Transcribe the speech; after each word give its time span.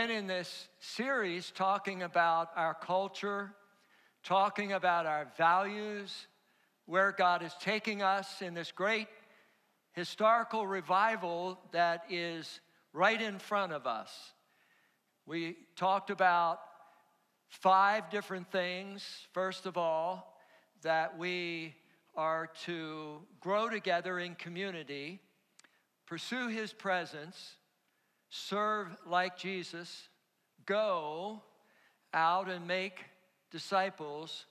been 0.00 0.10
in 0.10 0.26
this 0.26 0.66
series 0.78 1.50
talking 1.50 2.02
about 2.02 2.48
our 2.56 2.72
culture, 2.72 3.52
talking 4.24 4.72
about 4.72 5.04
our 5.04 5.30
values, 5.36 6.26
where 6.86 7.12
God 7.12 7.42
is 7.42 7.52
taking 7.60 8.00
us 8.00 8.40
in 8.40 8.54
this 8.54 8.72
great 8.72 9.08
historical 9.92 10.66
revival 10.66 11.58
that 11.72 12.04
is 12.08 12.60
right 12.94 13.20
in 13.20 13.38
front 13.38 13.74
of 13.74 13.86
us. 13.86 14.10
We 15.26 15.58
talked 15.76 16.08
about 16.08 16.60
five 17.48 18.08
different 18.08 18.50
things. 18.50 19.04
First 19.34 19.66
of 19.66 19.76
all, 19.76 20.34
that 20.80 21.18
we 21.18 21.74
are 22.16 22.48
to 22.64 23.20
grow 23.40 23.68
together 23.68 24.18
in 24.18 24.34
community, 24.34 25.20
pursue 26.06 26.48
His 26.48 26.72
presence, 26.72 27.56
serve 28.30 28.88
like 29.06 29.36
Jesus, 29.36 30.08
go 30.64 31.42
out 32.14 32.48
and 32.48 32.66
make 32.66 33.04
disciples. 33.50 34.46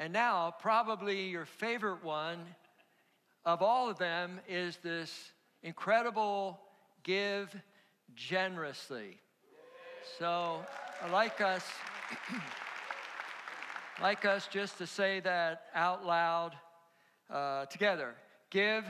And 0.00 0.12
now, 0.12 0.54
probably 0.60 1.28
your 1.28 1.44
favorite 1.44 2.02
one 2.02 2.38
of 3.44 3.62
all 3.62 3.88
of 3.88 3.96
them 3.96 4.40
is 4.48 4.76
this 4.78 5.32
incredible 5.62 6.58
give 7.04 7.54
generously. 8.14 9.20
So 10.18 10.64
I 11.02 11.10
like 11.10 11.40
us, 11.40 11.62
like 14.02 14.24
us 14.24 14.48
just 14.50 14.78
to 14.78 14.86
say 14.86 15.20
that 15.20 15.66
out 15.74 16.04
loud 16.04 16.56
uh, 17.30 17.66
together. 17.66 18.14
Give. 18.50 18.84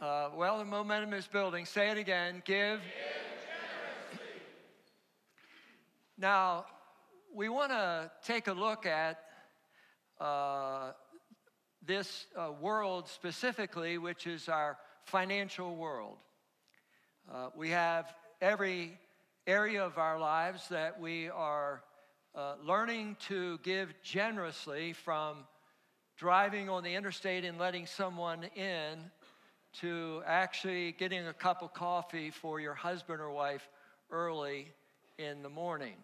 Uh, 0.00 0.28
well, 0.36 0.58
the 0.58 0.64
momentum 0.64 1.12
is 1.12 1.26
building. 1.26 1.66
Say 1.66 1.90
it 1.90 1.98
again. 1.98 2.40
Give. 2.44 2.80
now, 6.16 6.66
we 7.34 7.48
want 7.48 7.72
to 7.72 8.08
take 8.24 8.46
a 8.46 8.52
look 8.52 8.86
at 8.86 9.18
uh, 10.20 10.92
this 11.84 12.26
uh, 12.36 12.52
world 12.60 13.08
specifically, 13.08 13.98
which 13.98 14.28
is 14.28 14.48
our 14.48 14.78
financial 15.04 15.74
world. 15.74 16.18
Uh, 17.28 17.48
we 17.56 17.70
have 17.70 18.14
every 18.40 19.00
area 19.48 19.84
of 19.84 19.98
our 19.98 20.20
lives 20.20 20.68
that 20.68 21.00
we 21.00 21.28
are 21.28 21.82
uh, 22.36 22.54
learning 22.64 23.16
to 23.26 23.58
give 23.64 23.92
generously 24.04 24.92
from 24.92 25.38
driving 26.16 26.68
on 26.68 26.84
the 26.84 26.94
interstate 26.94 27.44
and 27.44 27.58
letting 27.58 27.84
someone 27.84 28.44
in 28.54 29.10
to 29.80 30.22
actually 30.26 30.92
getting 30.92 31.26
a 31.26 31.32
cup 31.32 31.62
of 31.62 31.72
coffee 31.72 32.30
for 32.30 32.60
your 32.60 32.74
husband 32.74 33.20
or 33.20 33.30
wife 33.30 33.68
early 34.10 34.68
in 35.18 35.42
the 35.42 35.48
morning. 35.48 35.94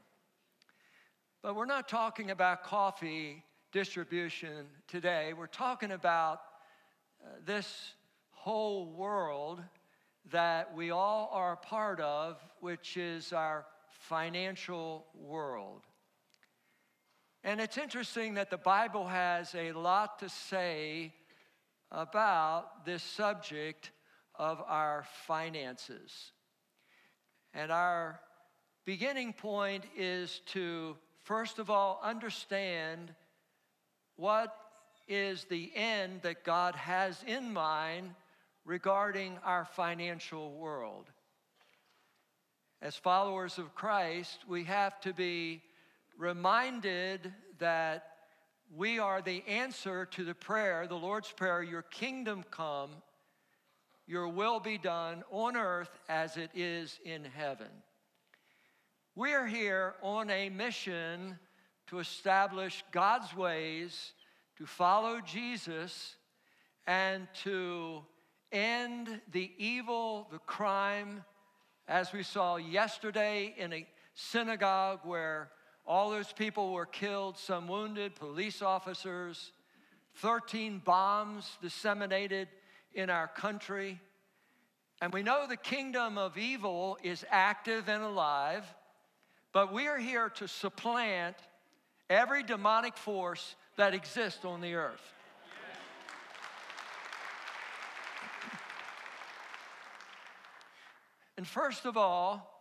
But 1.42 1.56
we're 1.56 1.66
not 1.66 1.88
talking 1.88 2.30
about 2.30 2.62
coffee 2.62 3.42
distribution 3.72 4.66
today. 4.86 5.32
We're 5.36 5.46
talking 5.46 5.90
about 5.90 6.40
uh, 7.22 7.30
this 7.44 7.94
whole 8.30 8.86
world 8.86 9.62
that 10.30 10.74
we 10.74 10.90
all 10.90 11.28
are 11.32 11.52
a 11.52 11.56
part 11.56 12.00
of, 12.00 12.38
which 12.60 12.96
is 12.96 13.32
our 13.32 13.66
financial 13.90 15.06
world. 15.14 15.82
And 17.42 17.60
it's 17.60 17.76
interesting 17.76 18.34
that 18.34 18.50
the 18.50 18.56
Bible 18.56 19.06
has 19.06 19.54
a 19.54 19.72
lot 19.72 20.20
to 20.20 20.28
say 20.28 21.12
about 21.94 22.84
this 22.84 23.02
subject 23.02 23.92
of 24.34 24.60
our 24.66 25.04
finances. 25.26 26.32
And 27.54 27.70
our 27.70 28.20
beginning 28.84 29.32
point 29.32 29.84
is 29.96 30.40
to, 30.46 30.96
first 31.22 31.58
of 31.58 31.70
all, 31.70 32.00
understand 32.02 33.14
what 34.16 34.56
is 35.06 35.44
the 35.44 35.70
end 35.74 36.22
that 36.22 36.44
God 36.44 36.74
has 36.74 37.22
in 37.26 37.52
mind 37.52 38.10
regarding 38.64 39.38
our 39.44 39.64
financial 39.64 40.52
world. 40.52 41.10
As 42.82 42.96
followers 42.96 43.58
of 43.58 43.74
Christ, 43.74 44.40
we 44.48 44.64
have 44.64 45.00
to 45.02 45.12
be 45.12 45.62
reminded 46.18 47.32
that 47.58 48.13
we 48.76 48.98
are 48.98 49.22
the 49.22 49.42
answer 49.46 50.06
to 50.06 50.24
the 50.24 50.34
prayer, 50.34 50.86
the 50.88 50.96
Lord's 50.96 51.30
Prayer, 51.30 51.62
Your 51.62 51.82
kingdom 51.82 52.44
come, 52.50 52.90
your 54.06 54.28
will 54.28 54.58
be 54.58 54.78
done 54.78 55.22
on 55.30 55.56
earth 55.56 55.90
as 56.08 56.36
it 56.36 56.50
is 56.54 56.98
in 57.04 57.24
heaven. 57.24 57.68
We 59.14 59.32
are 59.32 59.46
here 59.46 59.94
on 60.02 60.28
a 60.28 60.48
mission 60.48 61.38
to 61.86 62.00
establish 62.00 62.84
God's 62.90 63.34
ways, 63.34 64.12
to 64.58 64.66
follow 64.66 65.20
Jesus, 65.20 66.16
and 66.86 67.28
to 67.44 68.02
end 68.50 69.20
the 69.30 69.52
evil, 69.56 70.26
the 70.32 70.38
crime, 70.38 71.24
as 71.86 72.12
we 72.12 72.22
saw 72.22 72.56
yesterday 72.56 73.54
in 73.56 73.72
a 73.72 73.86
synagogue 74.14 75.00
where 75.04 75.50
all 75.86 76.10
those 76.10 76.32
people 76.32 76.72
were 76.72 76.86
killed, 76.86 77.36
some 77.38 77.68
wounded, 77.68 78.14
police 78.14 78.62
officers, 78.62 79.52
13 80.16 80.80
bombs 80.84 81.58
disseminated 81.60 82.48
in 82.94 83.10
our 83.10 83.28
country. 83.28 84.00
And 85.02 85.12
we 85.12 85.22
know 85.22 85.46
the 85.46 85.56
kingdom 85.56 86.16
of 86.16 86.38
evil 86.38 86.96
is 87.02 87.24
active 87.30 87.88
and 87.88 88.02
alive, 88.02 88.64
but 89.52 89.72
we 89.72 89.86
are 89.86 89.98
here 89.98 90.30
to 90.30 90.48
supplant 90.48 91.36
every 92.08 92.42
demonic 92.42 92.96
force 92.96 93.56
that 93.76 93.92
exists 93.92 94.44
on 94.44 94.60
the 94.60 94.74
earth. 94.74 95.12
And 101.36 101.46
first 101.46 101.84
of 101.84 101.96
all, 101.96 102.53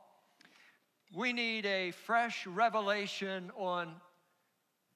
we 1.13 1.31
need 1.31 1.65
a 1.65 1.91
fresh 1.91 2.47
revelation 2.47 3.51
on 3.55 3.93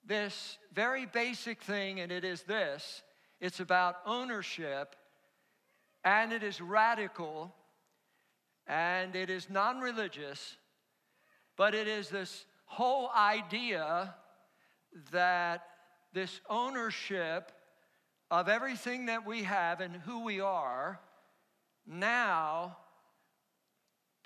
this 0.03 0.57
very 0.73 1.05
basic 1.05 1.61
thing, 1.61 1.99
and 1.99 2.11
it 2.11 2.23
is 2.23 2.41
this. 2.43 3.03
It's 3.39 3.59
about 3.59 3.97
ownership, 4.05 4.95
and 6.03 6.33
it 6.33 6.41
is 6.41 6.59
radical, 6.59 7.53
and 8.65 9.15
it 9.15 9.29
is 9.29 9.49
non 9.49 9.79
religious, 9.79 10.57
but 11.55 11.75
it 11.75 11.87
is 11.87 12.09
this 12.09 12.45
whole 12.65 13.09
idea 13.15 14.15
that 15.11 15.67
this 16.13 16.41
ownership 16.49 17.51
of 18.31 18.49
everything 18.49 19.05
that 19.05 19.25
we 19.25 19.43
have 19.43 19.81
and 19.81 19.95
who 19.97 20.23
we 20.23 20.39
are 20.39 20.99
now 21.85 22.75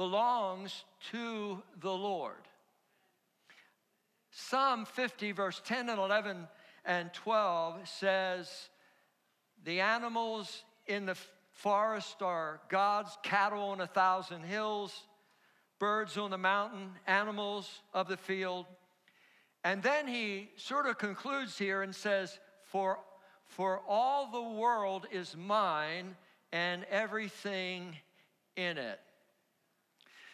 belongs 0.02 0.84
to 1.12 1.62
the 1.80 1.92
Lord. 1.92 2.48
Psalm 4.32 4.86
50, 4.86 5.32
verse 5.32 5.62
10 5.64 5.90
and 5.90 6.00
11 6.00 6.48
and 6.86 7.14
12 7.14 7.88
says, 7.88 8.50
The 9.64 9.82
animals 9.82 10.64
in 10.88 11.06
the 11.06 11.16
forest 11.52 12.24
are 12.24 12.62
God's 12.68 13.16
cattle 13.22 13.62
on 13.62 13.80
a 13.80 13.86
thousand 13.86 14.42
hills, 14.42 15.06
birds 15.78 16.18
on 16.18 16.32
the 16.32 16.38
mountain, 16.40 16.94
animals 17.06 17.70
of 17.94 18.08
the 18.08 18.18
field. 18.18 18.66
And 19.64 19.84
then 19.84 20.08
he 20.08 20.50
sort 20.56 20.88
of 20.88 20.98
concludes 20.98 21.60
here 21.60 21.84
and 21.84 21.94
says, 21.94 22.40
For, 22.64 22.98
for 23.46 23.82
all 23.88 24.32
the 24.32 24.60
world 24.60 25.06
is 25.12 25.38
mine 25.38 26.16
and 26.52 26.86
everything 26.86 27.98
in 28.56 28.80
it. 28.80 29.00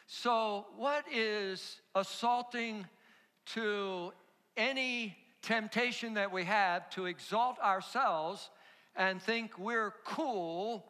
So, 0.10 0.68
what 0.78 1.04
is 1.12 1.82
assaulting 1.94 2.86
to 3.48 4.14
any 4.56 5.18
temptation 5.42 6.14
that 6.14 6.32
we 6.32 6.46
have 6.46 6.90
to 6.92 7.08
exalt 7.08 7.60
ourselves 7.60 8.50
and 8.96 9.22
think 9.22 9.60
we're 9.60 9.94
cool 10.06 10.86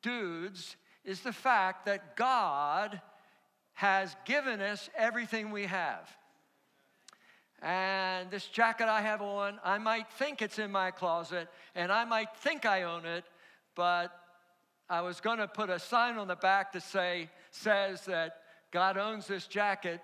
dudes 0.00 0.76
is 1.04 1.22
the 1.22 1.32
fact 1.32 1.86
that 1.86 2.14
God 2.16 3.00
has 3.74 4.14
given 4.24 4.60
us 4.60 4.88
everything 4.96 5.50
we 5.50 5.66
have. 5.66 6.08
And 7.62 8.30
this 8.30 8.46
jacket 8.46 8.86
I 8.86 9.00
have 9.00 9.22
on, 9.22 9.58
I 9.64 9.78
might 9.78 10.08
think 10.12 10.40
it's 10.40 10.60
in 10.60 10.70
my 10.70 10.92
closet 10.92 11.48
and 11.74 11.90
I 11.90 12.04
might 12.04 12.36
think 12.36 12.64
I 12.64 12.84
own 12.84 13.06
it, 13.06 13.24
but 13.74 14.16
I 14.88 15.00
was 15.00 15.20
going 15.20 15.38
to 15.38 15.48
put 15.48 15.68
a 15.68 15.80
sign 15.80 16.16
on 16.16 16.28
the 16.28 16.36
back 16.36 16.72
that 16.72 16.84
say 16.84 17.28
says 17.50 18.04
that 18.04 18.41
God 18.72 18.96
owns 18.96 19.26
this 19.26 19.46
jacket, 19.46 20.00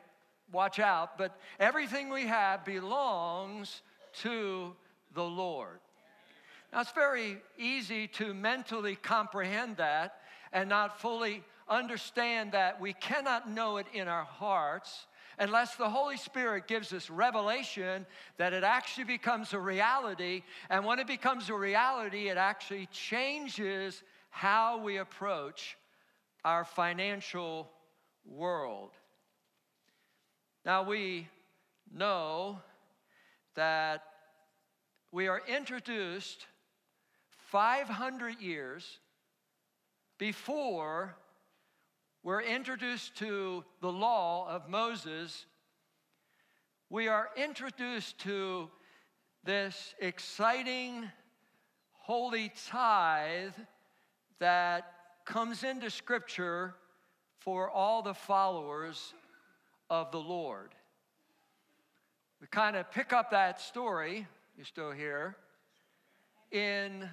watch 0.53 0.79
out. 0.79 1.19
But 1.19 1.37
everything 1.59 2.11
we 2.11 2.26
have 2.26 2.65
belongs 2.65 3.82
to 4.20 4.76
the 5.15 5.25
Lord. 5.25 5.81
Now, 6.73 6.82
it's 6.82 6.93
very 6.93 7.38
easy 7.59 8.06
to 8.09 8.35
mentally 8.35 8.94
comprehend 8.94 9.79
that 9.79 10.20
and 10.53 10.69
not 10.69 11.00
fully 11.00 11.43
understand 11.69 12.53
that 12.53 12.81
we 12.81 12.93
cannot 12.93 13.50
know 13.50 13.79
it 13.79 13.87
in 13.93 14.06
our 14.06 14.25
hearts 14.25 15.06
unless 15.38 15.76
the 15.76 15.88
Holy 15.88 16.17
Spirit 16.17 16.67
gives 16.67 16.93
us 16.93 17.09
revelation 17.09 18.05
that 18.37 18.53
it 18.53 18.65
actually 18.65 19.05
becomes 19.05 19.53
a 19.53 19.59
reality. 19.59 20.43
And 20.69 20.85
when 20.85 20.99
it 20.99 21.06
becomes 21.06 21.49
a 21.49 21.55
reality, 21.55 22.29
it 22.29 22.37
actually 22.37 22.87
changes 22.87 24.03
how 24.31 24.79
we 24.79 24.99
approach 24.99 25.76
our 26.44 26.65
financial 26.65 27.70
world. 28.28 28.90
Now, 30.64 30.82
we 30.82 31.28
know 31.92 32.60
that 33.54 34.02
we 35.10 35.28
are 35.28 35.42
introduced 35.48 36.46
500 37.50 38.40
years 38.40 38.98
before 40.19 41.16
we're 42.22 42.42
introduced 42.42 43.16
to 43.19 43.64
the 43.80 43.90
law 43.90 44.46
of 44.48 44.69
Moses. 44.69 45.46
We 46.90 47.08
are 47.08 47.31
introduced 47.36 48.19
to 48.20 48.69
this 49.44 49.94
exciting 50.00 51.08
holy 51.92 52.52
tithe 52.69 53.52
that 54.40 54.92
comes 55.24 55.64
into 55.64 55.90
Scripture 55.90 56.74
for 57.38 57.70
all 57.70 58.02
the 58.02 58.14
followers 58.14 59.14
of 59.90 60.11
the 60.11 60.19
Lord. 60.19 60.75
We 62.40 62.46
kind 62.49 62.76
of 62.76 62.90
pick 62.90 63.12
up 63.12 63.31
that 63.31 63.61
story, 63.61 64.26
you're 64.56 64.67
still 64.67 64.93
here, 64.93 65.37
in 66.50 67.08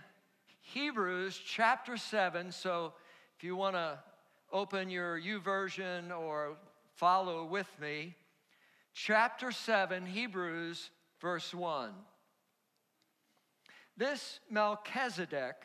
Hebrews 0.62 1.39
chapter 1.45 1.98
7. 1.98 2.51
So 2.51 2.94
if 3.38 3.44
you 3.44 3.56
want 3.56 3.75
to 3.75 4.00
open 4.51 4.89
your 4.89 5.19
YouVersion 5.19 6.16
or 6.16 6.57
follow 6.95 7.45
with 7.45 7.68
me, 7.80 8.16
chapter 8.94 9.51
7, 9.51 10.06
Hebrews, 10.06 10.89
verse 11.19 11.54
1. 11.54 11.92
This 13.98 14.39
Melchizedek 14.50 15.56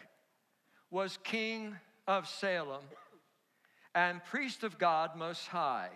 was 0.91 1.19
king 1.23 1.77
of 2.06 2.29
Salem 2.29 2.83
and 3.95 4.25
priest 4.25 4.63
of 4.63 4.79
God 4.79 5.17
Most 5.17 5.47
High. 5.47 5.91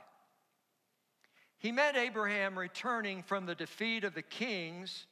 He 1.59 1.73
met 1.73 1.97
Abraham 1.97 2.59
returning 2.59 3.23
from 3.23 3.47
the 3.47 3.55
defeat 3.55 4.05
of 4.05 4.15
the 4.15 4.23
kings 4.23 5.07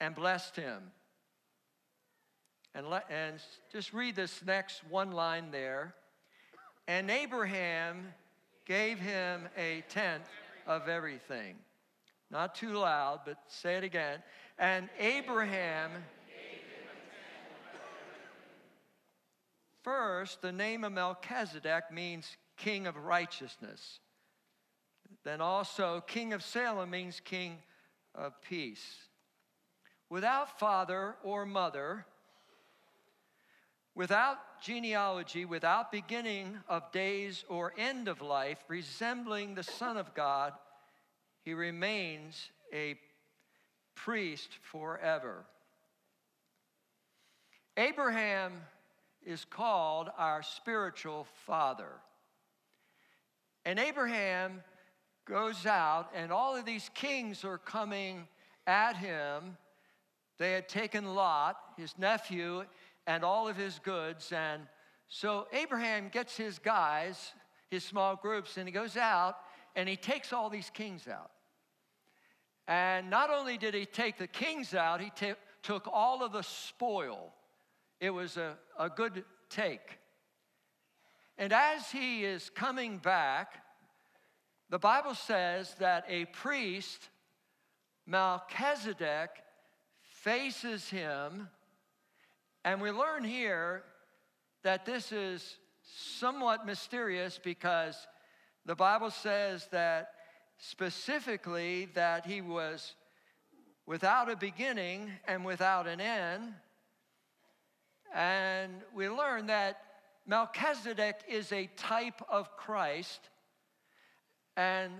and 0.00 0.14
blessed 0.14 0.56
him. 0.56 0.82
And, 2.74 2.86
and 3.08 3.40
just 3.72 3.94
read 3.94 4.16
this 4.16 4.42
next 4.44 4.82
one 4.90 5.12
line 5.12 5.50
there. 5.50 5.94
And 6.86 7.10
Abraham 7.10 8.12
gave 8.66 8.98
him 8.98 9.48
a 9.56 9.82
tenth 9.88 10.28
of 10.66 10.88
everything. 10.88 11.56
Not 12.30 12.54
too 12.54 12.72
loud, 12.72 13.20
but 13.24 13.38
say 13.46 13.76
it 13.76 13.84
again. 13.84 14.22
And 14.58 14.88
Abraham. 14.98 15.90
First, 19.86 20.42
the 20.42 20.50
name 20.50 20.82
of 20.82 20.90
Melchizedek 20.90 21.92
means 21.92 22.36
king 22.56 22.88
of 22.88 22.96
righteousness. 22.96 24.00
Then 25.22 25.40
also, 25.40 26.02
king 26.08 26.32
of 26.32 26.42
Salem 26.42 26.90
means 26.90 27.20
king 27.20 27.58
of 28.12 28.32
peace. 28.42 28.84
Without 30.10 30.58
father 30.58 31.14
or 31.22 31.46
mother, 31.46 32.04
without 33.94 34.60
genealogy, 34.60 35.44
without 35.44 35.92
beginning 35.92 36.58
of 36.68 36.90
days 36.90 37.44
or 37.48 37.72
end 37.78 38.08
of 38.08 38.20
life, 38.20 38.58
resembling 38.66 39.54
the 39.54 39.62
Son 39.62 39.96
of 39.96 40.14
God, 40.14 40.52
he 41.44 41.54
remains 41.54 42.50
a 42.72 42.96
priest 43.94 44.48
forever. 44.62 45.44
Abraham 47.76 48.62
is 49.26 49.44
called 49.44 50.08
our 50.16 50.42
spiritual 50.42 51.26
father. 51.44 51.90
And 53.64 53.78
Abraham 53.78 54.62
goes 55.26 55.66
out, 55.66 56.08
and 56.14 56.30
all 56.30 56.56
of 56.56 56.64
these 56.64 56.88
kings 56.94 57.44
are 57.44 57.58
coming 57.58 58.28
at 58.66 58.96
him. 58.96 59.56
They 60.38 60.52
had 60.52 60.68
taken 60.68 61.14
Lot, 61.14 61.56
his 61.76 61.98
nephew, 61.98 62.64
and 63.08 63.24
all 63.24 63.48
of 63.48 63.56
his 63.56 63.80
goods. 63.80 64.32
And 64.32 64.62
so 65.08 65.48
Abraham 65.52 66.08
gets 66.08 66.36
his 66.36 66.60
guys, 66.60 67.32
his 67.68 67.82
small 67.84 68.14
groups, 68.14 68.56
and 68.56 68.68
he 68.68 68.72
goes 68.72 68.96
out 68.96 69.36
and 69.74 69.88
he 69.88 69.96
takes 69.96 70.32
all 70.32 70.48
these 70.48 70.70
kings 70.70 71.06
out. 71.06 71.30
And 72.66 73.10
not 73.10 73.30
only 73.30 73.58
did 73.58 73.74
he 73.74 73.84
take 73.84 74.16
the 74.16 74.26
kings 74.26 74.74
out, 74.74 75.00
he 75.00 75.10
t- 75.10 75.34
took 75.62 75.86
all 75.92 76.24
of 76.24 76.32
the 76.32 76.42
spoil 76.42 77.32
it 78.00 78.10
was 78.10 78.36
a, 78.36 78.56
a 78.78 78.88
good 78.88 79.24
take. 79.48 79.98
And 81.38 81.52
as 81.52 81.90
he 81.90 82.24
is 82.24 82.50
coming 82.50 82.98
back, 82.98 83.62
the 84.70 84.78
Bible 84.78 85.14
says 85.14 85.74
that 85.78 86.04
a 86.08 86.24
priest, 86.26 87.08
Melchizedek, 88.06 89.30
faces 90.02 90.88
him. 90.88 91.48
And 92.64 92.80
we 92.80 92.90
learn 92.90 93.22
here 93.22 93.84
that 94.64 94.84
this 94.84 95.12
is 95.12 95.58
somewhat 95.84 96.66
mysterious 96.66 97.38
because 97.42 98.06
the 98.64 98.74
Bible 98.74 99.10
says 99.10 99.68
that 99.70 100.10
specifically 100.58 101.88
that 101.94 102.26
he 102.26 102.40
was 102.40 102.94
without 103.86 104.28
a 104.28 104.36
beginning 104.36 105.12
and 105.28 105.44
without 105.44 105.86
an 105.86 106.00
end. 106.00 106.54
And 108.14 108.72
we 108.94 109.08
learn 109.08 109.46
that 109.46 109.80
Melchizedek 110.26 111.20
is 111.28 111.52
a 111.52 111.68
type 111.76 112.20
of 112.28 112.56
Christ. 112.56 113.20
And 114.56 114.92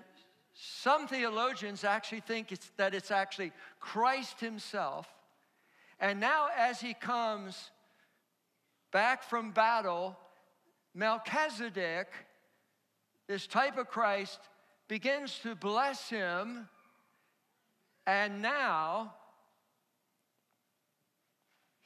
some 0.55 1.09
theologians 1.09 1.85
actually 1.85 2.21
think 2.21 2.53
it's, 2.53 2.71
that 2.77 2.95
it's 2.95 3.11
actually 3.11 3.53
Christ 3.81 4.41
himself. 4.41 5.07
And 5.99 6.21
now, 6.21 6.49
as 6.57 6.81
he 6.81 6.95
comes 6.95 7.71
back 8.93 9.23
from 9.23 9.51
battle, 9.51 10.17
Melchizedek, 10.95 12.09
this 13.27 13.47
type 13.47 13.77
of 13.79 13.89
Christ, 13.89 14.39
begins 14.89 15.39
to 15.41 15.55
bless 15.55 16.09
him. 16.09 16.69
And 18.07 18.41
now, 18.41 19.15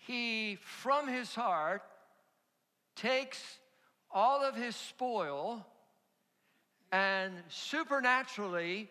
he, 0.07 0.59
from 0.83 1.09
his 1.09 1.35
heart, 1.35 1.83
takes 2.97 3.59
all 4.11 4.43
of 4.43 4.57
his 4.57 4.75
spoil 4.77 5.65
and 6.93 7.33
supernaturally 7.49 8.91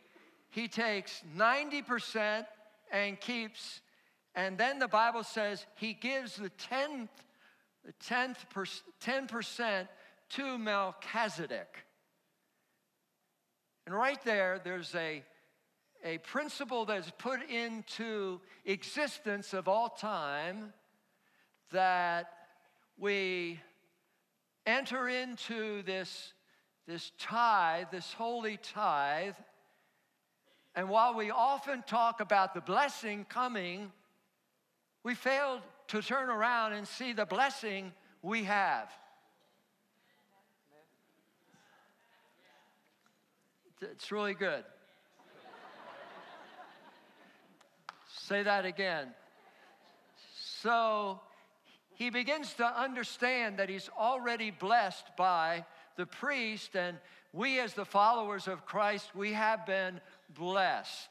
he 0.49 0.67
takes 0.67 1.21
90% 1.37 2.45
and 2.91 3.19
keeps 3.19 3.81
and 4.35 4.57
then 4.57 4.79
the 4.79 4.87
bible 4.87 5.23
says 5.23 5.65
he 5.75 5.93
gives 5.93 6.37
the 6.37 6.49
10th 6.71 7.09
the 7.85 7.93
10th 8.05 8.37
10% 9.03 9.87
to 10.29 10.57
melchizedek. 10.57 11.85
And 13.85 13.95
right 13.95 14.21
there 14.23 14.59
there's 14.63 14.93
a 14.95 15.23
a 16.05 16.17
principle 16.19 16.85
that's 16.85 17.11
put 17.17 17.41
into 17.49 18.39
existence 18.63 19.53
of 19.53 19.67
all 19.67 19.89
time 19.89 20.71
that 21.71 22.31
we 22.97 23.59
enter 24.65 25.07
into 25.07 25.81
this, 25.83 26.33
this 26.87 27.11
tithe, 27.17 27.87
this 27.91 28.13
holy 28.13 28.57
tithe, 28.57 29.35
and 30.75 30.87
while 30.87 31.13
we 31.13 31.31
often 31.31 31.83
talk 31.85 32.21
about 32.21 32.53
the 32.53 32.61
blessing 32.61 33.25
coming, 33.27 33.91
we 35.03 35.15
fail 35.15 35.59
to 35.87 36.01
turn 36.01 36.29
around 36.29 36.73
and 36.73 36.87
see 36.87 37.13
the 37.13 37.25
blessing 37.25 37.91
we 38.21 38.43
have. 38.43 38.89
It's 43.81 44.11
really 44.11 44.33
good. 44.33 44.63
Say 48.07 48.43
that 48.43 48.65
again. 48.65 49.07
So, 50.61 51.19
he 51.99 52.09
begins 52.09 52.53
to 52.53 52.65
understand 52.65 53.57
that 53.57 53.67
he's 53.67 53.89
already 53.99 54.51
blessed 54.51 55.03
by 55.17 55.65
the 55.97 56.05
priest, 56.05 56.77
and 56.77 56.97
we, 57.33 57.59
as 57.59 57.73
the 57.73 57.83
followers 57.83 58.47
of 58.47 58.65
Christ, 58.65 59.13
we 59.13 59.33
have 59.33 59.65
been 59.65 59.99
blessed. 60.33 61.09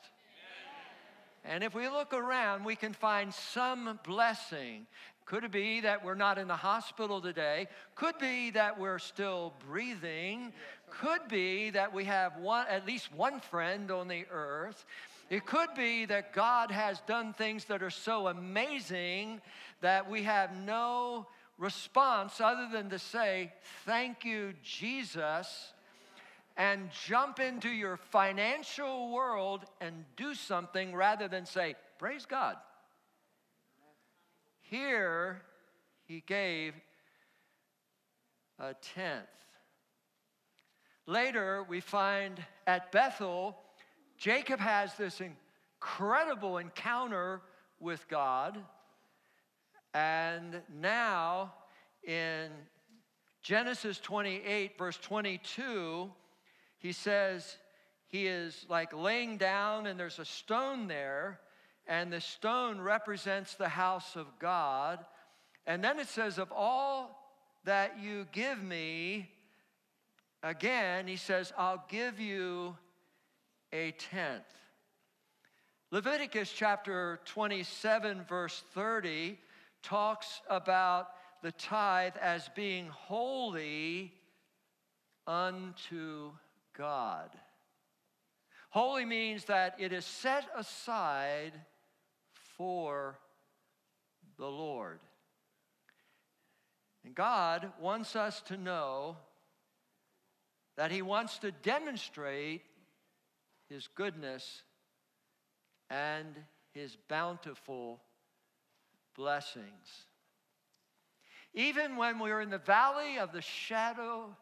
And 1.45 1.62
if 1.62 1.75
we 1.75 1.90
look 1.90 2.14
around, 2.14 2.64
we 2.64 2.75
can 2.75 2.95
find 2.95 3.35
some 3.35 4.00
blessing. 4.02 4.87
Could 5.26 5.45
it 5.45 5.52
be 5.52 5.83
that 5.83 6.02
we're 6.02 6.14
not 6.14 6.38
in 6.38 6.49
the 6.49 6.57
hospital 6.57 7.21
today? 7.21 7.68
Could 7.95 8.16
be 8.18 8.49
that 8.52 8.80
we're 8.80 8.99
still 8.99 9.52
breathing. 9.68 10.54
Could 10.88 11.28
be 11.28 11.68
that 11.68 11.92
we 11.92 12.04
have 12.04 12.38
one, 12.38 12.66
at 12.66 12.87
least 12.87 13.12
one 13.12 13.40
friend 13.40 13.90
on 13.90 14.09
the 14.09 14.25
earth. 14.30 14.87
It 15.30 15.44
could 15.44 15.75
be 15.76 16.06
that 16.06 16.32
God 16.32 16.70
has 16.70 17.00
done 17.02 17.35
things 17.35 17.66
that 17.66 17.82
are 17.82 17.90
so 17.90 18.28
amazing 18.28 19.42
that 19.80 20.08
we 20.11 20.23
have 20.23 20.56
no 20.64 21.26
response 21.58 22.40
other 22.40 22.68
than 22.73 22.88
to 22.90 22.99
say, 22.99 23.52
Thank 23.85 24.25
you, 24.25 24.54
Jesus, 24.62 25.73
and 26.56 26.90
jump 27.06 27.40
into 27.40 27.68
your 27.68 27.97
financial 27.97 29.11
world 29.11 29.64
and 29.80 30.04
do 30.16 30.35
something 30.35 30.94
rather 30.94 31.28
than 31.28 31.44
say, 31.44 31.75
Praise 31.99 32.25
God. 32.25 32.56
Here, 34.62 35.42
he 36.06 36.23
gave 36.26 36.75
a 38.58 38.75
tenth. 38.75 39.26
Later, 41.06 41.64
we 41.68 41.80
find 41.80 42.44
at 42.66 42.92
Bethel, 42.92 43.56
Jacob 44.18 44.58
has 44.58 44.94
this 44.94 45.20
incredible 45.20 46.58
encounter 46.58 47.40
with 47.78 48.06
God. 48.08 48.58
And 49.94 50.60
now 50.80 51.54
in 52.04 52.50
Genesis 53.42 54.00
28, 54.00 54.76
verse 54.76 54.98
22, 54.98 56.10
he 56.78 56.92
says 56.92 57.56
he 58.08 58.26
is 58.26 58.66
like 58.68 58.92
laying 58.92 59.37
down 59.37 59.87
and 59.87 59.98
there's 59.98 60.18
a 60.18 60.25
stone 60.25 60.88
there, 60.88 61.38
and 61.87 62.12
the 62.12 62.20
stone 62.20 62.80
represents 62.80 63.54
the 63.54 63.68
house 63.68 64.16
of 64.16 64.26
God. 64.40 65.04
And 65.66 65.82
then 65.82 66.00
it 66.00 66.08
says, 66.08 66.38
Of 66.38 66.52
all 66.52 67.32
that 67.64 67.98
you 68.02 68.26
give 68.32 68.62
me, 68.62 69.30
again, 70.42 71.06
he 71.06 71.16
says, 71.16 71.52
I'll 71.56 71.84
give 71.88 72.18
you 72.18 72.76
a 73.72 73.92
tenth. 73.92 74.44
Leviticus 75.90 76.52
chapter 76.54 77.20
27, 77.25 78.25
verse 78.28 78.62
30, 78.75 79.38
talks 79.82 80.40
about 80.50 81.08
the 81.42 81.52
tithe 81.52 82.16
as 82.20 82.50
being 82.54 82.88
holy 82.88 84.12
unto 85.26 86.32
God. 86.76 87.30
Holy 88.70 89.04
means 89.04 89.44
that 89.46 89.76
it 89.78 89.92
is 89.92 90.04
set 90.04 90.46
aside 90.56 91.52
for 92.56 93.18
the 94.37 94.46
Lord. 94.46 95.00
And 97.04 97.14
God 97.14 97.72
wants 97.80 98.14
us 98.14 98.42
to 98.42 98.56
know 98.56 99.16
that 100.76 100.90
He 100.90 101.00
wants 101.00 101.38
to 101.38 101.50
demonstrate 101.50 102.62
His 103.68 103.88
goodness 103.94 104.62
and 105.90 106.34
His 106.72 106.96
bountiful 107.08 108.00
blessings. 109.14 110.06
Even 111.54 111.96
when 111.96 112.18
we're 112.18 112.40
in 112.40 112.50
the 112.50 112.58
valley 112.58 113.18
of 113.18 113.32
the 113.32 113.42
shadow 113.42 114.37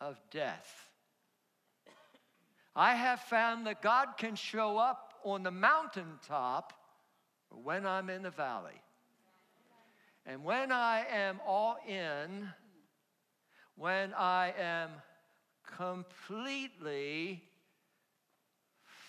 of 0.00 0.20
death, 0.30 0.88
I 2.76 2.94
have 2.94 3.20
found 3.20 3.66
that 3.66 3.82
God 3.82 4.16
can 4.18 4.34
show 4.34 4.78
up 4.78 5.14
on 5.24 5.42
the 5.42 5.50
mountaintop 5.50 6.72
when 7.50 7.86
I'm 7.86 8.10
in 8.10 8.22
the 8.22 8.30
valley. 8.30 8.80
And 10.26 10.42
when 10.42 10.72
I 10.72 11.04
am 11.10 11.40
all 11.46 11.76
in, 11.86 12.48
when 13.76 14.12
I 14.14 14.54
am 14.58 14.90
completely 15.76 17.42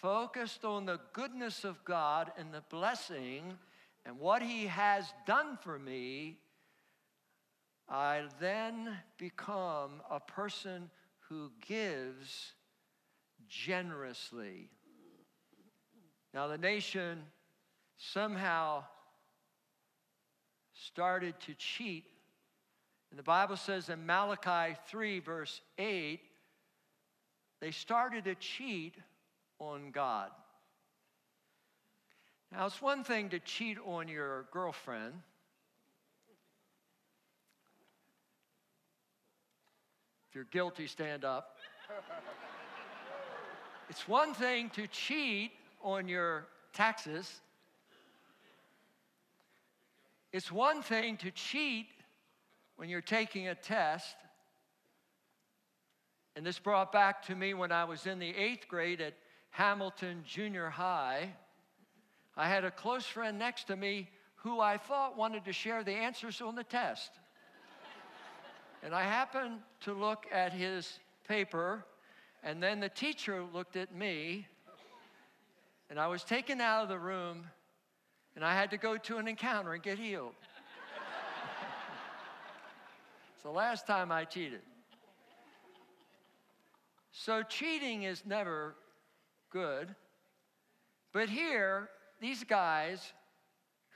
focused 0.06 0.64
on 0.64 0.86
the 0.86 1.00
goodness 1.14 1.64
of 1.64 1.84
God 1.84 2.32
and 2.38 2.54
the 2.54 2.62
blessing 2.70 3.58
and 4.06 4.20
what 4.20 4.44
He 4.44 4.68
has 4.68 5.12
done 5.26 5.58
for 5.64 5.80
me, 5.80 6.38
I 7.90 8.26
then 8.40 9.00
become 9.18 10.04
a 10.08 10.20
person 10.20 10.92
who 11.28 11.50
gives 11.68 12.54
generously. 13.50 14.70
Now, 16.36 16.46
the 16.50 16.60
nation 16.60 17.24
somehow 17.98 18.84
started 20.72 21.34
to 21.48 21.56
cheat. 21.56 22.06
And 23.10 23.18
the 23.18 23.24
Bible 23.24 23.58
says 23.58 23.90
in 23.90 24.06
Malachi 24.06 24.78
3, 24.88 25.20
verse 25.22 25.62
8, 25.80 26.20
they 27.60 27.72
started 27.72 28.26
to 28.26 28.36
cheat 28.36 28.98
on 29.60 29.92
God. 29.92 30.30
Now, 32.52 32.66
it's 32.66 32.82
one 32.82 33.04
thing 33.04 33.30
to 33.30 33.40
cheat 33.40 33.78
on 33.86 34.08
your 34.08 34.46
girlfriend. 34.52 35.14
If 40.30 40.36
you're 40.36 40.46
guilty, 40.46 40.88
stand 40.88 41.26
up. 41.26 41.58
it's 43.90 44.08
one 44.08 44.34
thing 44.34 44.70
to 44.72 44.88
cheat 44.88 45.52
on 45.82 46.08
your 46.08 46.48
taxes. 46.74 47.42
It's 50.32 50.52
one 50.52 50.82
thing 50.82 51.18
to 51.18 51.32
cheat 51.32 51.88
when 52.76 52.90
you're 52.90 53.02
taking 53.02 53.48
a 53.48 53.56
test. 53.56 54.16
And 56.36 56.46
this 56.46 56.60
brought 56.60 56.92
back 56.92 57.26
to 57.28 57.36
me 57.36 57.54
when 57.54 57.72
I 57.72 57.86
was 57.86 58.06
in 58.06 58.20
the 58.20 58.30
eighth 58.30 58.68
grade 58.68 59.00
at 59.00 59.14
Hamilton 59.56 60.22
Junior 60.28 60.70
High. 60.70 61.34
I 62.36 62.50
had 62.50 62.66
a 62.66 62.72
close 62.72 63.06
friend 63.06 63.40
next 63.40 63.68
to 63.68 63.78
me 63.78 64.10
who 64.36 64.60
I 64.60 64.78
thought 64.78 65.18
wanted 65.18 65.46
to 65.46 65.54
share 65.54 65.82
the 65.82 65.94
answers 65.94 66.42
on 66.42 66.56
the 66.56 66.64
test. 66.66 67.10
and 68.84 68.94
I 68.94 69.04
happened 69.04 69.60
to 69.86 69.94
look 69.94 70.26
at 70.30 70.52
his 70.52 71.00
paper, 71.26 71.86
and 72.44 72.62
then 72.62 72.82
the 72.82 72.90
teacher 72.90 73.46
looked 73.54 73.78
at 73.78 73.96
me, 73.96 74.46
and 75.90 75.98
I 75.98 76.08
was 76.08 76.26
taken 76.26 76.60
out 76.60 76.84
of 76.84 76.90
the 76.90 77.00
room, 77.00 77.46
and 78.36 78.44
I 78.44 78.54
had 78.54 78.72
to 78.72 78.78
go 78.78 78.98
to 78.98 79.18
an 79.20 79.28
encounter 79.30 79.74
and 79.74 79.82
get 79.82 79.98
healed. 79.98 80.36
it's 83.34 83.44
the 83.44 83.52
last 83.52 83.88
time 83.88 84.12
I 84.12 84.26
cheated. 84.26 84.64
So, 87.14 87.42
cheating 87.42 88.04
is 88.04 88.26
never 88.26 88.76
good. 89.56 89.96
But 91.14 91.30
here, 91.30 91.88
these 92.20 92.44
guys 92.44 93.14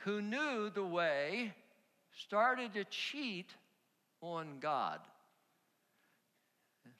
who 0.05 0.21
knew 0.21 0.69
the 0.69 0.85
way 0.85 1.53
started 2.17 2.73
to 2.75 2.85
cheat 2.85 3.53
on 4.21 4.59
God. 4.61 4.99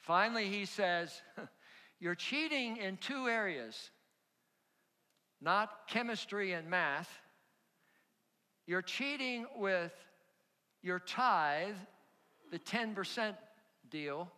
Finally, 0.02 0.50
he 0.50 0.66
says, 0.66 1.22
You're 2.02 2.16
cheating 2.16 2.78
in 2.78 2.98
two 2.98 3.30
areas 3.30 3.92
not 5.42 5.88
chemistry 5.88 6.52
and 6.52 6.70
math. 6.70 7.10
You're 8.68 8.82
cheating 8.82 9.46
with 9.56 9.94
your 10.82 11.00
tithe, 11.00 11.76
the 12.52 12.60
10% 12.60 13.36
deal, 13.90 14.30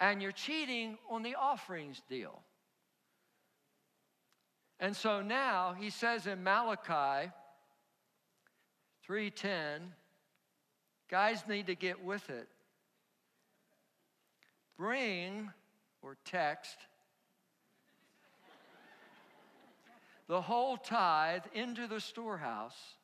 and 0.00 0.22
you're 0.22 0.32
cheating 0.32 0.96
on 1.10 1.22
the 1.22 1.34
offerings 1.34 2.00
deal. 2.08 2.40
And 4.78 4.94
so 4.94 5.22
now 5.22 5.74
he 5.78 5.90
says 5.90 6.26
in 6.26 6.42
Malachi 6.42 7.30
3:10, 9.08 9.92
guys 11.08 11.46
need 11.48 11.66
to 11.68 11.74
get 11.74 12.02
with 12.02 12.28
it. 12.28 12.48
Bring 14.76 15.50
or 16.02 16.16
text 16.24 16.76
the 20.26 20.42
whole 20.42 20.76
tithe 20.76 21.44
into 21.54 21.86
the 21.86 22.00
storehouse 22.00 22.96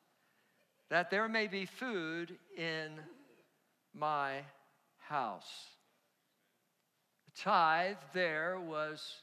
that 0.89 1.09
there 1.09 1.27
may 1.27 1.47
be 1.47 1.65
food 1.65 2.37
in 2.55 2.91
my 3.93 4.41
house. 4.99 5.69
The 7.25 7.41
tithe 7.41 7.97
there 8.13 8.59
was 8.59 9.22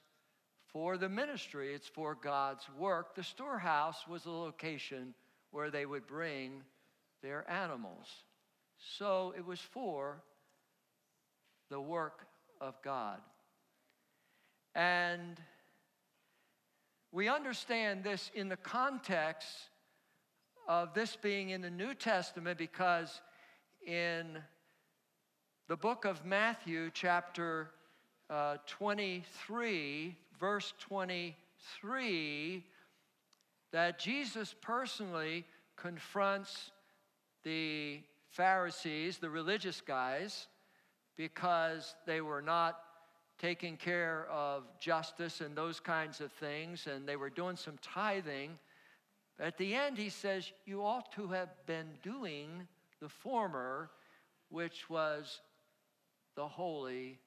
for 0.73 0.97
the 0.97 1.09
ministry, 1.09 1.75
it's 1.75 1.89
for 1.89 2.15
God's 2.15 2.65
work. 2.79 3.15
The 3.15 3.25
storehouse 3.25 4.07
was 4.09 4.27
a 4.27 4.31
location 4.31 5.15
where 5.51 5.71
they 5.71 5.87
would 5.87 6.07
bring 6.07 6.63
their 7.23 7.49
animals. 7.51 8.07
So 8.99 9.35
it 9.37 9.45
was 9.45 9.61
for 9.61 10.23
the 11.71 11.81
work 11.81 12.27
of 12.61 12.81
God. 12.83 13.21
And 14.75 15.41
we 17.13 17.29
understand 17.29 18.05
this 18.05 18.31
in 18.35 18.49
the 18.49 18.57
context 18.57 19.49
of 20.69 20.95
this 20.95 21.17
being 21.17 21.51
in 21.51 21.61
the 21.61 21.71
New 21.71 21.95
Testament 21.95 22.57
because 22.57 23.21
in 23.85 24.39
the 25.69 25.77
book 25.77 26.05
of 26.05 26.25
Matthew, 26.25 26.91
chapter 26.93 27.71
uh, 28.29 28.59
23, 28.67 30.17
verse 30.41 30.73
23, 30.81 32.65
that 33.73 33.99
Jesus 33.99 34.55
personally 34.61 35.45
confronts 35.77 36.73
the 37.45 38.01
Pharisees, 38.31 39.19
the 39.19 39.31
religious 39.31 39.81
guys, 39.81 40.49
because 41.17 41.95
they 42.07 42.21
were 42.21 42.43
not 42.43 42.79
taking 43.39 43.77
care 43.77 44.27
of 44.31 44.65
justice 44.81 45.41
and 45.41 45.57
those 45.57 45.81
kinds 45.81 46.21
of 46.21 46.33
things, 46.33 46.87
and 46.87 47.07
they 47.07 47.17
were 47.17 47.31
doing 47.31 47.57
some 47.57 47.79
tithing. 47.83 48.59
At 49.39 49.57
the 49.57 49.75
end, 49.75 49.97
he 49.97 50.11
says, 50.11 50.53
You 50.67 50.83
ought 50.83 51.13
to 51.13 51.29
have 51.29 51.51
been 51.67 51.89
doing 52.03 52.67
the 53.01 53.09
former, 53.09 53.91
which 54.51 54.91
was 54.91 55.41
the 56.37 56.47
holy 56.47 57.19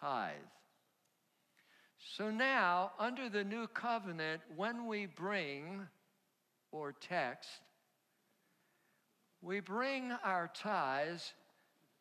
tithe. 0.00 0.32
So 2.04 2.30
now, 2.30 2.92
under 2.98 3.28
the 3.28 3.44
new 3.44 3.66
covenant, 3.68 4.42
when 4.56 4.86
we 4.86 5.06
bring 5.06 5.86
or 6.70 6.92
text, 6.92 7.48
we 9.40 9.60
bring 9.60 10.12
our 10.24 10.50
tithes 10.54 11.32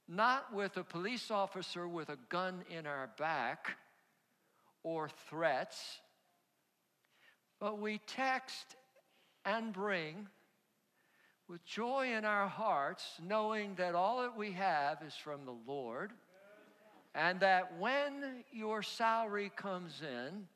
not 0.08 0.54
with 0.54 0.76
a 0.78 0.84
police 0.84 1.32
officer 1.32 1.88
with 1.88 2.10
a 2.10 2.18
gun 2.30 2.64
in 2.70 2.86
our 2.86 3.10
back 3.18 3.78
or 4.84 5.10
threats, 5.30 6.00
but 7.60 7.80
we 7.80 8.00
text 8.08 8.76
and 9.46 9.72
bring 9.72 10.28
with 11.48 11.64
joy 11.66 12.14
in 12.14 12.26
our 12.26 12.48
hearts, 12.48 13.04
knowing 13.22 13.76
that 13.76 13.96
all 13.96 14.22
that 14.22 14.38
we 14.38 14.52
have 14.54 15.02
is 15.06 15.16
from 15.16 15.46
the 15.46 15.56
Lord, 15.68 16.12
and 17.14 17.40
that 17.42 17.78
when 17.80 18.44
your 18.52 18.82
salary 18.84 19.52
comes 19.56 20.02
in, 20.02 20.48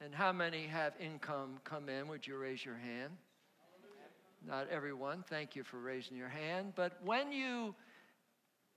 and 0.00 0.14
how 0.14 0.32
many 0.32 0.66
have 0.66 0.92
income 1.00 1.58
come 1.64 1.88
in? 1.88 2.08
Would 2.08 2.26
you 2.26 2.36
raise 2.36 2.64
your 2.64 2.76
hand? 2.76 3.12
Not 4.46 4.68
everyone. 4.68 5.24
Thank 5.28 5.56
you 5.56 5.64
for 5.64 5.78
raising 5.78 6.16
your 6.16 6.28
hand. 6.28 6.74
But 6.76 6.98
when 7.02 7.32
you 7.32 7.74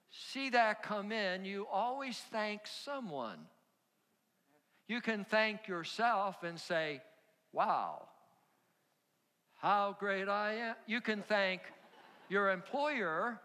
see 0.09 0.49
that 0.51 0.83
come 0.83 1.11
in, 1.11 1.43
you 1.43 1.67
always 1.71 2.17
thank 2.31 2.61
someone. 2.65 3.39
You 4.87 5.01
can 5.01 5.25
thank 5.25 5.67
yourself 5.67 6.43
and 6.43 6.57
say, 6.57 7.01
Wow, 7.51 8.07
how 9.55 9.97
great 9.99 10.29
I 10.29 10.53
am. 10.53 10.75
You 10.85 11.01
can 11.01 11.23
thank 11.23 11.61
your 12.29 12.51
employer, 12.51 13.39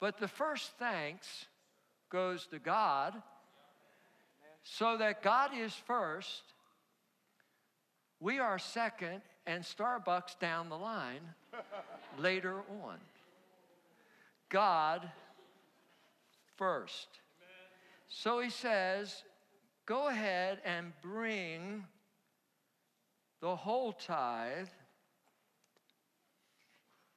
but 0.00 0.18
the 0.18 0.28
first 0.28 0.72
thanks 0.78 1.46
goes 2.10 2.46
to 2.48 2.58
God 2.58 3.14
so 4.62 4.96
that 4.98 5.22
God 5.22 5.50
is 5.56 5.72
first, 5.72 6.42
we 8.20 8.38
are 8.38 8.58
second, 8.58 9.22
and 9.46 9.64
Starbucks 9.64 10.38
down 10.38 10.68
the 10.68 10.76
line 10.76 11.22
later 12.18 12.56
on. 12.84 12.98
God 14.48 15.08
first. 16.56 17.08
So 18.08 18.40
he 18.40 18.50
says, 18.50 19.22
go 19.86 20.08
ahead 20.08 20.58
and 20.64 20.92
bring 21.00 21.84
the 23.40 23.56
whole 23.56 23.92
tithe 23.92 24.68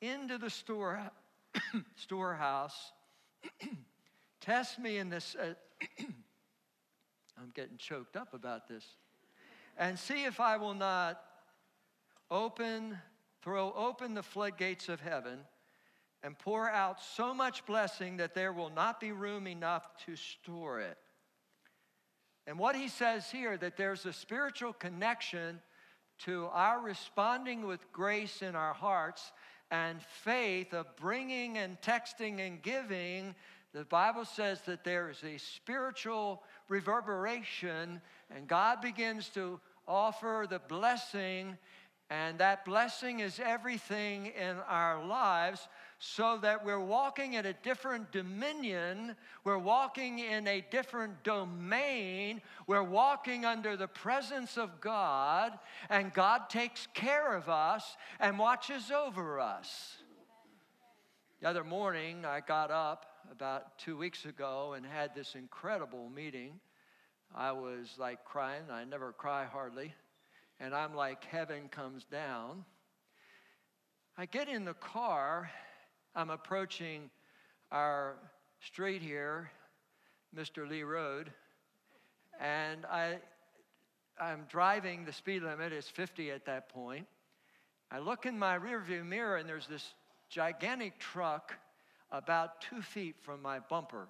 into 0.01 0.37
the 0.37 0.49
store, 0.49 1.01
storehouse. 1.95 2.93
Test 4.43 4.77
me 4.77 4.97
in 4.97 5.09
this. 5.09 5.37
Uh, 5.39 5.53
I'm 7.37 7.51
getting 7.55 7.77
choked 7.77 8.17
up 8.17 8.33
about 8.33 8.67
this. 8.67 8.83
And 9.77 9.97
see 9.97 10.25
if 10.25 10.41
I 10.41 10.57
will 10.57 10.73
not 10.73 11.21
open, 12.29 12.97
throw 13.41 13.71
open 13.71 14.13
the 14.13 14.21
floodgates 14.21 14.89
of 14.89 14.99
heaven 14.99 15.39
and 16.23 16.37
pour 16.37 16.69
out 16.69 17.01
so 17.01 17.33
much 17.33 17.65
blessing 17.65 18.17
that 18.17 18.35
there 18.35 18.51
will 18.51 18.69
not 18.69 18.99
be 18.99 19.13
room 19.13 19.47
enough 19.47 19.87
to 20.05 20.17
store 20.17 20.81
it. 20.81 20.97
And 22.45 22.59
what 22.59 22.75
he 22.75 22.89
says 22.89 23.31
here 23.31 23.55
that 23.57 23.77
there's 23.77 24.05
a 24.05 24.11
spiritual 24.11 24.73
connection 24.73 25.61
to 26.25 26.49
our 26.51 26.81
responding 26.81 27.65
with 27.65 27.79
grace 27.93 28.41
in 28.41 28.57
our 28.57 28.73
hearts 28.73 29.31
and 29.71 30.01
faith 30.01 30.73
of 30.73 30.93
bringing 30.97 31.57
and 31.57 31.79
texting 31.79 32.45
and 32.45 32.61
giving. 32.61 33.33
The 33.73 33.85
Bible 33.85 34.25
says 34.25 34.61
that 34.67 34.83
there 34.83 35.09
is 35.09 35.23
a 35.23 35.37
spiritual 35.39 36.43
reverberation, 36.69 38.01
and 38.29 38.47
God 38.47 38.81
begins 38.81 39.29
to 39.29 39.59
offer 39.87 40.45
the 40.47 40.59
blessing, 40.59 41.57
and 42.11 42.37
that 42.37 42.65
blessing 42.65 43.19
is 43.19 43.39
everything 43.43 44.27
in 44.27 44.57
our 44.67 45.03
lives 45.03 45.67
so 45.97 46.37
that 46.37 46.63
we're 46.63 46.79
walking 46.79 47.33
in 47.33 47.47
a 47.47 47.53
different 47.53 48.11
dominion, 48.11 49.15
we're 49.43 49.57
walking 49.57 50.19
in 50.19 50.47
a 50.47 50.63
different 50.69 51.23
domain, 51.23 52.41
we're 52.67 52.83
walking 52.83 53.43
under 53.43 53.75
the 53.75 53.87
presence 53.87 54.55
of 54.55 54.81
God, 54.81 55.57
and 55.89 56.13
God 56.13 56.49
takes 56.49 56.87
care 56.93 57.35
of 57.35 57.49
us 57.49 57.97
and 58.19 58.37
watches 58.37 58.91
over 58.91 59.39
us. 59.39 59.97
The 61.41 61.49
other 61.49 61.63
morning, 61.63 62.23
I 62.23 62.41
got 62.41 62.69
up 62.69 63.12
about 63.31 63.77
two 63.77 63.97
weeks 63.97 64.25
ago 64.25 64.73
and 64.73 64.85
had 64.85 65.15
this 65.15 65.35
incredible 65.35 66.09
meeting. 66.09 66.59
I 67.35 67.51
was 67.51 67.95
like 67.97 68.23
crying, 68.25 68.63
I 68.71 68.83
never 68.83 69.11
cry 69.11 69.45
hardly, 69.45 69.93
and 70.59 70.75
I'm 70.75 70.95
like, 70.95 71.23
heaven 71.25 71.67
comes 71.69 72.03
down. 72.05 72.65
I 74.17 74.25
get 74.25 74.47
in 74.47 74.65
the 74.65 74.75
car 74.75 75.49
I'm 76.15 76.29
approaching 76.29 77.09
our 77.71 78.17
street 78.59 79.01
here, 79.01 79.49
Mr. 80.35 80.69
Lee 80.69 80.83
Road, 80.83 81.31
and 82.39 82.85
I, 82.85 83.17
I'm 84.21 84.45
driving, 84.47 85.05
the 85.05 85.13
speed 85.13 85.41
limit 85.41 85.73
is 85.73 85.87
50 85.87 86.29
at 86.29 86.45
that 86.45 86.69
point. 86.69 87.07
I 87.89 87.97
look 87.97 88.27
in 88.27 88.37
my 88.37 88.59
rearview 88.59 89.03
mirror, 89.03 89.37
and 89.37 89.49
there's 89.49 89.65
this 89.65 89.95
gigantic 90.29 90.99
truck 90.99 91.55
about 92.13 92.61
two 92.61 92.81
feet 92.81 93.15
from 93.23 93.41
my 93.41 93.59
bumper. 93.59 94.07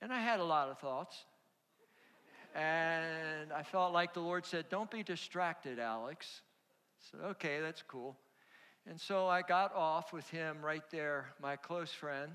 And 0.00 0.12
I 0.12 0.20
had 0.20 0.40
a 0.40 0.44
lot 0.44 0.68
of 0.68 0.78
thoughts. 0.78 1.24
And 2.54 3.52
I 3.52 3.62
felt 3.62 3.92
like 3.92 4.14
the 4.14 4.20
Lord 4.20 4.46
said, 4.46 4.64
Don't 4.70 4.90
be 4.90 5.02
distracted, 5.02 5.78
Alex. 5.78 6.40
I 6.98 7.10
said, 7.10 7.26
Okay, 7.32 7.60
that's 7.60 7.82
cool. 7.82 8.16
And 8.88 8.98
so 8.98 9.26
I 9.26 9.42
got 9.42 9.74
off 9.74 10.12
with 10.12 10.28
him 10.30 10.58
right 10.62 10.82
there, 10.90 11.26
my 11.42 11.56
close 11.56 11.90
friend. 11.90 12.32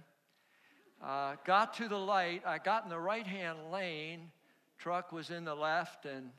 Uh, 1.04 1.36
got 1.46 1.74
to 1.76 1.88
the 1.88 1.98
light. 1.98 2.44
I 2.46 2.60
got 2.60 2.84
in 2.84 2.90
the 2.90 3.00
right 3.00 3.26
hand 3.26 3.58
lane. 3.72 4.30
Truck 4.78 5.12
was 5.12 5.32
in 5.32 5.46
the 5.46 5.56
left 5.56 6.06
and 6.06 6.30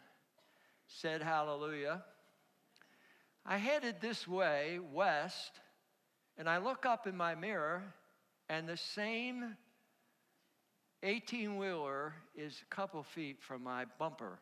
said 0.87 1.23
hallelujah. 1.23 2.05
I 3.45 3.57
headed 3.57 3.97
this 4.01 4.29
way, 4.29 4.79
west, 4.93 5.59
and 6.39 6.49
I 6.49 6.59
look 6.59 6.87
up 6.87 7.07
in 7.07 7.17
my 7.17 7.35
mirror, 7.35 7.83
and 8.49 8.69
the 8.69 8.77
same 8.77 9.57
18 11.03 11.57
wheeler 11.57 12.15
is 12.37 12.63
a 12.63 12.75
couple 12.75 13.03
feet 13.03 13.41
from 13.41 13.63
my 13.63 13.87
bumper. 13.99 14.39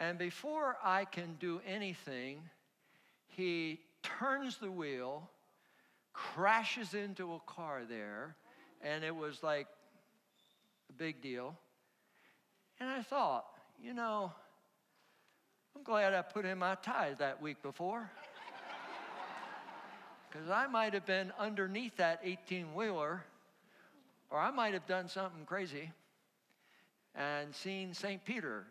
And 0.00 0.18
before 0.18 0.76
I 0.82 1.04
can 1.04 1.36
do 1.38 1.60
anything, 1.66 2.42
he 3.28 3.80
turns 4.02 4.58
the 4.58 4.70
wheel, 4.70 5.30
crashes 6.12 6.94
into 6.94 7.34
a 7.34 7.40
car 7.46 7.82
there, 7.88 8.36
and 8.82 9.04
it 9.04 9.14
was 9.14 9.42
like 9.42 9.66
a 10.90 10.92
big 10.92 11.22
deal. 11.22 11.56
And 12.80 12.88
I 12.88 13.02
thought, 13.02 13.46
you 13.82 13.94
know, 13.94 14.32
I'm 15.76 15.82
glad 15.82 16.12
I 16.12 16.22
put 16.22 16.44
in 16.44 16.58
my 16.58 16.74
tithe 16.76 17.18
that 17.18 17.40
week 17.40 17.62
before. 17.62 18.10
Because 20.34 20.50
I 20.50 20.66
might 20.66 20.94
have 20.94 21.06
been 21.06 21.32
underneath 21.38 21.96
that 21.98 22.18
18 22.24 22.74
wheeler, 22.74 23.22
or 24.30 24.38
I 24.40 24.50
might 24.50 24.72
have 24.72 24.84
done 24.84 25.08
something 25.08 25.44
crazy 25.46 25.92
and 27.14 27.54
seen 27.54 27.94
St. 27.94 28.24
Peter 28.24 28.64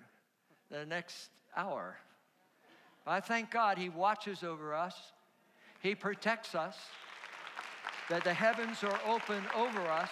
the 0.69 0.85
next 0.85 1.29
hour. 1.55 1.95
But 3.05 3.11
I 3.11 3.19
thank 3.21 3.49
God 3.49 3.77
He 3.77 3.87
watches 3.87 4.43
over 4.43 4.73
us, 4.75 5.13
He 5.79 5.95
protects 5.95 6.53
us, 6.53 6.75
that 8.09 8.25
the 8.25 8.33
heavens 8.33 8.83
are 8.83 8.99
open 9.07 9.41
over 9.55 9.87
us, 9.87 10.09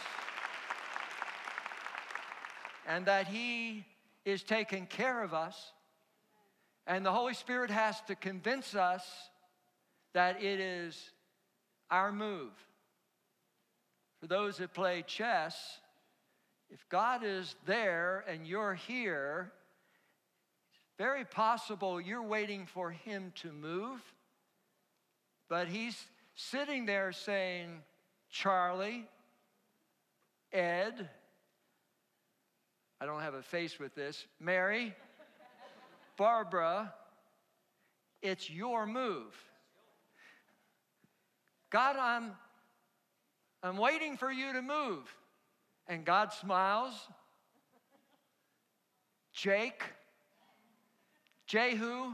and 2.88 3.06
that 3.08 3.28
He 3.28 3.86
is 4.24 4.42
taking 4.42 4.86
care 4.86 5.22
of 5.22 5.34
us, 5.34 5.74
and 6.88 7.06
the 7.06 7.12
Holy 7.12 7.34
Spirit 7.34 7.72
has 7.72 8.00
to 8.08 8.16
convince 8.16 8.74
us 8.74 9.04
that 10.14 10.42
it 10.42 10.62
is 10.62 11.12
our 11.92 12.12
move. 12.12 12.52
For 14.22 14.28
those 14.28 14.58
that 14.58 14.74
play 14.74 15.04
chess, 15.06 15.80
if 16.70 16.88
God 16.90 17.24
is 17.24 17.56
there 17.66 18.24
and 18.28 18.48
you're 18.48 18.76
here, 18.76 19.52
it's 20.72 20.98
very 20.98 21.26
possible 21.26 22.00
you're 22.00 22.24
waiting 22.24 22.66
for 22.66 22.92
Him 22.92 23.34
to 23.42 23.52
move, 23.52 24.00
but 25.50 25.68
He's 25.68 26.02
sitting 26.36 26.86
there 26.86 27.12
saying, 27.12 27.82
Charlie, 28.30 29.06
Ed, 30.54 31.10
I 33.02 33.06
don't 33.06 33.22
have 33.22 33.34
a 33.34 33.44
face 33.44 33.80
with 33.80 33.94
this, 33.96 34.26
Mary, 34.40 34.94
Barbara, 36.18 36.94
it's 38.22 38.50
your 38.50 38.86
move. 38.86 39.34
God, 41.72 41.96
I'm, 41.96 42.32
I'm 43.64 43.78
waiting 43.78 44.18
for 44.18 44.32
you 44.32 44.54
to 44.54 44.62
move. 44.62 45.04
And 45.88 46.06
God 46.06 46.32
smiles. 46.34 46.94
Jake, 49.34 49.82
Jehu, 51.48 52.14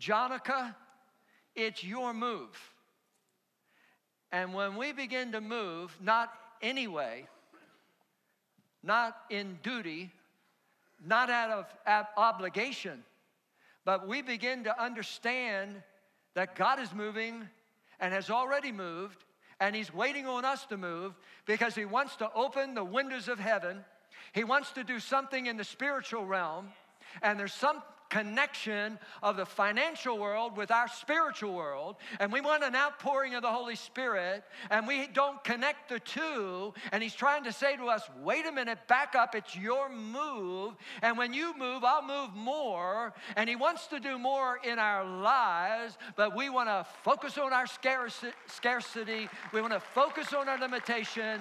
Jonica, 0.00 0.74
it's 1.54 1.84
your 1.84 2.14
move. 2.14 2.58
And 4.30 4.54
when 4.54 4.76
we 4.76 4.92
begin 4.92 5.32
to 5.32 5.40
move, 5.40 5.96
not 6.00 6.32
anyway, 6.62 7.26
not 8.82 9.16
in 9.28 9.58
duty, 9.62 10.10
not 11.04 11.28
out 11.28 11.66
of 11.86 12.06
obligation, 12.16 13.04
but 13.84 14.06
we 14.06 14.22
begin 14.22 14.64
to 14.64 14.82
understand 14.82 15.82
that 16.34 16.56
God 16.56 16.80
is 16.80 16.92
moving 16.92 17.48
and 18.00 18.12
has 18.12 18.30
already 18.30 18.72
moved, 18.72 19.24
and 19.60 19.76
He's 19.76 19.92
waiting 19.92 20.26
on 20.26 20.44
us 20.44 20.66
to 20.66 20.76
move 20.76 21.14
because 21.46 21.74
He 21.74 21.84
wants 21.84 22.16
to 22.16 22.32
open 22.34 22.74
the 22.74 22.84
windows 22.84 23.28
of 23.28 23.38
heaven. 23.38 23.84
He 24.32 24.44
wants 24.44 24.72
to 24.72 24.84
do 24.84 24.98
something 24.98 25.46
in 25.46 25.56
the 25.56 25.64
spiritual 25.64 26.24
realm, 26.24 26.68
and 27.22 27.38
there's 27.38 27.54
some 27.54 27.82
connection 28.12 28.98
of 29.22 29.38
the 29.38 29.46
financial 29.46 30.18
world 30.18 30.54
with 30.54 30.70
our 30.70 30.86
spiritual 30.86 31.54
world, 31.54 31.96
and 32.20 32.30
we 32.30 32.42
want 32.42 32.62
an 32.62 32.76
outpouring 32.76 33.34
of 33.34 33.40
the 33.40 33.50
Holy 33.50 33.74
Spirit, 33.74 34.44
and 34.70 34.86
we 34.86 35.06
don't 35.06 35.42
connect 35.44 35.88
the 35.88 35.98
two. 35.98 36.74
And 36.92 37.02
He's 37.02 37.14
trying 37.14 37.42
to 37.44 37.52
say 37.52 37.74
to 37.78 37.86
us, 37.86 38.02
wait 38.22 38.44
a 38.46 38.52
minute, 38.52 38.86
back 38.86 39.14
up, 39.14 39.34
it's 39.34 39.56
your 39.56 39.88
move. 39.88 40.74
And 41.00 41.16
when 41.16 41.32
you 41.32 41.56
move, 41.56 41.84
I'll 41.84 42.06
move 42.06 42.34
more. 42.34 43.14
And 43.34 43.48
He 43.48 43.56
wants 43.56 43.86
to 43.86 43.98
do 43.98 44.18
more 44.18 44.60
in 44.62 44.78
our 44.78 45.04
lives, 45.06 45.96
but 46.14 46.36
we 46.36 46.50
want 46.50 46.68
to 46.68 46.86
focus 47.02 47.38
on 47.38 47.54
our 47.54 47.66
scarcity, 47.66 49.28
we 49.54 49.62
want 49.62 49.72
to 49.72 49.80
focus 49.80 50.34
on 50.34 50.50
our 50.50 50.58
limitation. 50.58 51.40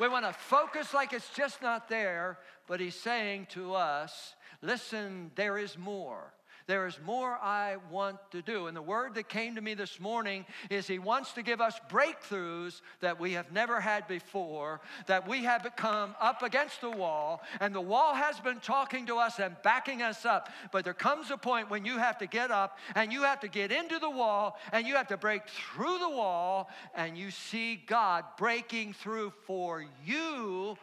We 0.00 0.08
want 0.08 0.24
to 0.24 0.32
focus 0.32 0.94
like 0.94 1.12
it's 1.12 1.28
just 1.30 1.62
not 1.62 1.88
there, 1.88 2.38
but 2.66 2.80
he's 2.80 2.96
saying 2.96 3.46
to 3.50 3.74
us, 3.74 4.34
Listen, 4.62 5.32
there 5.34 5.58
is 5.58 5.76
more. 5.76 6.32
There 6.68 6.86
is 6.86 6.98
more 7.04 7.32
I 7.32 7.76
want 7.90 8.18
to 8.30 8.42
do. 8.42 8.68
And 8.68 8.76
the 8.76 8.82
word 8.82 9.16
that 9.16 9.28
came 9.28 9.56
to 9.56 9.60
me 9.60 9.74
this 9.74 9.98
morning 9.98 10.46
is 10.70 10.86
He 10.86 11.00
wants 11.00 11.32
to 11.32 11.42
give 11.42 11.60
us 11.60 11.78
breakthroughs 11.90 12.80
that 13.00 13.18
we 13.18 13.32
have 13.32 13.50
never 13.52 13.80
had 13.80 14.06
before, 14.06 14.80
that 15.06 15.28
we 15.28 15.42
have 15.44 15.68
come 15.76 16.14
up 16.20 16.42
against 16.42 16.80
the 16.80 16.90
wall, 16.90 17.42
and 17.60 17.74
the 17.74 17.80
wall 17.80 18.14
has 18.14 18.38
been 18.38 18.60
talking 18.60 19.06
to 19.06 19.16
us 19.16 19.40
and 19.40 19.56
backing 19.62 20.02
us 20.02 20.24
up. 20.24 20.50
But 20.70 20.84
there 20.84 20.94
comes 20.94 21.30
a 21.30 21.36
point 21.36 21.68
when 21.68 21.84
you 21.84 21.98
have 21.98 22.18
to 22.18 22.26
get 22.26 22.50
up 22.50 22.78
and 22.94 23.12
you 23.12 23.24
have 23.24 23.40
to 23.40 23.48
get 23.48 23.72
into 23.72 23.98
the 23.98 24.10
wall 24.10 24.56
and 24.72 24.86
you 24.86 24.94
have 24.94 25.08
to 25.08 25.16
break 25.16 25.48
through 25.48 25.98
the 25.98 26.08
wall, 26.08 26.70
and 26.94 27.18
you 27.18 27.30
see 27.30 27.82
God 27.86 28.24
breaking 28.38 28.92
through 28.92 29.32
for 29.46 29.84
you 30.04 30.76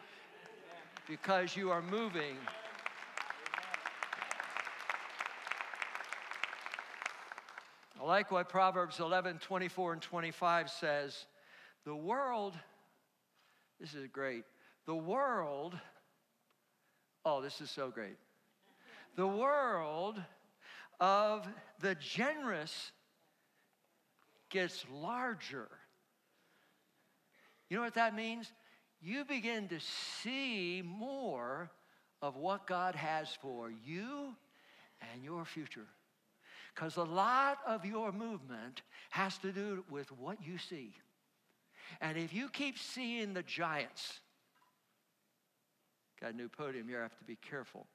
because 1.08 1.56
you 1.56 1.70
are 1.70 1.82
moving 1.82 2.36
I 8.00 8.04
like 8.04 8.30
what 8.30 8.48
Proverbs 8.48 8.98
11 8.98 9.40
24 9.40 9.92
and 9.92 10.00
25 10.02 10.70
says. 10.70 11.26
The 11.84 11.94
world, 11.94 12.56
this 13.78 13.92
is 13.92 14.06
great. 14.06 14.44
The 14.86 14.94
world, 14.94 15.78
oh, 17.26 17.42
this 17.42 17.60
is 17.60 17.70
so 17.70 17.90
great. 17.90 18.16
The 19.16 19.26
world 19.26 20.20
of 20.98 21.46
the 21.80 21.94
generous 21.94 22.92
gets 24.48 24.84
larger. 24.90 25.68
You 27.68 27.76
know 27.76 27.82
what 27.82 27.94
that 27.94 28.14
means? 28.14 28.50
You 29.02 29.26
begin 29.26 29.68
to 29.68 29.78
see 30.22 30.82
more 30.84 31.70
of 32.22 32.36
what 32.36 32.66
God 32.66 32.94
has 32.94 33.28
for 33.42 33.70
you 33.70 34.34
and 35.12 35.22
your 35.22 35.44
future. 35.44 35.86
Because 36.74 36.96
a 36.96 37.02
lot 37.02 37.58
of 37.66 37.84
your 37.84 38.12
movement 38.12 38.82
has 39.10 39.38
to 39.38 39.52
do 39.52 39.84
with 39.90 40.10
what 40.12 40.38
you 40.44 40.58
see. 40.58 40.94
And 42.00 42.16
if 42.16 42.32
you 42.32 42.48
keep 42.48 42.78
seeing 42.78 43.34
the 43.34 43.42
giants, 43.42 44.20
got 46.20 46.32
a 46.32 46.36
new 46.36 46.48
podium 46.48 46.88
here, 46.88 47.00
I 47.00 47.02
have 47.02 47.18
to 47.18 47.24
be 47.24 47.36
careful. 47.36 47.86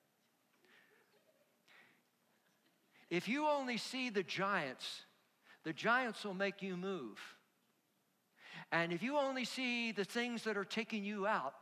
If 3.10 3.28
you 3.28 3.48
only 3.48 3.78
see 3.78 4.10
the 4.10 4.24
giants, 4.24 5.02
the 5.64 5.74
giants 5.74 6.26
will 6.26 6.34
make 6.34 6.62
you 6.62 6.76
move. 6.76 7.20
And 8.72 8.92
if 8.92 9.04
you 9.04 9.18
only 9.18 9.46
see 9.46 9.92
the 9.92 10.04
things 10.04 10.44
that 10.44 10.58
are 10.58 10.66
taking 10.66 11.04
you 11.04 11.28
out, 11.28 11.54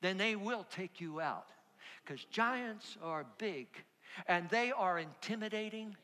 then 0.00 0.16
they 0.16 0.36
will 0.36 0.64
take 0.70 1.00
you 1.00 1.20
out. 1.20 1.48
Because 2.04 2.24
giants 2.24 2.96
are 3.02 3.26
big 3.38 3.66
and 4.28 4.48
they 4.48 4.72
are 4.72 4.98
intimidating 4.98 5.96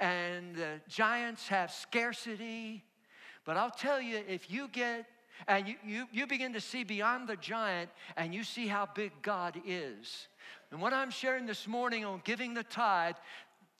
and 0.00 0.54
the 0.54 0.80
giants 0.88 1.48
have 1.48 1.70
scarcity. 1.70 2.84
But 3.44 3.56
I'll 3.56 3.70
tell 3.70 4.00
you, 4.00 4.20
if 4.28 4.50
you 4.50 4.68
get 4.68 5.06
and 5.46 5.68
you, 5.68 5.74
you, 5.86 6.06
you 6.12 6.26
begin 6.26 6.52
to 6.54 6.60
see 6.60 6.84
beyond 6.84 7.28
the 7.28 7.36
giant 7.36 7.90
and 8.16 8.34
you 8.34 8.42
see 8.42 8.66
how 8.66 8.88
big 8.94 9.12
God 9.22 9.60
is. 9.64 10.26
And 10.70 10.80
what 10.80 10.92
I'm 10.92 11.10
sharing 11.10 11.46
this 11.46 11.68
morning 11.68 12.04
on 12.04 12.20
giving 12.24 12.54
the 12.54 12.64
tithe 12.64 13.14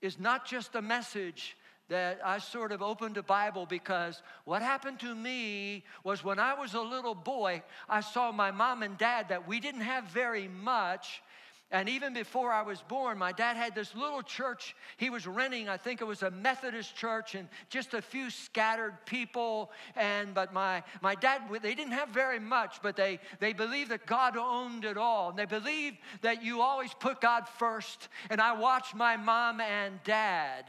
is 0.01 0.19
not 0.19 0.47
just 0.47 0.75
a 0.75 0.83
message 0.83 1.57
that 1.89 2.21
I 2.25 2.39
sort 2.39 2.71
of 2.71 2.83
opened 2.83 3.15
the 3.15 3.23
Bible 3.23 3.67
because 3.67 4.23
what 4.45 4.61
happened 4.61 5.01
to 5.01 5.15
me 5.15 5.85
was 6.05 6.23
when 6.23 6.39
I 6.39 6.55
was 6.55 6.75
a 6.75 6.81
little 6.81 7.15
boy, 7.15 7.63
I 7.89 8.01
saw 8.01 8.31
my 8.31 8.51
mom 8.51 8.83
and 8.83 8.97
dad 8.99 9.31
that 9.31 9.49
we 9.49 9.59
didn't 9.59 9.81
have 9.81 10.05
very 10.05 10.49
much, 10.49 11.23
and 11.71 11.87
even 11.91 12.15
before 12.15 12.51
I 12.51 12.63
was 12.63 12.81
born, 12.81 13.19
my 13.19 13.31
dad 13.31 13.59
had 13.59 13.75
this 13.75 13.95
little 13.95 14.23
church 14.23 14.75
he 14.97 15.11
was 15.11 15.27
renting. 15.27 15.69
I 15.69 15.77
think 15.77 16.01
it 16.01 16.07
was 16.07 16.23
a 16.23 16.31
Methodist 16.31 16.97
church 16.97 17.35
and 17.35 17.47
just 17.69 17.93
a 17.93 18.01
few 18.01 18.31
scattered 18.31 18.95
people. 19.05 19.71
And 19.95 20.33
but 20.33 20.55
my, 20.55 20.83
my 21.03 21.15
dad, 21.15 21.43
they 21.61 21.75
didn't 21.75 21.93
have 21.93 22.09
very 22.09 22.41
much, 22.41 22.81
but 22.83 22.97
they, 22.97 23.21
they 23.39 23.53
believed 23.53 23.91
that 23.91 24.07
God 24.07 24.39
owned 24.39 24.87
it 24.87 24.97
all. 24.97 25.29
And 25.29 25.39
they 25.39 25.45
believed 25.45 25.99
that 26.23 26.43
you 26.43 26.63
always 26.63 26.95
put 26.95 27.21
God 27.21 27.47
first. 27.47 28.09
And 28.31 28.41
I 28.41 28.59
watched 28.59 28.95
my 28.95 29.19
mom 29.19 29.61
and 29.61 30.03
dad. 30.05 30.65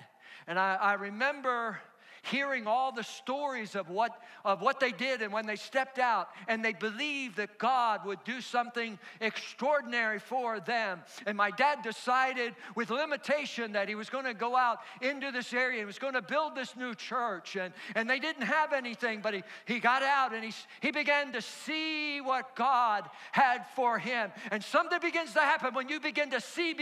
And 0.47 0.59
I, 0.59 0.75
I 0.75 0.93
remember 0.95 1.79
hearing 2.23 2.67
all 2.67 2.91
the 2.91 3.03
stories 3.03 3.75
of 3.75 3.89
what, 3.89 4.21
of 4.45 4.62
what 4.62 4.79
they 4.79 4.91
did 4.91 5.21
and 5.21 5.32
when 5.32 5.45
they 5.45 5.55
stepped 5.55 5.99
out, 5.99 6.29
and 6.47 6.63
they 6.63 6.73
believed 6.73 7.38
that 7.38 7.58
God 7.58 8.05
would 8.05 8.23
do 8.23 8.41
something 8.41 8.99
extraordinary 9.21 10.19
for 10.19 10.60
them. 10.60 11.01
And 11.25 11.38
my 11.38 11.51
dad 11.51 11.82
decided, 11.84 12.55
with 12.75 12.89
limitation, 12.89 13.73
that 13.73 13.89
he 13.89 13.95
was 13.95 14.10
going 14.10 14.25
to 14.25 14.34
go 14.34 14.55
out 14.55 14.79
into 15.01 15.32
this 15.32 15.53
area 15.53 15.79
and 15.79 15.88
was 15.88 15.99
going 15.99 16.13
to 16.13 16.21
build 16.21 16.55
this 16.55 16.75
new 16.75 16.93
church. 16.95 17.55
And, 17.55 17.73
and 17.95 18.10
they 18.10 18.19
didn't 18.19 18.43
have 18.43 18.73
anything, 18.73 19.21
but 19.21 19.34
he, 19.34 19.43
he 19.65 19.79
got 19.79 20.03
out 20.03 20.34
and 20.34 20.43
he, 20.43 20.53
he 20.82 20.91
began 20.91 21.32
to 21.34 21.41
see 21.41 22.21
what 22.21 22.55
God 22.55 23.10
had 23.32 23.65
for 23.75 23.99
him. 23.99 24.32
And 24.51 24.63
something 24.63 24.99
begins 24.99 25.34
to 25.34 25.39
happen 25.39 25.73
when 25.73 25.89
you 25.89 25.99
begin 25.99 26.32
to 26.32 26.41
see 26.41 26.73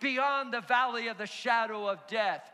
beyond 0.00 0.52
the 0.52 0.60
valley 0.60 1.08
of 1.08 1.18
the 1.18 1.26
shadow 1.26 1.88
of 1.88 2.06
death 2.06 2.53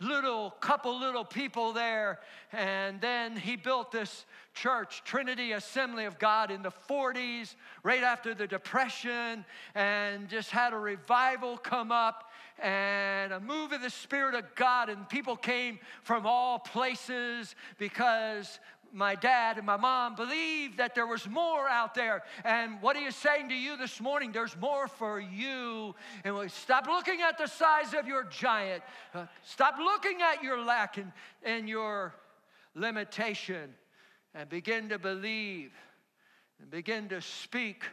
little 0.00 0.50
couple 0.60 0.98
little 0.98 1.24
people 1.24 1.72
there 1.72 2.20
and 2.52 3.00
then 3.02 3.36
he 3.36 3.54
built 3.54 3.92
this 3.92 4.24
church 4.54 5.02
trinity 5.04 5.52
assembly 5.52 6.06
of 6.06 6.18
god 6.18 6.50
in 6.50 6.62
the 6.62 6.72
40s 6.88 7.54
right 7.82 8.02
after 8.02 8.34
the 8.34 8.46
depression 8.46 9.44
and 9.74 10.28
just 10.28 10.50
had 10.50 10.72
a 10.72 10.78
revival 10.78 11.58
come 11.58 11.92
up 11.92 12.30
and 12.62 13.32
a 13.32 13.40
move 13.40 13.72
of 13.72 13.82
the 13.82 13.90
spirit 13.90 14.34
of 14.34 14.44
god 14.54 14.88
and 14.88 15.06
people 15.10 15.36
came 15.36 15.78
from 16.02 16.24
all 16.24 16.58
places 16.58 17.54
because 17.78 18.58
my 18.92 19.14
dad 19.14 19.56
and 19.56 19.66
my 19.66 19.76
mom 19.76 20.14
believed 20.14 20.78
that 20.78 20.94
there 20.94 21.06
was 21.06 21.28
more 21.28 21.68
out 21.68 21.94
there. 21.94 22.22
And 22.44 22.80
what 22.82 22.96
he 22.96 23.04
is 23.04 23.16
saying 23.16 23.48
to 23.50 23.54
you 23.54 23.76
this 23.76 24.00
morning, 24.00 24.32
there's 24.32 24.56
more 24.56 24.88
for 24.88 25.20
you. 25.20 25.94
And 26.24 26.36
we 26.36 26.48
stop 26.48 26.86
looking 26.86 27.20
at 27.20 27.38
the 27.38 27.46
size 27.46 27.94
of 27.94 28.06
your 28.06 28.24
giant. 28.24 28.82
Uh, 29.14 29.26
stop 29.44 29.76
looking 29.78 30.20
at 30.22 30.42
your 30.42 30.62
lack 30.64 30.96
and, 30.96 31.12
and 31.42 31.68
your 31.68 32.14
limitation 32.74 33.74
and 34.34 34.48
begin 34.48 34.88
to 34.88 34.98
believe 34.98 35.72
and 36.60 36.70
begin 36.70 37.08
to 37.08 37.20
speak 37.20 37.84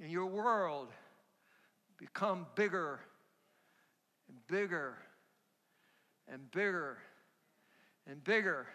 in 0.00 0.10
your 0.10 0.26
world. 0.26 0.88
Become 1.98 2.46
bigger 2.54 3.00
and 4.28 4.36
bigger 4.46 4.96
and 6.28 6.50
bigger 6.50 6.98
and 8.06 8.22
bigger. 8.22 8.66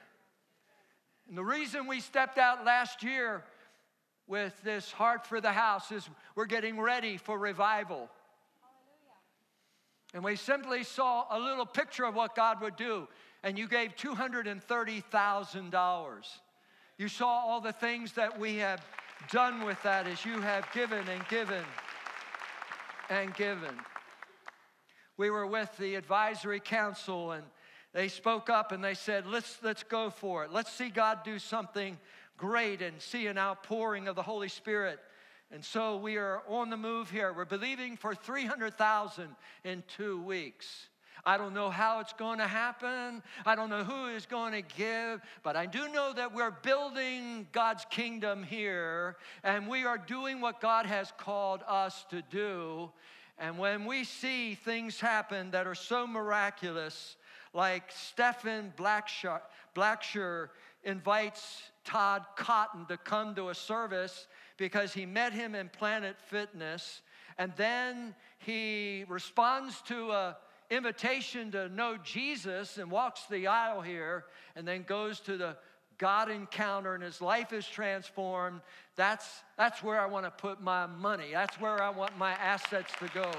And 1.29 1.37
the 1.37 1.43
reason 1.43 1.87
we 1.87 2.01
stepped 2.01 2.39
out 2.39 2.65
last 2.65 3.03
year 3.03 3.43
with 4.25 4.59
this 4.63 4.91
heart 4.91 5.27
for 5.27 5.39
the 5.39 5.51
house 5.51 5.91
is 5.91 6.09
we're 6.35 6.47
getting 6.47 6.79
ready 6.79 7.17
for 7.17 7.37
revival. 7.37 8.09
And 10.15 10.23
we 10.23 10.35
simply 10.35 10.83
saw 10.83 11.25
a 11.29 11.37
little 11.39 11.67
picture 11.67 12.05
of 12.05 12.15
what 12.15 12.35
God 12.35 12.61
would 12.61 12.75
do. 12.75 13.07
And 13.43 13.59
you 13.59 13.67
gave 13.67 13.95
$230,000. 13.95 16.25
You 16.97 17.07
saw 17.07 17.27
all 17.27 17.61
the 17.61 17.73
things 17.73 18.13
that 18.13 18.39
we 18.39 18.55
have 18.55 18.83
done 19.31 19.65
with 19.65 19.79
that 19.83 20.07
as 20.07 20.25
you 20.25 20.41
have 20.41 20.65
given 20.73 21.07
and 21.07 21.27
given 21.27 21.63
and 23.11 23.35
given. 23.35 23.75
We 25.15 25.29
were 25.29 25.45
with 25.45 25.77
the 25.77 25.93
advisory 25.93 26.59
council 26.59 27.33
and 27.33 27.43
they 27.93 28.07
spoke 28.07 28.49
up 28.49 28.71
and 28.71 28.83
they 28.83 28.93
said, 28.93 29.25
let's, 29.25 29.57
let's 29.63 29.83
go 29.83 30.09
for 30.09 30.43
it. 30.43 30.51
Let's 30.51 30.71
see 30.71 30.89
God 30.89 31.23
do 31.23 31.39
something 31.39 31.97
great 32.37 32.81
and 32.81 33.01
see 33.01 33.27
an 33.27 33.37
outpouring 33.37 34.07
of 34.07 34.15
the 34.15 34.21
Holy 34.21 34.47
Spirit. 34.47 34.99
And 35.51 35.65
so 35.65 35.97
we 35.97 36.17
are 36.17 36.43
on 36.47 36.69
the 36.69 36.77
move 36.77 37.09
here. 37.09 37.33
We're 37.33 37.45
believing 37.45 37.97
for 37.97 38.13
300,000 38.13 39.29
in 39.63 39.83
two 39.87 40.21
weeks. 40.21 40.89
I 41.25 41.37
don't 41.37 41.53
know 41.53 41.69
how 41.69 41.99
it's 41.99 42.13
going 42.13 42.39
to 42.39 42.47
happen. 42.47 43.21
I 43.45 43.55
don't 43.55 43.69
know 43.69 43.83
who 43.83 44.07
is 44.07 44.25
going 44.25 44.53
to 44.53 44.61
give, 44.61 45.21
but 45.43 45.55
I 45.55 45.65
do 45.65 45.89
know 45.89 46.13
that 46.13 46.33
we're 46.33 46.51
building 46.51 47.47
God's 47.51 47.85
kingdom 47.89 48.43
here 48.43 49.17
and 49.43 49.67
we 49.67 49.85
are 49.85 49.97
doing 49.97 50.39
what 50.39 50.61
God 50.61 50.85
has 50.85 51.11
called 51.17 51.61
us 51.67 52.05
to 52.11 52.21
do. 52.21 52.91
And 53.37 53.57
when 53.57 53.85
we 53.85 54.03
see 54.03 54.55
things 54.55 54.99
happen 54.99 55.51
that 55.51 55.65
are 55.65 55.75
so 55.75 56.05
miraculous, 56.05 57.15
like 57.53 57.91
Stephen 57.91 58.73
Blacksher, 58.77 59.41
Blacksher 59.75 60.49
invites 60.83 61.63
Todd 61.83 62.23
Cotton 62.35 62.85
to 62.87 62.97
come 62.97 63.35
to 63.35 63.49
a 63.49 63.55
service 63.55 64.27
because 64.57 64.93
he 64.93 65.05
met 65.05 65.33
him 65.33 65.55
in 65.55 65.69
Planet 65.69 66.15
Fitness. 66.27 67.01
And 67.37 67.53
then 67.55 68.15
he 68.39 69.05
responds 69.07 69.81
to 69.83 70.11
a 70.11 70.37
invitation 70.69 71.51
to 71.51 71.67
know 71.69 71.97
Jesus 71.97 72.77
and 72.77 72.91
walks 72.91 73.25
the 73.25 73.47
aisle 73.47 73.81
here 73.81 74.25
and 74.55 74.67
then 74.67 74.83
goes 74.83 75.19
to 75.21 75.37
the 75.37 75.57
God 75.97 76.29
encounter 76.29 76.93
and 76.93 77.03
his 77.03 77.21
life 77.21 77.51
is 77.51 77.67
transformed. 77.67 78.61
That's, 78.95 79.27
that's 79.57 79.83
where 79.83 79.99
I 79.99 80.05
want 80.05 80.25
to 80.25 80.31
put 80.31 80.61
my 80.61 80.85
money. 80.85 81.31
That's 81.33 81.59
where 81.59 81.81
I 81.81 81.89
want 81.89 82.17
my 82.17 82.31
assets 82.33 82.93
to 82.99 83.09
go. 83.13 83.31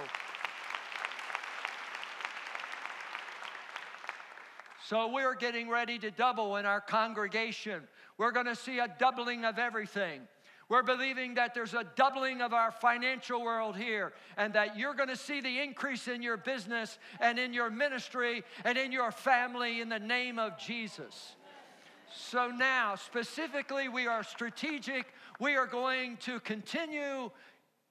So 4.91 5.07
we're 5.07 5.37
getting 5.37 5.69
ready 5.69 6.01
to 6.01 6.11
double 6.11 6.57
in 6.57 6.67
our 6.67 6.81
congregation. 6.81 7.85
We're 8.19 8.33
going 8.33 8.47
to 8.47 8.57
see 8.57 8.81
a 8.81 8.89
doubling 8.99 9.45
of 9.45 9.57
everything. 9.57 10.23
We're 10.69 10.83
believing 10.83 11.35
that 11.35 11.55
there's 11.55 11.75
a 11.75 11.87
doubling 11.95 12.41
of 12.41 12.53
our 12.53 12.73
financial 12.73 13.41
world 13.41 13.77
here 13.77 14.13
and 14.37 14.53
that 14.55 14.77
you're 14.77 14.95
going 14.95 15.09
to 15.09 15.17
see 15.17 15.41
the 15.41 15.61
increase 15.61 16.09
in 16.09 16.23
your 16.23 16.37
business 16.37 16.99
and 17.21 17.39
in 17.39 17.55
your 17.55 17.71
ministry 17.71 18.43
and 18.65 18.77
in 18.77 18.91
your 18.91 19.13
family 19.13 19.81
in 19.81 19.89
the 19.89 20.01
name 20.01 20.41
of 20.41 20.59
Jesus. 20.59 21.37
So 22.13 22.49
now, 22.49 22.97
specifically, 22.97 23.89
we 23.89 24.09
are 24.09 24.25
strategic. 24.25 25.07
We 25.39 25.55
are 25.55 25.69
going 25.69 26.17
to 26.23 26.41
continue 26.41 27.31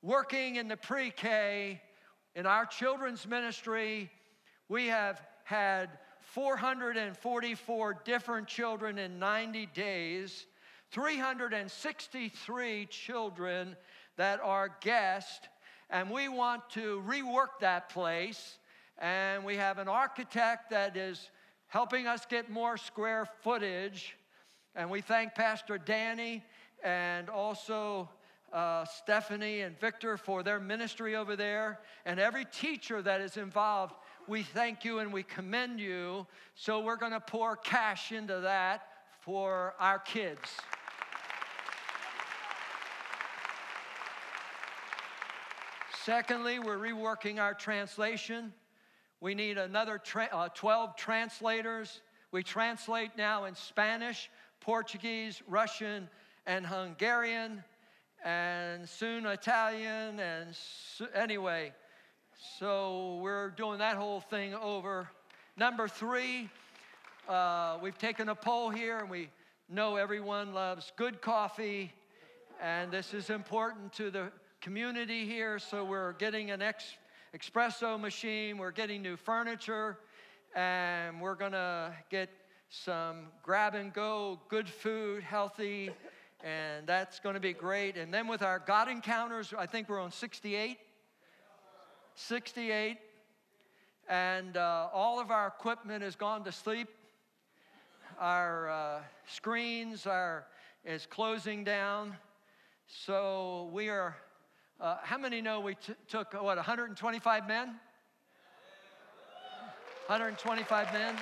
working 0.02 0.58
in 0.58 0.68
the 0.68 0.76
pre 0.76 1.12
K 1.12 1.82
in 2.36 2.46
our 2.46 2.66
children's 2.66 3.26
ministry. 3.26 4.12
We 4.68 4.88
have 4.88 5.22
had 5.46 5.92
444 6.40 8.00
different 8.06 8.48
children 8.48 8.98
in 8.98 9.20
90 9.20 9.66
days, 9.74 10.46
363 10.90 12.86
children 12.86 13.76
that 14.16 14.40
are 14.40 14.74
guests, 14.80 15.50
and 15.90 16.10
we 16.10 16.30
want 16.30 16.62
to 16.70 17.04
rework 17.06 17.60
that 17.60 17.90
place. 17.90 18.58
And 19.00 19.44
we 19.44 19.58
have 19.58 19.80
an 19.80 19.90
architect 19.90 20.70
that 20.70 20.96
is 20.96 21.30
helping 21.68 22.08
us 22.08 22.26
get 22.26 22.50
more 22.50 22.78
square 22.78 23.28
footage. 23.42 24.16
And 24.76 24.90
we 24.90 25.02
thank 25.02 25.36
Pastor 25.36 25.78
Danny 25.78 26.46
and 26.82 27.28
also 27.30 28.08
uh, 28.54 28.86
Stephanie 28.86 29.60
and 29.60 29.78
Victor 29.78 30.16
for 30.16 30.42
their 30.42 30.62
ministry 30.62 31.18
over 31.18 31.36
there, 31.36 31.82
and 32.06 32.18
every 32.18 32.46
teacher 32.46 33.02
that 33.02 33.20
is 33.20 33.36
involved 33.36 33.94
we 34.30 34.44
thank 34.44 34.86
you 34.86 35.00
and 35.00 35.12
we 35.12 35.24
commend 35.24 35.80
you. 35.80 36.28
So 36.54 36.82
we're 36.82 36.98
going 36.98 37.14
to 37.14 37.20
pour 37.20 37.56
cash 37.56 38.12
into 38.12 38.42
that 38.42 38.84
for 39.22 39.74
our 39.80 39.98
kids. 39.98 40.48
Secondly, 46.06 46.60
we're 46.60 46.78
reworking 46.78 47.40
our 47.40 47.56
translation. 47.56 48.54
We 49.20 49.34
need 49.34 49.58
another 49.58 49.98
tra- 49.98 50.30
uh, 50.32 50.50
12 50.50 50.96
translators. 50.96 52.02
We 52.32 52.44
translate 52.44 53.18
now 53.18 53.46
in 53.46 53.56
Spanish, 53.56 54.30
Portuguese, 54.62 55.42
Russian, 55.48 56.08
and 56.46 56.66
Hungarian, 56.66 57.64
and 58.24 58.88
soon 58.88 59.26
Italian. 59.26 60.20
And 60.20 60.56
so, 60.56 61.08
anyway, 61.16 61.74
so 62.40 63.20
we're 63.22 63.50
doing 63.50 63.80
that 63.80 63.98
whole 63.98 64.22
thing 64.22 64.54
over. 64.54 65.10
Number 65.58 65.90
three, 65.90 66.50
uh, 67.28 67.78
we've 67.82 67.98
taken 67.98 68.30
a 68.30 68.36
poll 68.36 68.70
here 68.70 69.00
and 69.00 69.10
we 69.10 69.30
know 69.68 69.98
everyone 69.98 70.54
loves 70.54 70.94
good 70.96 71.22
coffee. 71.22 71.92
And 72.62 72.92
this 72.92 73.14
is 73.14 73.30
important 73.30 73.92
to 73.94 74.10
the 74.10 74.32
community 74.62 75.26
here. 75.26 75.60
So 75.60 75.84
we're 75.84 76.14
getting 76.14 76.50
an 76.52 76.62
ex- 76.62 76.96
espresso 77.38 78.00
machine, 78.00 78.58
we're 78.58 78.72
getting 78.72 79.02
new 79.02 79.18
furniture, 79.18 79.98
and 80.56 81.20
we're 81.20 81.36
going 81.36 81.52
to 81.52 81.94
get 82.10 82.30
some 82.70 83.28
grab 83.44 83.76
and 83.76 83.92
go, 83.94 84.40
good 84.48 84.70
food, 84.70 85.24
healthy, 85.24 85.92
and 86.42 86.88
that's 86.88 87.20
going 87.20 87.34
to 87.34 87.42
be 87.42 87.52
great. 87.52 87.98
And 87.98 88.14
then 88.14 88.30
with 88.30 88.44
our 88.44 88.60
God 88.60 88.88
encounters, 88.88 89.54
I 89.58 89.66
think 89.66 89.90
we're 89.90 90.00
on 90.00 90.14
68. 90.14 90.78
68, 92.16 92.98
and 94.08 94.58
uh, 94.58 94.90
all 94.94 95.20
of 95.20 95.32
our 95.32 95.48
equipment 95.48 96.04
has 96.04 96.16
gone 96.16 96.44
to 96.44 96.52
sleep. 96.52 96.90
Our 98.20 98.70
uh, 98.70 99.00
screens 99.28 100.06
are 100.08 100.46
is 100.84 101.06
closing 101.06 101.64
down. 101.64 102.16
So 102.88 103.70
we 103.72 103.90
are. 103.90 104.16
Uh, 104.82 104.98
how 105.04 105.18
many 105.18 105.42
know 105.42 105.60
we 105.60 105.76
t- 105.76 105.94
took 106.08 106.34
what 106.34 106.56
125 106.56 107.48
men? 107.48 107.76
125 110.08 110.94
men. 110.94 111.16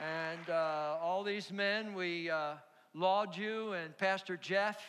And 0.00 0.50
uh, 0.50 0.98
all 1.00 1.22
these 1.22 1.50
men, 1.50 1.94
we 1.94 2.28
laud 2.94 3.36
you 3.36 3.72
and 3.72 3.96
Pastor 3.98 4.36
Jeff 4.36 4.80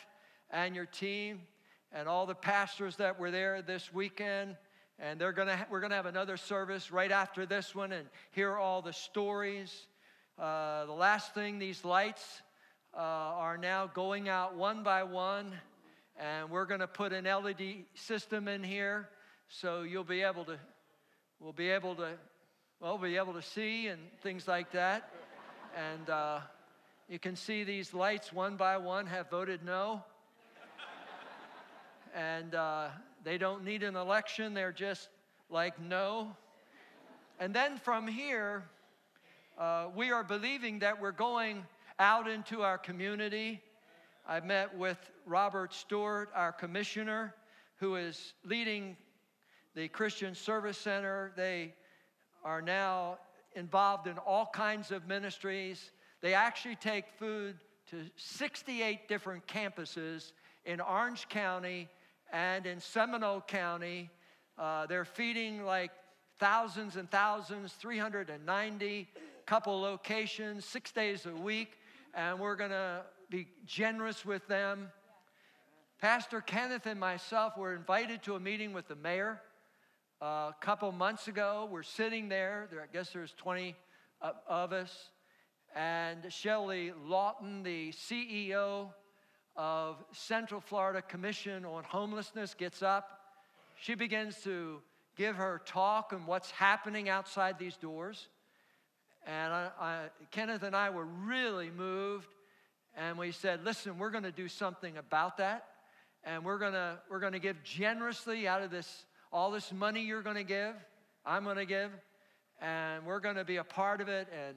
and 0.50 0.76
your 0.76 0.86
team 0.86 1.40
and 1.92 2.08
all 2.08 2.24
the 2.24 2.34
pastors 2.34 2.96
that 2.96 3.18
were 3.18 3.30
there 3.30 3.62
this 3.62 3.92
weekend. 3.92 4.56
And 4.98 5.20
they're 5.20 5.32
gonna, 5.32 5.56
ha- 5.56 5.66
we're 5.70 5.80
going 5.80 5.90
to 5.90 5.96
have 5.96 6.06
another 6.06 6.36
service 6.36 6.90
right 6.90 7.10
after 7.10 7.44
this 7.44 7.74
one 7.74 7.92
and 7.92 8.08
hear 8.30 8.56
all 8.56 8.80
the 8.80 8.92
stories. 8.92 9.88
Uh, 10.38 10.86
the 10.86 10.92
last 10.92 11.34
thing, 11.34 11.58
these 11.58 11.84
lights 11.84 12.42
uh, 12.94 13.00
are 13.00 13.58
now 13.58 13.88
going 13.88 14.28
out 14.28 14.54
one 14.54 14.82
by 14.82 15.02
one. 15.02 15.52
And 16.18 16.48
we're 16.48 16.64
going 16.64 16.80
to 16.80 16.86
put 16.86 17.12
an 17.12 17.24
LED 17.24 17.84
system 17.94 18.48
in 18.48 18.62
here 18.62 19.08
so 19.48 19.82
you'll 19.82 20.04
be 20.04 20.22
able 20.22 20.44
to, 20.44 20.58
we'll 21.40 21.52
be 21.52 21.68
able 21.68 21.94
to, 21.96 22.12
well, 22.80 22.96
be 22.96 23.16
able 23.16 23.34
to 23.34 23.42
see 23.42 23.88
and 23.88 24.00
things 24.22 24.48
like 24.48 24.72
that. 24.72 25.10
And, 25.76 26.08
uh, 26.08 26.40
you 27.08 27.20
can 27.20 27.36
see 27.36 27.62
these 27.62 27.94
lights 27.94 28.32
one 28.32 28.56
by 28.56 28.76
one 28.78 29.06
have 29.06 29.30
voted 29.30 29.64
no. 29.64 30.02
and 32.14 32.54
uh, 32.54 32.88
they 33.22 33.38
don't 33.38 33.64
need 33.64 33.84
an 33.84 33.94
election, 33.94 34.54
they're 34.54 34.72
just 34.72 35.08
like 35.48 35.80
no. 35.80 36.36
And 37.38 37.54
then 37.54 37.76
from 37.76 38.08
here, 38.08 38.64
uh, 39.56 39.86
we 39.94 40.10
are 40.10 40.24
believing 40.24 40.80
that 40.80 41.00
we're 41.00 41.12
going 41.12 41.64
out 42.00 42.28
into 42.28 42.62
our 42.62 42.76
community. 42.76 43.62
I 44.28 44.40
met 44.40 44.76
with 44.76 44.98
Robert 45.26 45.72
Stewart, 45.72 46.30
our 46.34 46.50
commissioner, 46.50 47.34
who 47.76 47.94
is 47.94 48.34
leading 48.44 48.96
the 49.76 49.86
Christian 49.88 50.34
Service 50.34 50.78
Center. 50.78 51.32
They 51.36 51.72
are 52.42 52.60
now 52.60 53.18
involved 53.54 54.08
in 54.08 54.18
all 54.18 54.50
kinds 54.52 54.90
of 54.90 55.06
ministries. 55.06 55.92
They 56.26 56.34
actually 56.34 56.74
take 56.74 57.04
food 57.20 57.54
to 57.88 58.02
68 58.16 59.06
different 59.06 59.46
campuses 59.46 60.32
in 60.64 60.80
Orange 60.80 61.28
County 61.28 61.88
and 62.32 62.66
in 62.66 62.80
Seminole 62.80 63.42
County. 63.42 64.10
Uh, 64.58 64.86
they're 64.86 65.04
feeding 65.04 65.64
like 65.64 65.92
thousands 66.40 66.96
and 66.96 67.08
thousands, 67.12 67.74
390 67.74 69.06
couple 69.46 69.80
locations, 69.80 70.64
six 70.64 70.90
days 70.90 71.26
a 71.26 71.32
week, 71.32 71.74
and 72.12 72.40
we're 72.40 72.56
going 72.56 72.70
to 72.70 73.02
be 73.30 73.46
generous 73.64 74.26
with 74.26 74.44
them. 74.48 74.88
Pastor 76.00 76.40
Kenneth 76.40 76.86
and 76.86 76.98
myself 76.98 77.56
were 77.56 77.72
invited 77.72 78.24
to 78.24 78.34
a 78.34 78.40
meeting 78.40 78.72
with 78.72 78.88
the 78.88 78.96
mayor 78.96 79.40
uh, 80.20 80.24
a 80.50 80.56
couple 80.60 80.90
months 80.90 81.28
ago. 81.28 81.68
We're 81.70 81.84
sitting 81.84 82.28
there. 82.28 82.66
there 82.72 82.80
I 82.80 82.92
guess 82.92 83.10
there's 83.10 83.32
20 83.34 83.76
of 84.48 84.72
us. 84.72 85.10
And 85.76 86.32
Shelley 86.32 86.90
Lauten, 87.06 87.62
the 87.62 87.92
CEO 87.92 88.88
of 89.56 90.02
Central 90.10 90.58
Florida 90.58 91.02
Commission 91.02 91.66
on 91.66 91.84
Homelessness, 91.84 92.54
gets 92.54 92.82
up. 92.82 93.20
She 93.78 93.94
begins 93.94 94.40
to 94.44 94.80
give 95.16 95.36
her 95.36 95.60
talk 95.66 96.14
on 96.14 96.24
what's 96.24 96.50
happening 96.50 97.10
outside 97.10 97.58
these 97.58 97.76
doors. 97.76 98.28
And 99.26 99.52
I, 99.52 99.68
I, 99.78 100.00
Kenneth 100.30 100.62
and 100.62 100.74
I 100.74 100.88
were 100.88 101.04
really 101.04 101.68
moved. 101.68 102.28
And 102.96 103.18
we 103.18 103.30
said, 103.30 103.62
listen, 103.62 103.98
we're 103.98 104.10
going 104.10 104.24
to 104.24 104.32
do 104.32 104.48
something 104.48 104.96
about 104.96 105.36
that. 105.36 105.66
And 106.24 106.42
we're 106.42 106.58
going 106.58 106.72
to 106.72 106.98
we're 107.10 107.20
going 107.20 107.34
to 107.34 107.38
give 107.38 107.62
generously 107.62 108.48
out 108.48 108.62
of 108.62 108.70
this, 108.70 109.04
all 109.30 109.50
this 109.50 109.70
money 109.74 110.00
you're 110.00 110.22
going 110.22 110.36
to 110.36 110.42
give, 110.42 110.74
I'm 111.26 111.44
going 111.44 111.56
to 111.56 111.66
give. 111.66 111.90
And 112.62 113.04
we're 113.04 113.20
going 113.20 113.36
to 113.36 113.44
be 113.44 113.56
a 113.56 113.64
part 113.64 114.00
of 114.00 114.08
it. 114.08 114.26
And 114.32 114.56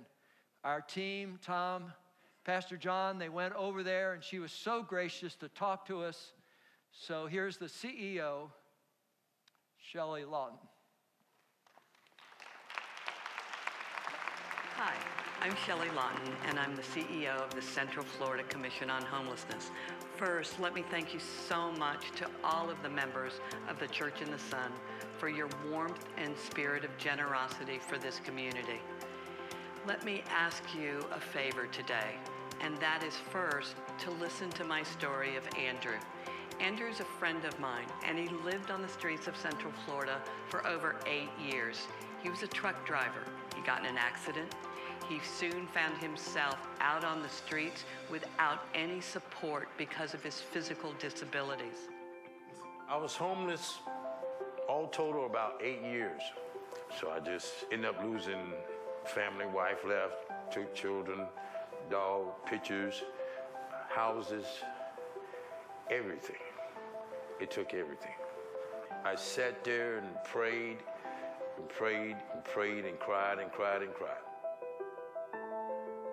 our 0.63 0.81
team, 0.81 1.39
Tom, 1.41 1.93
Pastor 2.43 2.77
John, 2.77 3.17
they 3.19 3.29
went 3.29 3.53
over 3.55 3.83
there, 3.83 4.13
and 4.13 4.23
she 4.23 4.39
was 4.39 4.51
so 4.51 4.81
gracious 4.81 5.35
to 5.35 5.49
talk 5.49 5.85
to 5.87 6.01
us. 6.01 6.33
So 6.91 7.27
here's 7.27 7.57
the 7.57 7.67
CEO, 7.67 8.49
Shelley 9.77 10.23
Lauten. 10.23 10.57
Hi, 14.75 14.93
I'm 15.41 15.55
Shelley 15.65 15.89
Lauten, 15.89 16.33
and 16.47 16.57
I'm 16.57 16.75
the 16.75 16.81
CEO 16.81 17.35
of 17.35 17.53
the 17.53 17.61
Central 17.61 18.05
Florida 18.05 18.43
Commission 18.43 18.89
on 18.89 19.03
Homelessness. 19.03 19.71
First, 20.15 20.59
let 20.59 20.73
me 20.73 20.83
thank 20.89 21.13
you 21.13 21.19
so 21.19 21.71
much 21.73 22.11
to 22.15 22.27
all 22.43 22.69
of 22.69 22.81
the 22.81 22.89
members 22.89 23.33
of 23.69 23.79
the 23.79 23.87
Church 23.87 24.21
in 24.21 24.31
the 24.31 24.39
Son 24.39 24.71
for 25.17 25.29
your 25.29 25.49
warmth 25.69 26.05
and 26.17 26.37
spirit 26.37 26.83
of 26.83 26.97
generosity 26.97 27.79
for 27.79 27.97
this 27.97 28.19
community. 28.23 28.79
Let 29.87 30.03
me 30.03 30.23
ask 30.29 30.63
you 30.75 31.05
a 31.11 31.19
favor 31.19 31.67
today, 31.67 32.15
and 32.61 32.77
that 32.77 33.03
is 33.03 33.15
first 33.15 33.75
to 33.99 34.11
listen 34.11 34.49
to 34.51 34.63
my 34.63 34.83
story 34.83 35.35
of 35.35 35.43
Andrew. 35.57 35.97
Andrew 36.59 36.89
is 36.89 36.99
a 36.99 37.05
friend 37.05 37.43
of 37.45 37.59
mine, 37.59 37.87
and 38.05 38.17
he 38.17 38.27
lived 38.43 38.71
on 38.71 38.81
the 38.81 38.87
streets 38.87 39.27
of 39.27 39.35
Central 39.37 39.71
Florida 39.85 40.21
for 40.49 40.65
over 40.67 40.95
eight 41.07 41.29
years. 41.41 41.87
He 42.21 42.29
was 42.29 42.43
a 42.43 42.47
truck 42.47 42.85
driver. 42.85 43.23
He 43.55 43.61
got 43.61 43.79
in 43.79 43.85
an 43.85 43.97
accident 43.97 44.53
he 45.09 45.19
soon 45.19 45.65
found 45.65 45.97
himself 45.97 46.59
out 46.79 47.03
on 47.03 47.23
the 47.23 47.29
streets 47.29 47.83
without 48.11 48.65
any 48.75 49.01
support 49.01 49.67
because 49.75 50.13
of 50.13 50.23
his 50.23 50.39
physical 50.39 50.93
disabilities. 50.99 51.89
I 52.87 52.95
was 52.95 53.15
homeless 53.15 53.79
all 54.67 54.87
total 54.87 55.25
about 55.25 55.59
eight 55.63 55.81
years. 55.81 56.21
So 56.99 57.09
I 57.09 57.19
just 57.19 57.65
ended 57.71 57.89
up 57.89 58.03
losing 58.03 58.53
family, 59.09 59.45
wife 59.47 59.83
left, 59.87 60.15
two 60.51 60.65
children, 60.73 61.21
dog, 61.89 62.27
pictures, 62.45 63.03
houses, 63.89 64.45
everything. 65.89 66.35
It 67.39 67.49
took 67.49 67.73
everything. 67.73 68.13
I 69.03 69.15
sat 69.15 69.63
there 69.63 69.97
and 69.97 70.07
prayed 70.25 70.77
and 71.57 71.69
prayed 71.69 72.17
and 72.33 72.43
prayed 72.43 72.85
and 72.85 72.99
cried 72.99 73.39
and 73.39 73.51
cried 73.51 73.81
and 73.81 73.93
cried. 73.93 74.25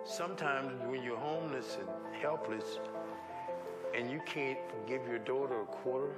Sometimes 0.03 0.81
when 0.89 1.03
you're 1.03 1.17
homeless 1.17 1.77
and 1.79 2.15
helpless 2.15 2.79
and 3.95 4.09
you 4.09 4.21
can't 4.25 4.59
give 4.87 5.05
your 5.07 5.19
daughter 5.19 5.61
a 5.61 5.65
quarter 5.65 6.13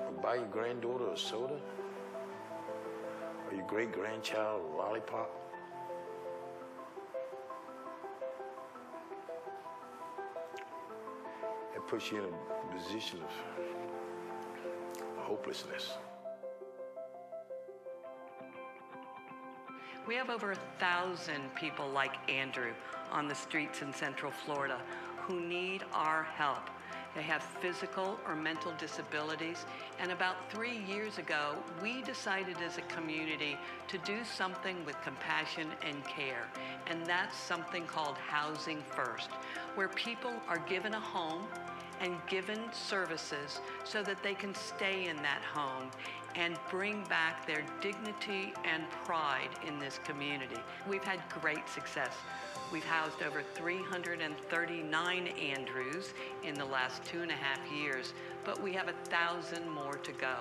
or 0.00 0.12
buy 0.22 0.34
your 0.36 0.46
granddaughter 0.46 1.10
a 1.10 1.16
soda 1.16 1.58
or 3.48 3.56
your 3.56 3.66
great 3.66 3.92
grandchild 3.92 4.62
a 4.62 4.76
lollipop, 4.76 5.39
puts 11.90 12.10
you 12.12 12.18
in 12.18 12.24
a 12.24 12.28
position 12.72 13.18
of 13.18 13.30
hopelessness. 15.24 15.94
We 20.06 20.14
have 20.14 20.30
over 20.30 20.52
a 20.52 20.58
thousand 20.78 21.52
people 21.56 21.88
like 21.88 22.14
Andrew 22.30 22.70
on 23.10 23.26
the 23.26 23.34
streets 23.34 23.82
in 23.82 23.92
Central 23.92 24.30
Florida 24.30 24.80
who 25.22 25.40
need 25.40 25.82
our 25.92 26.22
help. 26.22 26.70
They 27.14 27.22
have 27.22 27.42
physical 27.60 28.18
or 28.26 28.36
mental 28.36 28.72
disabilities. 28.78 29.66
And 29.98 30.12
about 30.12 30.36
three 30.50 30.78
years 30.78 31.18
ago, 31.18 31.56
we 31.82 32.02
decided 32.02 32.56
as 32.64 32.78
a 32.78 32.82
community 32.82 33.56
to 33.88 33.98
do 33.98 34.24
something 34.24 34.84
with 34.84 35.00
compassion 35.02 35.68
and 35.82 36.04
care. 36.04 36.46
And 36.86 37.04
that's 37.04 37.36
something 37.36 37.84
called 37.86 38.16
Housing 38.16 38.82
First, 38.94 39.30
where 39.74 39.88
people 39.88 40.32
are 40.48 40.58
given 40.58 40.94
a 40.94 41.00
home 41.00 41.46
and 42.00 42.16
given 42.28 42.60
services 42.72 43.60
so 43.84 44.02
that 44.02 44.22
they 44.22 44.34
can 44.34 44.54
stay 44.54 45.08
in 45.08 45.16
that 45.16 45.42
home 45.42 45.90
and 46.34 46.56
bring 46.70 47.04
back 47.04 47.46
their 47.46 47.64
dignity 47.80 48.52
and 48.64 48.88
pride 49.04 49.50
in 49.66 49.78
this 49.78 49.98
community. 50.04 50.60
We've 50.88 51.04
had 51.04 51.20
great 51.40 51.68
success. 51.68 52.14
We've 52.72 52.84
housed 52.84 53.22
over 53.22 53.42
339 53.54 55.26
Andrews 55.26 56.14
in 56.44 56.54
the 56.54 56.64
last 56.64 57.04
two 57.04 57.22
and 57.22 57.30
a 57.30 57.34
half 57.34 57.60
years, 57.72 58.14
but 58.44 58.62
we 58.62 58.72
have 58.74 58.88
a 58.88 58.94
thousand 59.08 59.68
more 59.68 59.96
to 59.96 60.12
go. 60.12 60.36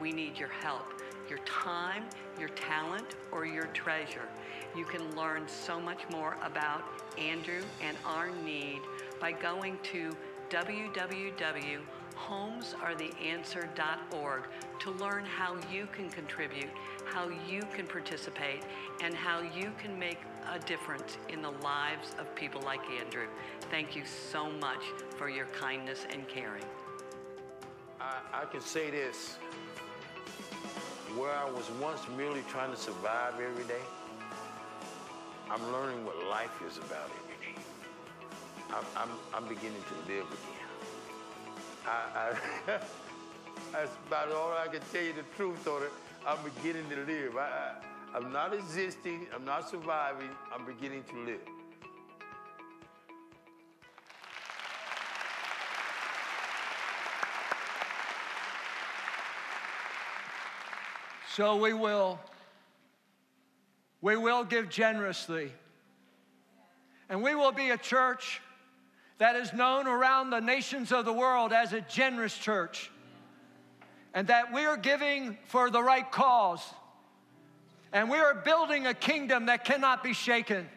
We 0.00 0.10
need 0.12 0.38
your 0.38 0.48
help, 0.48 1.02
your 1.28 1.38
time, 1.40 2.04
your 2.40 2.48
talent, 2.50 3.16
or 3.30 3.44
your 3.44 3.66
treasure. 3.66 4.28
You 4.74 4.84
can 4.84 5.14
learn 5.16 5.46
so 5.46 5.78
much 5.78 6.00
more 6.10 6.36
about 6.42 6.82
Andrew 7.18 7.62
and 7.82 7.96
our 8.06 8.30
need 8.30 8.80
by 9.20 9.32
going 9.32 9.78
to 9.92 10.16
www 10.48 11.80
homesaretheanswer.org 12.16 14.42
to 14.78 14.90
learn 14.92 15.24
how 15.24 15.56
you 15.72 15.88
can 15.92 16.08
contribute, 16.10 16.70
how 17.04 17.28
you 17.48 17.62
can 17.74 17.86
participate, 17.86 18.62
and 19.02 19.14
how 19.14 19.40
you 19.40 19.72
can 19.80 19.98
make 19.98 20.18
a 20.52 20.58
difference 20.60 21.18
in 21.28 21.42
the 21.42 21.50
lives 21.62 22.14
of 22.18 22.32
people 22.34 22.62
like 22.62 22.80
Andrew. 23.00 23.26
Thank 23.70 23.94
you 23.96 24.04
so 24.04 24.50
much 24.50 24.82
for 25.16 25.28
your 25.28 25.46
kindness 25.46 26.06
and 26.10 26.28
caring. 26.28 26.64
I, 28.00 28.20
I 28.32 28.44
can 28.46 28.60
say 28.60 28.90
this 28.90 29.36
where 31.16 31.32
I 31.32 31.48
was 31.48 31.70
once 31.80 32.00
merely 32.16 32.42
trying 32.48 32.70
to 32.70 32.76
survive 32.76 33.34
every 33.40 33.64
day, 33.64 33.80
I'm 35.50 35.72
learning 35.72 36.04
what 36.04 36.16
life 36.28 36.60
is 36.68 36.76
about 36.76 37.08
every 37.08 37.54
day. 37.54 37.60
I'm, 38.70 38.84
I'm, 38.96 39.08
I'm 39.32 39.48
beginning 39.48 39.82
to 39.88 40.12
live 40.12 40.26
again. 40.26 40.55
I, 41.86 42.34
that's 43.72 43.90
about 44.06 44.32
all 44.32 44.52
I 44.52 44.68
can 44.68 44.80
tell 44.92 45.02
you 45.02 45.12
the 45.12 45.22
truth 45.36 45.66
on 45.68 45.82
it. 45.84 45.92
I'm 46.26 46.38
beginning 46.42 46.88
to 46.90 46.96
live. 46.96 47.36
I, 47.36 47.40
I, 47.40 48.16
I'm 48.16 48.32
not 48.32 48.52
existing. 48.52 49.26
I'm 49.34 49.44
not 49.44 49.68
surviving. 49.68 50.30
I'm 50.52 50.64
beginning 50.64 51.04
to 51.10 51.18
live. 51.18 51.40
So 61.34 61.56
we 61.56 61.74
will 61.74 62.18
we 64.00 64.16
will 64.16 64.44
give 64.44 64.70
generously. 64.70 65.52
And 67.08 67.22
we 67.22 67.34
will 67.34 67.52
be 67.52 67.70
a 67.70 67.76
church 67.76 68.40
that 69.18 69.36
is 69.36 69.52
known 69.52 69.86
around 69.86 70.30
the 70.30 70.40
nations 70.40 70.92
of 70.92 71.04
the 71.04 71.12
world 71.12 71.52
as 71.52 71.72
a 71.72 71.80
generous 71.80 72.36
church. 72.36 72.90
And 74.12 74.28
that 74.28 74.52
we 74.52 74.64
are 74.64 74.76
giving 74.76 75.36
for 75.46 75.70
the 75.70 75.82
right 75.82 76.10
cause. 76.10 76.62
And 77.92 78.10
we 78.10 78.18
are 78.18 78.34
building 78.34 78.86
a 78.86 78.94
kingdom 78.94 79.46
that 79.46 79.64
cannot 79.64 80.02
be 80.02 80.12
shaken. 80.12 80.68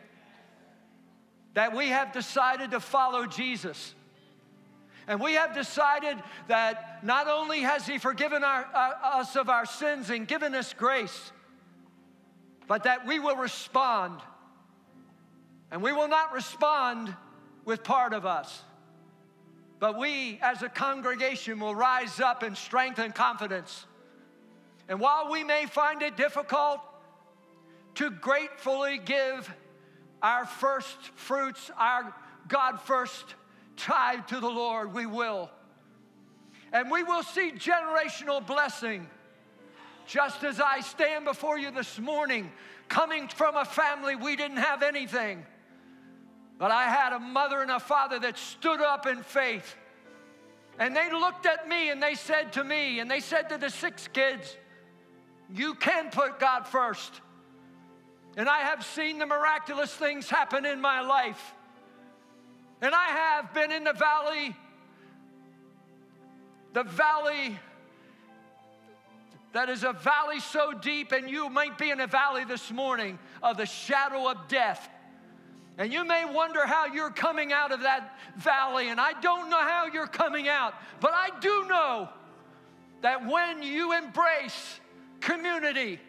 That 1.53 1.75
we 1.75 1.87
have 1.89 2.13
decided 2.13 2.71
to 2.71 2.79
follow 2.79 3.25
Jesus. 3.25 3.93
And 5.07 5.19
we 5.19 5.33
have 5.33 5.53
decided 5.53 6.17
that 6.47 7.03
not 7.03 7.27
only 7.27 7.61
has 7.61 7.87
He 7.87 7.97
forgiven 7.97 8.43
our, 8.43 8.65
uh, 8.73 9.19
us 9.19 9.35
of 9.35 9.49
our 9.49 9.65
sins 9.65 10.09
and 10.09 10.27
given 10.27 10.53
us 10.53 10.73
grace, 10.73 11.31
but 12.67 12.83
that 12.83 13.07
we 13.07 13.19
will 13.19 13.35
respond. 13.35 14.19
And 15.71 15.81
we 15.81 15.91
will 15.91 16.07
not 16.07 16.31
respond 16.31 17.15
with 17.70 17.84
part 17.84 18.13
of 18.13 18.26
us. 18.26 18.63
But 19.78 19.95
we 19.95 20.39
as 20.41 20.63
a 20.63 20.70
congregation 20.70 21.59
will 21.59 21.76
rise 21.76 22.20
up 22.20 22.43
in 22.43 22.55
strength 22.55 22.97
and 22.97 23.13
confidence. 23.13 23.86
And 24.89 24.99
while 24.99 25.30
we 25.30 25.43
may 25.43 25.67
find 25.67 26.01
it 26.01 26.17
difficult 26.17 26.82
to 27.95 28.09
gratefully 28.09 28.97
give 28.97 29.53
our 30.24 30.47
first 30.47 30.97
fruits, 31.15 31.70
our 31.78 32.11
God 32.47 32.82
first 32.82 33.36
tithe 33.78 34.26
to 34.30 34.39
the 34.39 34.49
Lord, 34.49 34.91
we 34.91 35.05
will. 35.05 35.51
And 36.74 36.89
we 36.89 37.03
will 37.03 37.24
see 37.24 37.51
generational 37.51 38.45
blessing. 38.45 39.07
Just 40.07 40.43
as 40.43 40.59
I 40.59 40.80
stand 40.80 41.26
before 41.26 41.59
you 41.59 41.70
this 41.70 41.99
morning, 41.99 42.51
coming 42.88 43.28
from 43.28 43.55
a 43.55 43.63
family 43.63 44.15
we 44.15 44.36
didn't 44.36 44.57
have 44.57 44.82
anything. 44.82 45.45
But 46.60 46.72
I 46.72 46.84
had 46.84 47.14
a 47.14 47.20
mother 47.20 47.62
and 47.62 47.72
a 47.72 47.80
father 47.80 48.20
that 48.20 48.38
stood 48.38 48.82
up 48.82 49.07
in 49.07 49.24
faith. 49.24 49.76
And 50.78 50.95
they 50.95 51.10
looked 51.10 51.45
at 51.45 51.68
me 51.68 51.89
and 51.89 52.03
they 52.03 52.16
said 52.16 52.53
to 52.53 52.64
me, 52.64 52.99
and 52.99 53.10
they 53.10 53.22
said 53.22 53.49
to 53.49 53.57
the 53.57 53.70
six 53.70 54.07
kids, 54.10 54.55
You 55.51 55.74
can 55.74 56.12
put 56.12 56.39
God 56.39 56.68
first. 56.68 57.22
And 58.38 58.47
I 58.47 58.60
have 58.60 58.86
seen 58.86 59.18
the 59.18 59.26
miraculous 59.26 59.93
things 59.93 60.30
happen 60.30 60.66
in 60.66 60.80
my 60.80 61.01
life. 61.01 61.53
And 62.82 62.93
I 62.93 63.05
have 63.05 63.53
been 63.53 63.72
in 63.72 63.86
the 63.86 63.93
valley, 63.93 64.55
the 66.74 66.84
valley 66.84 67.57
that 69.53 69.70
is 69.70 69.84
a 69.84 69.93
valley 69.93 70.39
so 70.39 70.74
deep, 70.74 71.12
and 71.12 71.30
you 71.30 71.49
might 71.49 71.78
be 71.78 71.89
in 71.89 71.99
a 71.99 72.07
valley 72.07 72.43
this 72.45 72.70
morning 72.72 73.18
of 73.41 73.57
the 73.57 73.66
shadow 73.66 74.30
of 74.30 74.47
death. 74.47 74.89
And 75.80 75.93
you 75.93 76.03
may 76.03 76.25
wonder 76.25 76.67
how 76.67 76.88
you're 76.88 77.09
coming 77.09 77.53
out 77.53 77.71
of 77.71 77.84
that 77.84 78.19
valley, 78.36 78.89
and 78.89 78.99
I 78.99 79.13
don't 79.21 79.49
know 79.49 79.61
how 79.61 79.86
you're 79.86 80.07
coming 80.07 80.49
out, 80.49 80.73
but 80.99 81.11
I 81.13 81.30
do 81.39 81.65
know 81.69 82.09
that 83.01 83.25
when 83.25 83.63
you 83.63 83.93
embrace 83.93 84.82
community, 85.21 86.01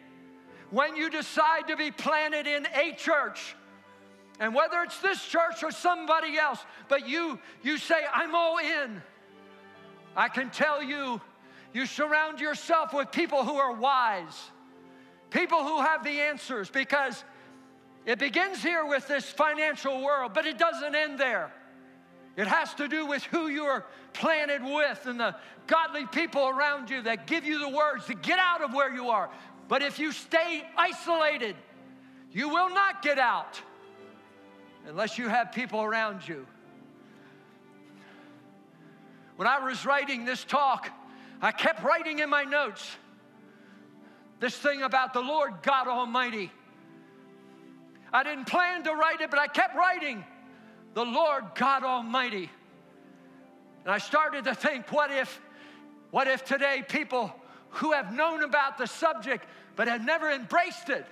when 0.71 0.97
you 0.97 1.09
decide 1.09 1.69
to 1.69 1.77
be 1.77 1.89
planted 1.89 2.47
in 2.47 2.67
a 2.75 2.91
church, 2.97 3.55
and 4.41 4.53
whether 4.53 4.81
it's 4.81 4.99
this 4.99 5.25
church 5.25 5.63
or 5.63 5.71
somebody 5.71 6.37
else, 6.37 6.59
but 6.89 7.07
you 7.07 7.39
you 7.63 7.77
say 7.77 8.01
I'm 8.13 8.35
all 8.35 8.57
in. 8.57 9.01
I 10.17 10.27
can 10.27 10.49
tell 10.49 10.83
you 10.83 11.21
you 11.73 11.85
surround 11.85 12.41
yourself 12.41 12.93
with 12.93 13.09
people 13.13 13.45
who 13.45 13.55
are 13.55 13.73
wise. 13.73 14.51
People 15.29 15.63
who 15.63 15.79
have 15.79 16.03
the 16.03 16.19
answers 16.19 16.69
because 16.69 17.23
it 18.05 18.19
begins 18.19 18.61
here 18.61 18.85
with 18.85 19.07
this 19.07 19.25
financial 19.25 20.01
world, 20.01 20.33
but 20.33 20.45
it 20.45 20.57
doesn't 20.57 20.95
end 20.95 21.19
there. 21.19 21.51
It 22.35 22.47
has 22.47 22.73
to 22.75 22.87
do 22.87 23.05
with 23.05 23.23
who 23.25 23.47
you're 23.47 23.85
planted 24.13 24.63
with 24.63 25.05
and 25.05 25.19
the 25.19 25.35
godly 25.67 26.05
people 26.07 26.47
around 26.47 26.89
you 26.89 27.01
that 27.03 27.27
give 27.27 27.45
you 27.45 27.59
the 27.59 27.69
words 27.69 28.05
to 28.05 28.15
get 28.15 28.39
out 28.39 28.61
of 28.61 28.73
where 28.73 28.93
you 28.93 29.09
are. 29.09 29.29
But 29.67 29.81
if 29.81 29.99
you 29.99 30.11
stay 30.11 30.63
isolated, 30.77 31.55
you 32.31 32.49
will 32.49 32.69
not 32.69 33.01
get 33.01 33.19
out 33.19 33.61
unless 34.87 35.17
you 35.17 35.27
have 35.27 35.51
people 35.51 35.81
around 35.81 36.27
you. 36.27 36.47
When 39.35 39.47
I 39.47 39.59
was 39.59 39.85
writing 39.85 40.25
this 40.25 40.43
talk, 40.43 40.89
I 41.41 41.51
kept 41.51 41.83
writing 41.83 42.19
in 42.19 42.29
my 42.29 42.43
notes 42.43 42.89
this 44.39 44.55
thing 44.55 44.81
about 44.81 45.13
the 45.13 45.21
Lord 45.21 45.53
God 45.61 45.87
Almighty. 45.87 46.51
I 48.13 48.23
didn't 48.23 48.45
plan 48.45 48.83
to 48.83 48.93
write 48.93 49.21
it, 49.21 49.29
but 49.29 49.39
I 49.39 49.47
kept 49.47 49.75
writing 49.75 50.23
the 50.93 51.05
Lord 51.05 51.45
God 51.55 51.83
Almighty. 51.83 52.49
And 53.83 53.93
I 53.93 53.97
started 53.97 54.45
to 54.45 54.55
think, 54.55 54.91
what 54.91 55.11
if, 55.11 55.41
what 56.11 56.27
if 56.27 56.43
today 56.43 56.83
people 56.87 57.33
who 57.69 57.93
have 57.93 58.13
known 58.13 58.43
about 58.43 58.77
the 58.77 58.85
subject 58.85 59.45
but 59.75 59.87
have 59.87 60.03
never 60.03 60.29
embraced 60.29 60.89
it 60.89 61.05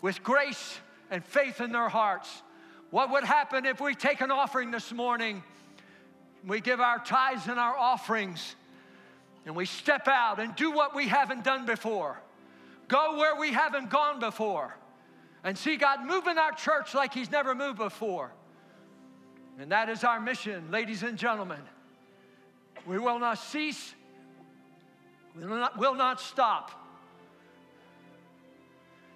with 0.00 0.22
grace 0.22 0.78
and 1.10 1.24
faith 1.24 1.60
in 1.60 1.72
their 1.72 1.88
hearts 1.88 2.42
what 2.90 3.10
would 3.10 3.24
happen 3.24 3.66
if 3.66 3.80
we 3.80 3.94
take 3.94 4.20
an 4.20 4.30
offering 4.30 4.70
this 4.70 4.92
morning? 4.92 5.42
We 6.46 6.60
give 6.60 6.80
our 6.80 6.98
tithes 6.98 7.48
and 7.48 7.58
our 7.58 7.76
offerings, 7.76 8.54
and 9.44 9.56
we 9.56 9.66
step 9.66 10.06
out 10.06 10.38
and 10.38 10.54
do 10.54 10.70
what 10.70 10.94
we 10.94 11.08
haven't 11.08 11.42
done 11.42 11.66
before. 11.66 12.20
Go 12.88 13.16
where 13.16 13.34
we 13.36 13.52
haven't 13.52 13.90
gone 13.90 14.20
before, 14.20 14.76
and 15.46 15.56
see 15.56 15.76
God 15.76 16.04
move 16.04 16.26
in 16.26 16.38
our 16.38 16.50
church 16.50 16.92
like 16.92 17.14
He's 17.14 17.30
never 17.30 17.54
moved 17.54 17.78
before. 17.78 18.32
And 19.60 19.70
that 19.70 19.88
is 19.88 20.02
our 20.02 20.20
mission, 20.20 20.72
ladies 20.72 21.04
and 21.04 21.16
gentlemen. 21.16 21.60
We 22.84 22.98
will 22.98 23.20
not 23.20 23.38
cease, 23.38 23.94
we 25.36 25.46
will 25.46 25.56
not, 25.56 25.78
will 25.78 25.94
not 25.94 26.20
stop. 26.20 26.72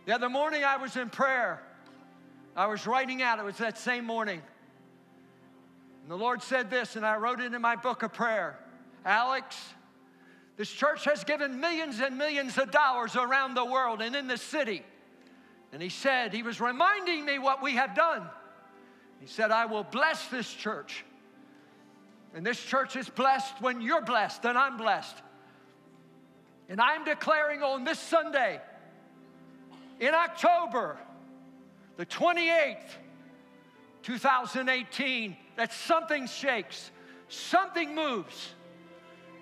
The 0.06 0.14
other 0.14 0.28
morning 0.28 0.64
I 0.64 0.76
was 0.76 0.96
in 0.96 1.10
prayer 1.10 1.62
I 2.56 2.66
was 2.66 2.86
writing 2.86 3.22
out, 3.22 3.38
it 3.38 3.44
was 3.44 3.58
that 3.58 3.78
same 3.78 4.04
morning. 4.04 4.42
And 6.02 6.10
the 6.10 6.16
Lord 6.16 6.42
said 6.42 6.70
this, 6.70 6.96
and 6.96 7.06
I 7.06 7.16
wrote 7.16 7.40
it 7.40 7.54
in 7.54 7.62
my 7.62 7.76
book 7.76 8.02
of 8.02 8.12
prayer 8.12 8.58
Alex, 9.04 9.56
this 10.56 10.70
church 10.70 11.04
has 11.06 11.24
given 11.24 11.58
millions 11.58 12.00
and 12.00 12.18
millions 12.18 12.58
of 12.58 12.70
dollars 12.70 13.16
around 13.16 13.54
the 13.54 13.64
world 13.64 14.02
and 14.02 14.14
in 14.14 14.26
the 14.26 14.36
city. 14.36 14.84
And 15.72 15.82
he 15.82 15.88
said, 15.88 16.32
he 16.32 16.42
was 16.42 16.60
reminding 16.60 17.24
me 17.24 17.38
what 17.38 17.62
we 17.62 17.74
have 17.74 17.94
done. 17.94 18.28
He 19.20 19.26
said, 19.26 19.50
I 19.50 19.66
will 19.66 19.84
bless 19.84 20.26
this 20.28 20.52
church. 20.52 21.04
And 22.34 22.44
this 22.44 22.60
church 22.60 22.96
is 22.96 23.08
blessed 23.08 23.60
when 23.60 23.80
you're 23.80 24.02
blessed 24.02 24.44
and 24.44 24.56
I'm 24.56 24.76
blessed. 24.76 25.16
And 26.68 26.80
I'm 26.80 27.04
declaring 27.04 27.62
on 27.62 27.84
this 27.84 27.98
Sunday 27.98 28.60
in 29.98 30.14
October 30.14 30.98
the 31.96 32.06
28th, 32.06 32.78
2018, 34.02 35.36
that 35.56 35.72
something 35.72 36.26
shakes, 36.26 36.90
something 37.28 37.94
moves, 37.94 38.54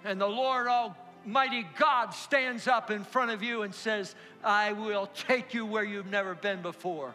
and 0.04 0.20
the 0.20 0.26
Lord 0.26 0.66
oh, 0.68 0.94
Almighty 1.28 1.66
God 1.76 2.14
stands 2.14 2.66
up 2.66 2.90
in 2.90 3.04
front 3.04 3.30
of 3.30 3.42
you 3.42 3.60
and 3.60 3.74
says, 3.74 4.14
I 4.42 4.72
will 4.72 5.08
take 5.08 5.52
you 5.52 5.66
where 5.66 5.84
you've 5.84 6.10
never 6.10 6.34
been 6.34 6.62
before. 6.62 7.14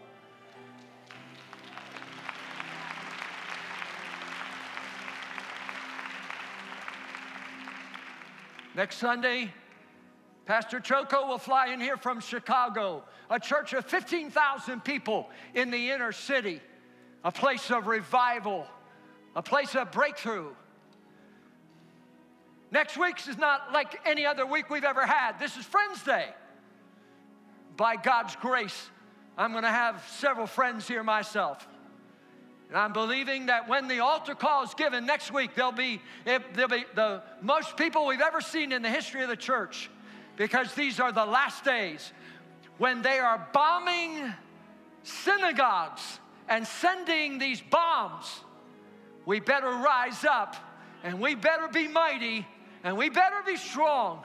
Next 8.76 8.98
Sunday, 8.98 9.52
Pastor 10.46 10.80
Choco 10.80 11.26
will 11.26 11.40
fly 11.40 11.70
in 11.70 11.80
here 11.80 11.98
from 11.98 12.20
Chicago, 12.20 13.06
a 13.32 13.40
church 13.40 13.74
of 13.74 13.84
15,000 13.84 14.84
people 14.84 15.32
in 15.56 15.72
the 15.72 15.90
inner 15.90 16.12
city, 16.12 16.62
a 17.24 17.32
place 17.32 17.72
of 17.72 17.88
revival, 17.88 18.68
a 19.36 19.42
place 19.42 19.74
of 19.76 19.92
breakthrough. 19.92 20.52
Next 22.74 22.98
week's 22.98 23.28
is 23.28 23.38
not 23.38 23.72
like 23.72 24.02
any 24.04 24.26
other 24.26 24.48
week 24.48 24.72
we've 24.72 24.84
ever 24.84 25.06
had. 25.06 25.38
This 25.38 25.58
is 25.58 25.64
Friends 25.64 26.02
Day. 26.02 26.26
By 27.78 27.96
God's 27.98 28.36
grace, 28.36 28.90
I'm 29.38 29.52
going 29.52 29.64
to 29.64 29.70
have 29.70 30.04
several 30.18 30.48
friends 30.48 30.88
here 30.88 31.04
myself. 31.04 31.68
And 32.70 32.78
I'm 32.78 32.92
believing 32.92 33.46
that 33.46 33.70
when 33.70 33.88
the 33.88 34.00
altar 34.00 34.34
call 34.34 34.64
is 34.64 34.74
given 34.74 35.06
next 35.06 35.32
week, 35.32 35.54
there'll 35.54 35.72
be, 35.72 36.02
eh, 36.26 36.40
there'll 36.54 36.68
be 36.68 36.84
the 36.96 37.22
most 37.44 37.78
people 37.78 38.08
we've 38.08 38.22
ever 38.22 38.42
seen 38.42 38.72
in 38.72 38.82
the 38.82 38.90
history 38.90 39.22
of 39.22 39.30
the 39.30 39.38
church 39.38 39.92
because 40.36 40.74
these 40.74 41.00
are 41.00 41.12
the 41.12 41.26
last 41.26 41.64
days 41.64 42.12
when 42.80 43.04
they 43.04 43.20
are 43.20 43.48
bombing 43.54 44.34
synagogues 45.04 46.02
and 46.50 46.66
sending 46.66 47.38
these 47.38 47.62
bombs. 47.62 48.42
We 49.28 49.40
better 49.42 49.70
rise 49.70 50.26
up 50.26 50.56
and 51.04 51.20
we 51.20 51.36
better 51.36 51.68
be 51.68 51.88
mighty 51.88 52.48
and 52.84 52.98
we 52.98 53.10
better 53.10 53.42
be 53.46 53.56
strong. 53.56 54.24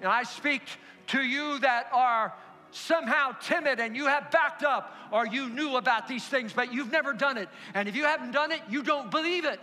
And 0.00 0.10
I 0.10 0.22
speak 0.22 0.62
to 1.08 1.20
you 1.20 1.58
that 1.60 1.88
are 1.92 2.32
somehow 2.70 3.32
timid 3.40 3.80
and 3.80 3.96
you 3.96 4.06
have 4.06 4.30
backed 4.30 4.62
up 4.62 4.94
or 5.10 5.26
you 5.26 5.48
knew 5.48 5.76
about 5.76 6.06
these 6.06 6.24
things 6.24 6.52
but 6.52 6.72
you've 6.72 6.92
never 6.92 7.12
done 7.12 7.38
it. 7.38 7.48
And 7.74 7.88
if 7.88 7.96
you 7.96 8.04
haven't 8.04 8.32
done 8.32 8.52
it, 8.52 8.60
you 8.68 8.82
don't 8.82 9.10
believe 9.10 9.44
it. 9.44 9.60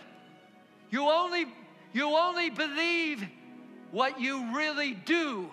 You 0.90 1.10
only 1.10 1.46
you 1.94 2.16
only 2.16 2.50
believe 2.50 3.24
what 3.92 4.20
you 4.20 4.54
really 4.54 4.94
do. 4.94 5.50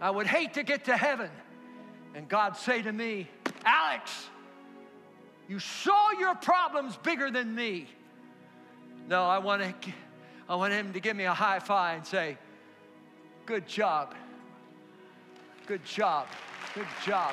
I 0.00 0.10
would 0.10 0.26
hate 0.26 0.54
to 0.54 0.62
get 0.62 0.86
to 0.86 0.96
heaven 0.96 1.30
and 2.14 2.28
God 2.28 2.56
say 2.56 2.82
to 2.82 2.92
me, 2.92 3.28
Alex, 3.64 4.10
you 5.48 5.58
saw 5.58 6.12
your 6.12 6.34
problems 6.34 6.96
bigger 6.96 7.30
than 7.30 7.54
me. 7.54 7.88
No, 9.08 9.24
I 9.24 9.38
want, 9.38 9.62
to, 9.62 9.92
I 10.48 10.56
want 10.56 10.72
him 10.72 10.92
to 10.92 11.00
give 11.00 11.16
me 11.16 11.24
a 11.24 11.34
high 11.34 11.58
five 11.58 11.98
and 11.98 12.06
say, 12.06 12.38
Good 13.46 13.66
job. 13.66 14.14
Good 15.66 15.84
job. 15.84 16.26
Good 16.74 16.86
job. 17.04 17.32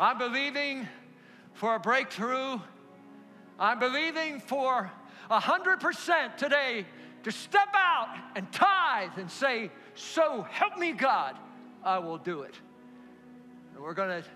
I'm 0.00 0.18
believing 0.18 0.88
for 1.54 1.74
a 1.74 1.80
breakthrough. 1.80 2.58
I'm 3.58 3.78
believing 3.78 4.40
for 4.40 4.90
100% 5.30 6.36
today 6.36 6.86
to 7.22 7.30
step 7.30 7.68
out 7.74 8.16
and 8.34 8.50
tithe 8.50 9.12
and 9.16 9.30
say, 9.30 9.70
So 9.94 10.46
help 10.50 10.78
me 10.78 10.92
God, 10.92 11.36
I 11.84 11.98
will 11.98 12.18
do 12.18 12.42
it. 12.42 12.54
And 13.74 13.82
we're 13.82 13.94
going 13.94 14.22
to 14.22 14.28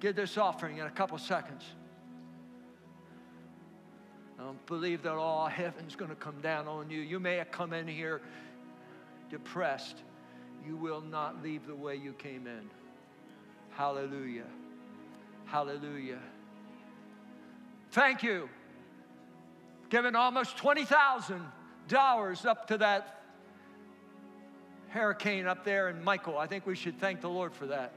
give 0.00 0.16
this 0.16 0.38
offering 0.38 0.78
in 0.78 0.86
a 0.86 0.90
couple 0.90 1.18
seconds. 1.18 1.64
I 4.38 4.42
don't 4.42 4.66
believe 4.66 5.02
that 5.02 5.12
all 5.12 5.46
heaven's 5.46 5.96
going 5.96 6.10
to 6.10 6.16
come 6.16 6.40
down 6.40 6.66
on 6.66 6.90
you. 6.90 7.00
You 7.00 7.20
may 7.20 7.36
have 7.36 7.50
come 7.50 7.72
in 7.72 7.86
here 7.86 8.20
depressed. 9.30 9.98
You 10.66 10.76
will 10.76 11.00
not 11.00 11.42
leave 11.42 11.66
the 11.66 11.74
way 11.74 11.96
you 11.96 12.12
came 12.14 12.46
in. 12.46 12.68
Hallelujah. 13.70 14.46
Hallelujah. 15.46 16.20
Thank 17.92 18.22
you. 18.22 18.48
Giving 19.88 20.16
almost 20.16 20.56
$20,000 20.56 22.46
up 22.46 22.66
to 22.68 22.78
that 22.78 23.22
hurricane 24.88 25.46
up 25.46 25.64
there 25.64 25.88
in 25.88 26.02
Michael. 26.02 26.38
I 26.38 26.46
think 26.46 26.66
we 26.66 26.74
should 26.74 26.98
thank 26.98 27.20
the 27.20 27.28
Lord 27.28 27.52
for 27.52 27.66
that. 27.66 27.92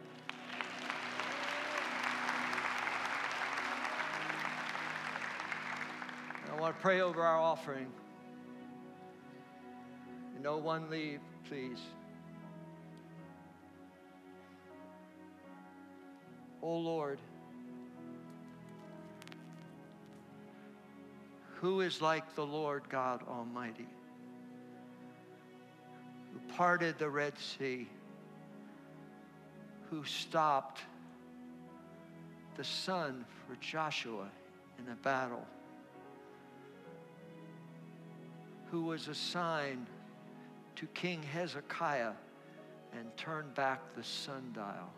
I 6.57 6.59
want 6.59 6.75
to 6.75 6.81
pray 6.81 7.01
over 7.01 7.21
our 7.21 7.39
offering. 7.39 7.85
And 10.33 10.43
No 10.43 10.57
one 10.57 10.89
leave, 10.89 11.19
please. 11.47 11.77
Oh 16.63 16.77
Lord, 16.77 17.19
who 21.61 21.81
is 21.81 22.01
like 22.01 22.33
the 22.33 22.45
Lord 22.45 22.89
God 22.89 23.21
Almighty, 23.29 23.87
who 26.33 26.53
parted 26.55 26.97
the 26.97 27.09
Red 27.09 27.37
Sea, 27.37 27.87
who 29.91 30.03
stopped 30.05 30.81
the 32.55 32.63
sun 32.63 33.25
for 33.45 33.55
Joshua 33.57 34.27
in 34.79 34.91
a 34.91 34.95
battle? 34.95 35.45
Who 38.71 38.83
was 38.83 39.07
assigned 39.07 39.87
to 40.75 40.85
King 40.87 41.23
Hezekiah 41.23 42.13
and 42.93 43.17
turned 43.17 43.53
back 43.55 43.79
the 43.95 44.03
sundial. 44.03 44.91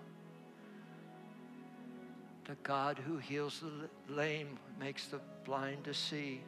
The 2.45 2.55
God 2.63 2.97
who 2.97 3.17
heals 3.17 3.61
the 3.61 4.13
lame, 4.13 4.57
makes 4.79 5.07
the 5.07 5.19
blind 5.45 5.83
to 5.83 5.93
see, 5.93 6.41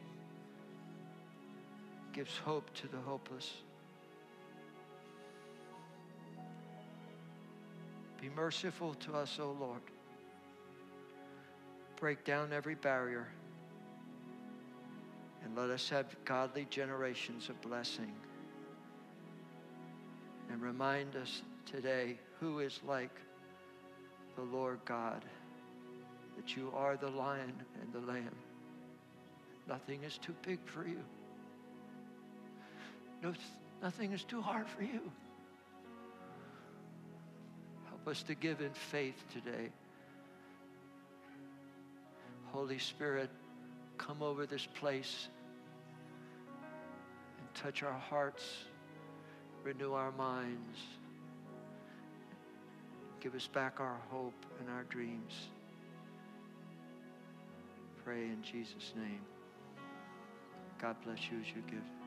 gives 2.12 2.36
hope 2.38 2.74
to 2.74 2.88
the 2.88 2.98
hopeless. 2.98 3.52
Be 8.20 8.28
merciful 8.30 8.94
to 8.94 9.14
us, 9.14 9.38
O 9.40 9.56
Lord. 9.58 9.80
Break 11.96 12.24
down 12.24 12.52
every 12.52 12.74
barrier. 12.74 13.28
And 15.44 15.56
let 15.56 15.70
us 15.70 15.88
have 15.90 16.06
godly 16.24 16.66
generations 16.70 17.48
of 17.48 17.60
blessing. 17.60 18.12
And 20.50 20.62
remind 20.62 21.16
us 21.16 21.42
today 21.66 22.18
who 22.40 22.60
is 22.60 22.80
like 22.86 23.14
the 24.36 24.42
Lord 24.42 24.80
God, 24.84 25.24
that 26.36 26.56
you 26.56 26.72
are 26.74 26.96
the 26.96 27.10
lion 27.10 27.52
and 27.80 27.92
the 27.92 28.06
lamb. 28.12 28.34
Nothing 29.68 30.02
is 30.02 30.18
too 30.18 30.34
big 30.42 30.58
for 30.64 30.86
you. 30.86 31.00
No, 33.22 33.32
nothing 33.80 34.12
is 34.12 34.24
too 34.24 34.42
hard 34.42 34.68
for 34.68 34.82
you. 34.82 35.00
Help 37.88 38.08
us 38.08 38.22
to 38.24 38.34
give 38.34 38.60
in 38.60 38.72
faith 38.72 39.22
today. 39.32 39.70
Holy 42.46 42.78
Spirit, 42.78 43.30
come 44.06 44.22
over 44.22 44.46
this 44.46 44.66
place 44.66 45.28
and 47.38 47.54
touch 47.54 47.82
our 47.82 47.98
hearts, 47.98 48.42
renew 49.62 49.92
our 49.92 50.12
minds, 50.12 50.78
give 53.20 53.34
us 53.34 53.46
back 53.46 53.78
our 53.78 54.00
hope 54.10 54.46
and 54.60 54.68
our 54.68 54.84
dreams. 54.84 55.32
Pray 58.04 58.22
in 58.22 58.42
Jesus' 58.42 58.92
name. 58.96 59.20
God 60.80 60.96
bless 61.04 61.18
you 61.30 61.38
as 61.40 61.46
you 61.48 61.62
give. 61.70 62.01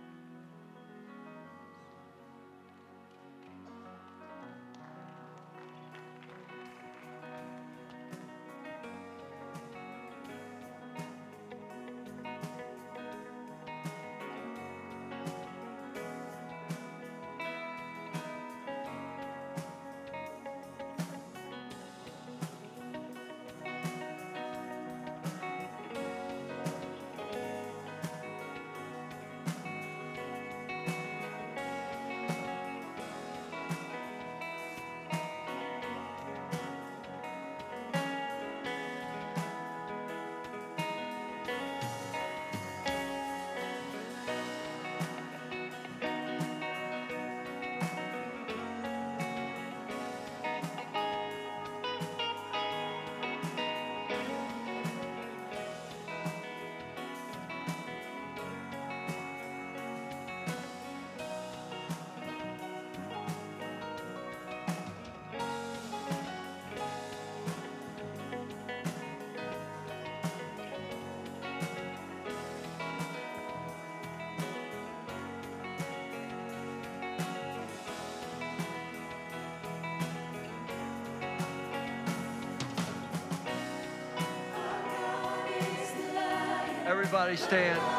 Everybody 86.98 87.36
stand. 87.36 87.95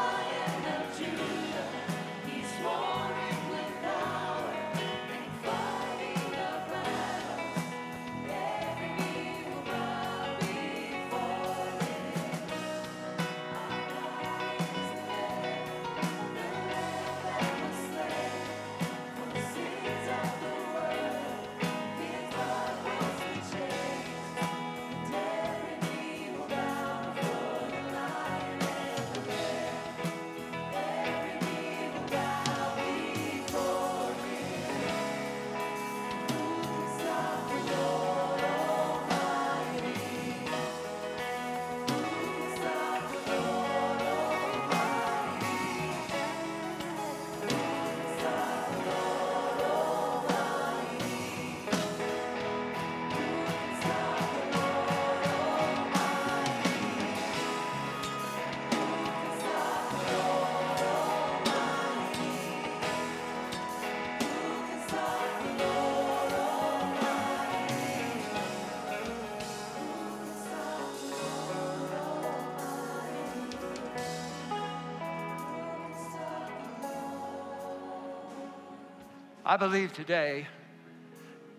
I 79.49 79.57
believe 79.57 79.92
today, 79.92 80.44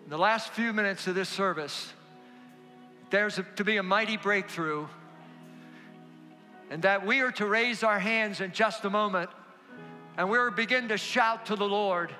in 0.03 0.09
the 0.09 0.17
last 0.17 0.49
few 0.49 0.73
minutes 0.73 1.07
of 1.07 1.15
this 1.15 1.29
service, 1.29 1.93
there's 3.11 3.39
a, 3.39 3.43
to 3.55 3.63
be 3.63 3.77
a 3.77 3.83
mighty 3.83 4.17
breakthrough, 4.17 4.87
and 6.69 6.81
that 6.81 7.05
we 7.05 7.21
are 7.21 7.31
to 7.31 7.45
raise 7.45 7.83
our 7.83 7.97
hands 7.97 8.41
in 8.41 8.51
just 8.51 8.83
a 8.83 8.89
moment 8.89 9.29
and 10.17 10.29
we're 10.29 10.51
begin 10.51 10.89
to 10.89 10.97
shout 10.97 11.45
to 11.45 11.55
the 11.55 11.63
Lord. 11.63 12.13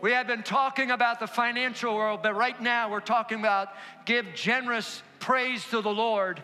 We 0.00 0.12
have 0.12 0.28
been 0.28 0.44
talking 0.44 0.92
about 0.92 1.18
the 1.18 1.26
financial 1.26 1.96
world, 1.96 2.20
but 2.22 2.36
right 2.36 2.60
now 2.62 2.88
we're 2.88 3.00
talking 3.00 3.40
about 3.40 3.70
give 4.04 4.26
generous 4.36 5.02
praise 5.18 5.64
to 5.70 5.80
the 5.80 5.90
Lord. 5.90 6.40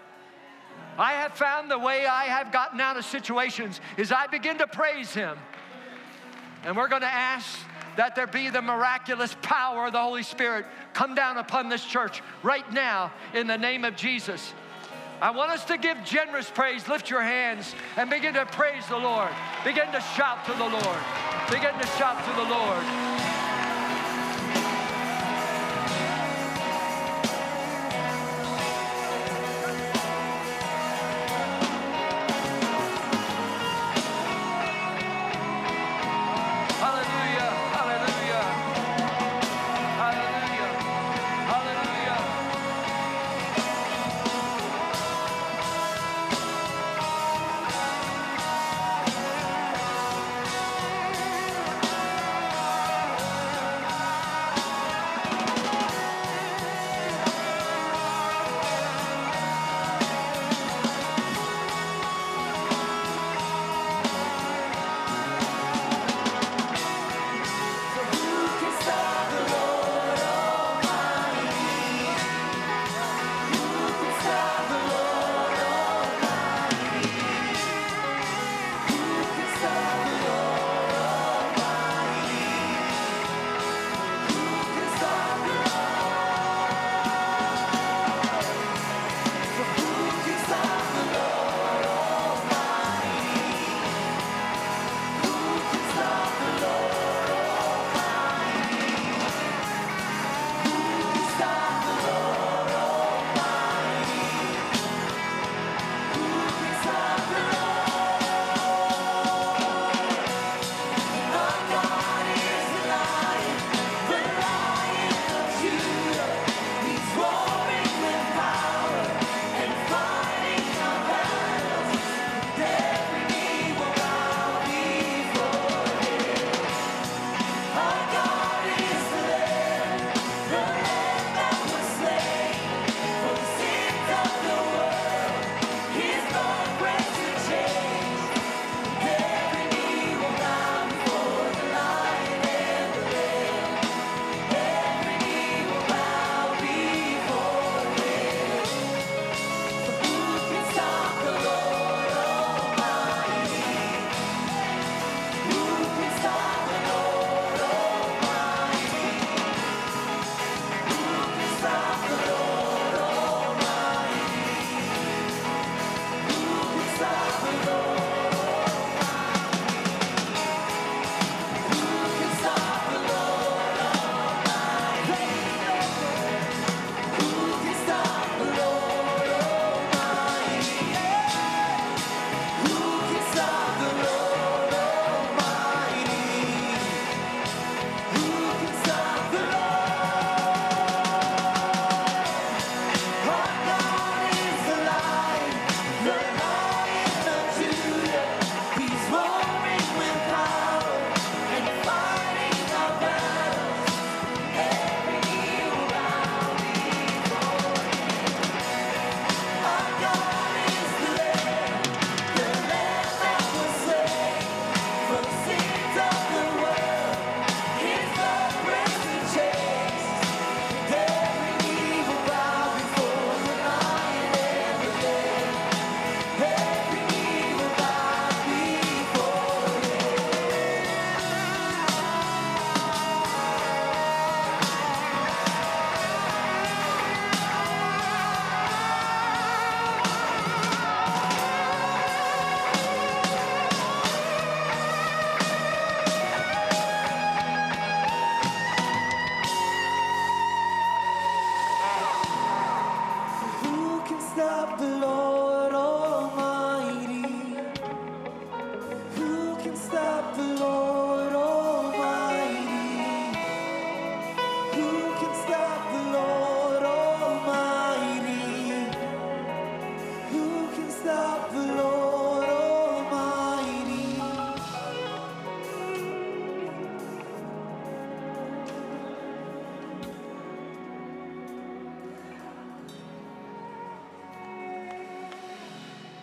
I 0.99 1.13
have 1.13 1.35
found 1.35 1.71
the 1.71 1.79
way 1.79 2.07
I 2.07 2.25
have 2.25 2.51
gotten 2.51 2.81
out 2.81 2.97
of 2.97 3.05
situations 3.05 3.81
is 3.97 4.11
I 4.11 4.27
begin 4.27 4.59
to 4.59 4.67
praise 4.67 5.15
Him. 5.15 5.39
And 6.65 6.77
we're 6.77 6.89
going 6.89 7.03
to 7.03 7.13
ask 7.13 7.59
that 7.97 8.15
there 8.15 8.27
be 8.27 8.51
the 8.51 8.63
miraculous 8.63 9.37
power 9.43 9.87
of 9.87 9.93
the 9.93 10.01
Holy 10.01 10.23
Spirit 10.23 10.67
come 10.93 11.15
down 11.15 11.39
upon 11.39 11.69
this 11.69 11.85
church 11.85 12.23
right 12.43 12.71
now 12.73 13.13
in 13.35 13.47
the 13.47 13.59
name 13.59 13.85
of 13.85 13.97
Jesus. 13.97 14.53
I 15.21 15.31
want 15.33 15.51
us 15.51 15.65
to 15.67 15.77
give 15.77 16.03
generous 16.05 16.49
praise. 16.51 16.89
Lift 16.89 17.11
your 17.11 17.23
hands 17.23 17.75
and 17.97 18.09
begin 18.09 18.35
to 18.35 18.47
praise 18.47 18.87
the 18.89 18.97
Lord. 18.97 19.31
Begin 19.65 19.93
to 19.93 20.01
shout 20.01 20.45
to 20.47 20.53
the 20.53 20.69
Lord. 20.69 20.99
Begin 21.51 21.79
to 21.79 21.87
shout 21.99 22.25
to 22.25 22.33
the 22.43 22.49
Lord. 22.49 23.30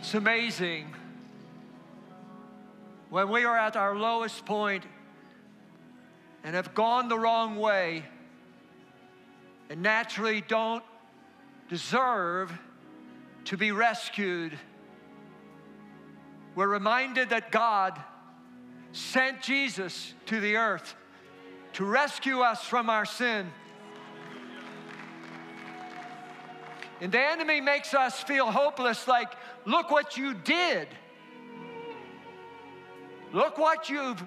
It's 0.07 0.13
amazing. 0.13 0.95
When 3.09 3.27
we 3.27 3.43
are 3.43 3.57
at 3.57 3.75
our 3.75 3.93
lowest 3.93 4.45
point 4.45 4.85
and 6.45 6.55
have 6.55 6.73
gone 6.73 7.09
the 7.09 7.19
wrong 7.19 7.57
way 7.57 8.05
and 9.69 9.81
naturally 9.81 10.39
don't 10.39 10.81
deserve 11.67 12.57
to 13.43 13.57
be 13.57 13.73
rescued, 13.73 14.57
we're 16.55 16.69
reminded 16.69 17.31
that 17.31 17.51
God 17.51 18.01
sent 18.93 19.41
Jesus 19.41 20.13
to 20.27 20.39
the 20.39 20.55
earth 20.55 20.95
to 21.73 21.83
rescue 21.83 22.39
us 22.39 22.63
from 22.63 22.89
our 22.89 23.03
sin. 23.03 23.51
And 26.99 27.11
the 27.11 27.19
enemy 27.19 27.61
makes 27.61 27.93
us 27.93 28.21
feel 28.23 28.51
hopeless 28.51 29.07
like, 29.07 29.33
look 29.65 29.91
what 29.91 30.17
you 30.17 30.33
did. 30.33 30.87
Look 33.33 33.57
what 33.57 33.89
you've 33.89 34.23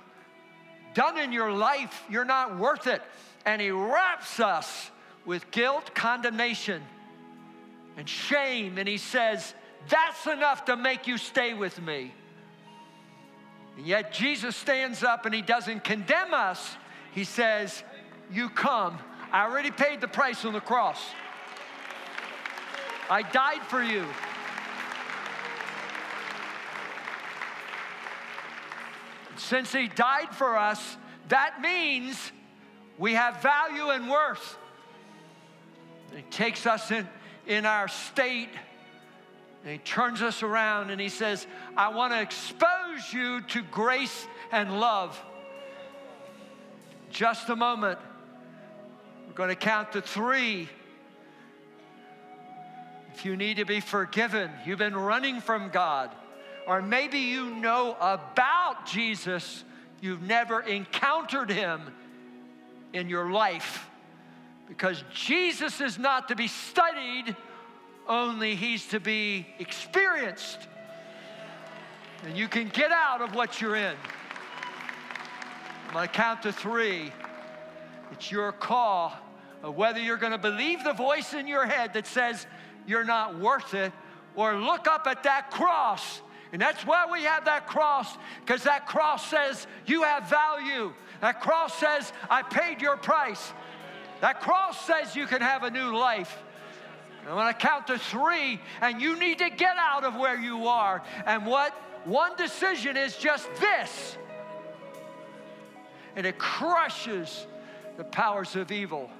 done 0.95 1.19
in 1.19 1.33
your 1.33 1.53
life. 1.53 2.05
You're 2.09 2.25
not 2.25 2.59
worth 2.59 2.87
it. 2.87 3.03
And 3.45 3.61
he 3.61 3.71
wraps 3.71 4.39
us 4.41 4.91
with 5.25 5.51
guilt, 5.51 5.95
condemnation, 5.95 6.83
and 7.97 8.09
shame. 8.09 8.79
And 8.79 8.89
he 8.89 8.99
says, 8.99 9.55
That's 9.89 10.27
enough 10.27 10.67
to 10.67 10.77
make 10.77 11.07
you 11.07 11.19
stay 11.19 11.55
with 11.55 11.81
me. 11.81 12.13
And 13.77 13.87
yet 13.87 14.13
Jesus 14.13 14.57
stands 14.57 15.03
up 15.03 15.27
and 15.27 15.35
he 15.35 15.43
doesn't 15.43 15.85
condemn 15.85 16.35
us. 16.35 16.77
He 17.13 17.25
says, 17.25 17.83
You 18.31 18.49
come. 18.49 18.99
I 19.33 19.45
already 19.45 19.71
paid 19.71 20.01
the 20.01 20.09
price 20.09 20.45
on 20.45 20.53
the 20.53 20.61
cross. 20.61 21.01
I 23.11 23.23
died 23.23 23.63
for 23.67 23.83
you. 23.83 24.07
Since 29.37 29.73
he 29.73 29.89
died 29.89 30.33
for 30.33 30.57
us, 30.57 30.97
that 31.29 31.61
means 31.61 32.31
we 32.99 33.15
have 33.15 33.43
value 33.43 33.89
and 33.91 34.09
worth. 34.09 34.57
He 36.15 36.23
takes 36.23 36.67
us 36.67 36.93
in, 36.93 37.09
in 37.49 37.67
our 37.67 37.89
state 37.89 38.51
and 39.65 39.73
he 39.73 39.79
turns 39.79 40.23
us 40.23 40.43
around 40.43 40.91
and 40.91 41.01
he 41.01 41.09
says, 41.09 41.47
I 41.77 41.89
want 41.89 42.13
to 42.13 42.21
expose 42.21 43.13
you 43.13 43.41
to 43.43 43.63
grace 43.63 44.27
and 44.53 44.79
love. 44.79 45.21
Just 47.11 47.49
a 47.49 47.57
moment. 47.57 47.99
We're 49.27 49.35
going 49.35 49.49
to 49.49 49.57
count 49.57 49.93
to 49.93 50.01
three. 50.01 50.69
If 53.15 53.25
you 53.25 53.37
need 53.37 53.57
to 53.57 53.65
be 53.65 53.81
forgiven, 53.81 54.51
you've 54.65 54.79
been 54.79 54.97
running 54.97 55.41
from 55.41 55.71
God, 55.71 56.11
or 56.67 56.81
maybe 56.81 57.19
you 57.19 57.55
know 57.55 57.97
about 58.01 58.87
Jesus, 58.87 59.65
you've 60.01 60.23
never 60.23 60.61
encountered 60.61 61.51
him 61.51 61.81
in 62.93 63.09
your 63.09 63.31
life. 63.31 63.89
Because 64.69 65.03
Jesus 65.13 65.81
is 65.81 65.99
not 65.99 66.29
to 66.29 66.37
be 66.37 66.47
studied, 66.47 67.35
only 68.09 68.55
he's 68.55 68.87
to 68.89 69.01
be 69.01 69.47
experienced. 69.59 70.69
And 72.25 72.37
you 72.37 72.49
can 72.49 72.69
get 72.69 72.93
out 72.93 73.21
of 73.21 73.35
what 73.35 73.61
you're 73.61 73.77
in. 73.77 73.97
I'm 75.89 76.07
to 76.07 76.13
count 76.13 76.43
to 76.43 76.53
three. 76.53 77.13
It's 78.13 78.31
your 78.31 78.53
call 78.53 79.13
of 79.63 79.75
whether 79.77 79.99
you're 79.99 80.17
going 80.17 80.33
to 80.33 80.39
believe 80.39 80.85
the 80.85 80.93
voice 80.93 81.35
in 81.35 81.47
your 81.47 81.67
head 81.67 81.95
that 81.95 82.07
says, 82.07 82.47
you're 82.87 83.05
not 83.05 83.39
worth 83.39 83.75
it, 83.75 83.93
or 84.37 84.57
look 84.57 84.87
up 84.87 85.07
at 85.07 85.23
that 85.25 85.51
cross. 85.51 86.23
And 86.53 86.61
that's 86.61 86.85
why 86.85 87.07
we 87.11 87.23
have 87.23 87.45
that 87.45 87.67
cross, 87.67 88.17
because 88.41 88.65
that 88.65 88.87
cross 88.87 89.29
says 89.29 89.67
you 89.87 90.03
have 90.03 90.29
value. 90.29 90.93
That 91.21 91.41
cross 91.41 91.75
says, 91.79 92.13
I 92.29 92.43
paid 92.43 92.81
your 92.81 92.97
price. 92.97 93.53
That 94.21 94.41
cross 94.41 94.85
says 94.85 95.15
you 95.15 95.27
can 95.27 95.43
have 95.43 95.63
a 95.63 95.71
new 95.71 95.97
life. 95.97 96.37
I'm 97.29 97.35
going 97.35 97.53
to 97.53 97.59
count 97.59 97.87
to 97.89 97.99
three, 97.99 98.61
and 98.81 99.01
you 99.01 99.19
need 99.19 99.39
to 99.39 99.51
get 99.51 99.77
out 99.79 100.05
of 100.05 100.17
where 100.17 100.39
you 100.41 100.67
are. 100.67 101.03
And 101.27 101.47
what 101.47 101.73
one 102.05 102.35
decision 102.37 102.97
is 102.97 103.17
just 103.17 103.49
this, 103.61 104.17
and 106.17 106.27
it 106.27 106.39
crushes 106.39 107.47
the 107.97 108.05
powers 108.05 108.57
of 108.57 108.73
evil. 108.73 109.11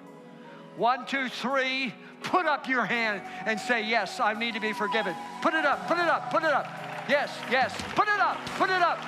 One, 0.77 1.05
two, 1.05 1.29
three 1.29 1.95
put 2.23 2.47
up 2.47 2.69
your 2.69 2.85
hand 2.85 3.23
and 3.47 3.59
say, 3.59 3.85
Yes, 3.85 4.21
I 4.21 4.35
need 4.35 4.55
to 4.55 4.61
be 4.61 4.73
forgiven. 4.73 5.15
Put 5.43 5.55
it 5.55 5.65
up, 5.65 5.87
put 5.89 5.99
it 5.99 6.09
up, 6.09 6.31
put 6.31 6.43
it 6.43 6.53
up. 6.53 6.67
Yes, 7.09 7.33
yes, 7.51 7.75
put 7.95 8.09
it 8.09 8.21
up, 8.21 8.39
put 8.57 8.71
it 8.71 8.83
up. 8.83 8.99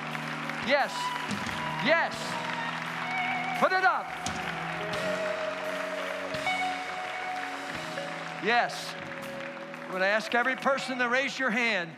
Yes, 0.67 0.91
yes, 1.85 2.15
put 3.59 3.71
it 3.71 3.83
up. 3.83 4.05
Yes. 8.43 8.93
I'm 9.85 9.89
going 9.89 10.01
to 10.01 10.07
ask 10.07 10.35
every 10.35 10.55
person 10.57 10.97
to 10.97 11.07
raise 11.07 11.39
your 11.39 11.49
hand. 11.49 11.89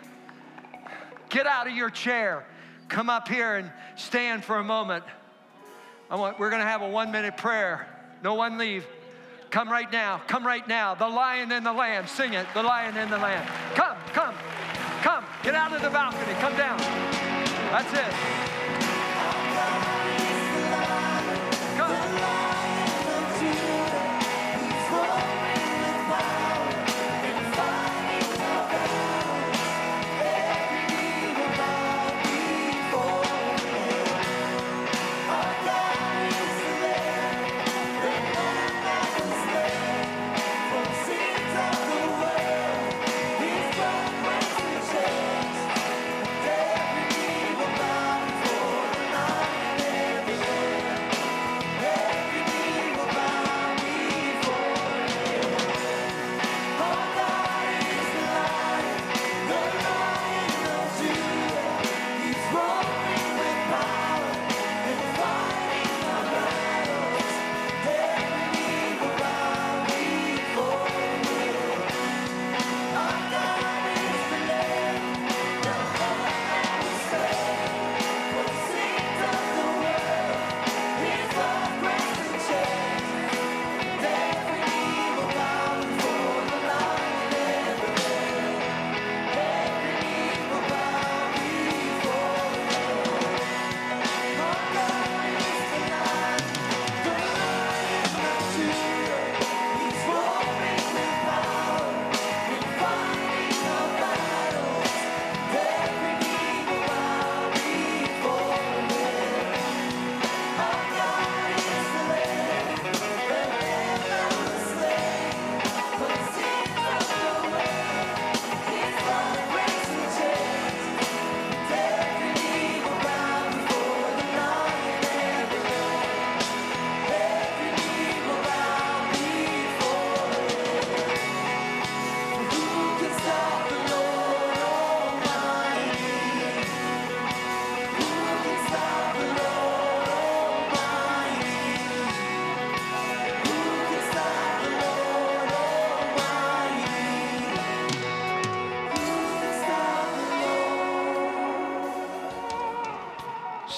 Get 1.29 1.47
out 1.47 1.65
of 1.65 1.73
your 1.73 1.89
chair. 1.89 2.45
Come 2.87 3.09
up 3.09 3.27
here 3.27 3.55
and 3.55 3.71
stand 3.95 4.43
for 4.43 4.57
a 4.57 4.63
moment. 4.63 5.03
I 6.09 6.17
want, 6.17 6.37
we're 6.37 6.51
going 6.51 6.61
to 6.61 6.67
have 6.67 6.83
a 6.83 6.89
one 6.89 7.11
minute 7.11 7.35
prayer. 7.35 7.87
No 8.21 8.35
one 8.35 8.59
leave. 8.59 8.85
Come 9.55 9.71
right 9.71 9.89
now. 9.89 10.21
Come 10.27 10.45
right 10.45 10.67
now. 10.67 10.95
The 10.95 11.07
lion 11.07 11.49
and 11.53 11.65
the 11.65 11.71
lamb. 11.71 12.07
Sing 12.07 12.33
it. 12.33 12.45
The 12.53 12.61
lion 12.61 12.97
and 12.97 13.09
the 13.09 13.17
lamb. 13.17 13.47
Come, 13.73 13.95
come, 14.11 14.35
come. 15.01 15.23
Get 15.43 15.55
out 15.55 15.71
of 15.71 15.81
the 15.81 15.89
balcony. 15.89 16.33
Come 16.41 16.57
down. 16.57 16.77
That's 17.71 17.93
it. 17.93 18.54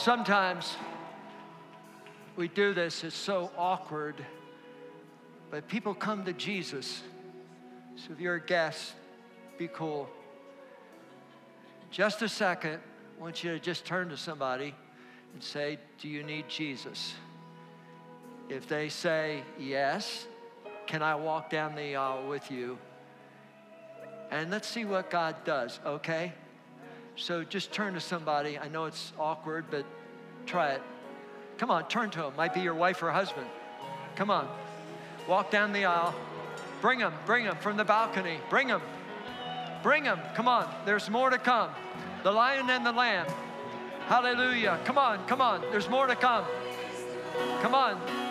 Sometimes 0.07 0.77
we 2.37 2.47
do 2.47 2.73
this, 2.73 3.03
it's 3.03 3.13
so 3.13 3.51
awkward, 3.57 4.15
but 5.51 5.67
people 5.67 5.93
come 5.93 6.23
to 6.23 6.31
Jesus. 6.31 7.03
So 7.97 8.13
if 8.13 8.21
you're 8.21 8.35
a 8.35 8.41
guest, 8.41 8.93
be 9.57 9.67
cool. 9.67 10.07
Just 11.91 12.21
a 12.21 12.29
second, 12.29 12.79
I 13.19 13.21
want 13.21 13.43
you 13.43 13.51
to 13.51 13.59
just 13.59 13.83
turn 13.83 14.07
to 14.07 14.15
somebody 14.15 14.73
and 15.33 15.43
say, 15.43 15.77
Do 15.99 16.07
you 16.07 16.23
need 16.23 16.47
Jesus? 16.47 17.13
If 18.47 18.65
they 18.65 18.87
say 18.87 19.43
yes, 19.59 20.25
can 20.85 21.03
I 21.03 21.15
walk 21.15 21.49
down 21.49 21.75
the 21.75 21.97
aisle 21.97 22.29
with 22.29 22.49
you? 22.49 22.77
And 24.31 24.51
let's 24.51 24.69
see 24.69 24.85
what 24.85 25.09
God 25.09 25.35
does, 25.43 25.81
okay? 25.85 26.31
So 27.17 27.43
just 27.43 27.73
turn 27.73 27.95
to 27.95 27.99
somebody. 27.99 28.57
I 28.57 28.69
know 28.69 28.85
it's 28.85 29.11
awkward, 29.19 29.65
but 29.69 29.83
try 30.47 30.71
it. 30.71 30.81
Come 31.57 31.69
on, 31.69 31.87
turn 31.87 32.09
to 32.11 32.25
him. 32.25 32.35
Might 32.35 32.53
be 32.53 32.61
your 32.61 32.75
wife 32.75 33.03
or 33.03 33.11
husband. 33.11 33.47
Come 34.15 34.31
on. 34.31 34.47
Walk 35.27 35.51
down 35.51 35.73
the 35.73 35.85
aisle. 35.85 36.15
Bring 36.81 36.99
him, 36.99 37.13
bring 37.25 37.45
him 37.45 37.55
from 37.57 37.77
the 37.77 37.83
balcony. 37.83 38.39
Bring 38.49 38.69
him. 38.69 38.81
Bring 39.83 40.03
him. 40.03 40.19
Come 40.35 40.47
on. 40.47 40.71
There's 40.85 41.09
more 41.09 41.29
to 41.29 41.37
come. 41.37 41.71
The 42.23 42.31
lion 42.31 42.69
and 42.69 42.85
the 42.85 42.91
lamb. 42.91 43.27
Hallelujah. 44.07 44.79
Come 44.85 44.97
on, 44.97 45.25
come 45.27 45.41
on. 45.41 45.61
There's 45.71 45.89
more 45.89 46.07
to 46.07 46.15
come. 46.15 46.45
Come 47.61 47.75
on. 47.75 48.26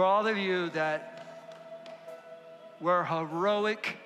For 0.00 0.04
all 0.04 0.26
of 0.26 0.38
you 0.38 0.70
that 0.70 1.26
were 2.80 3.04
heroic 3.04 3.98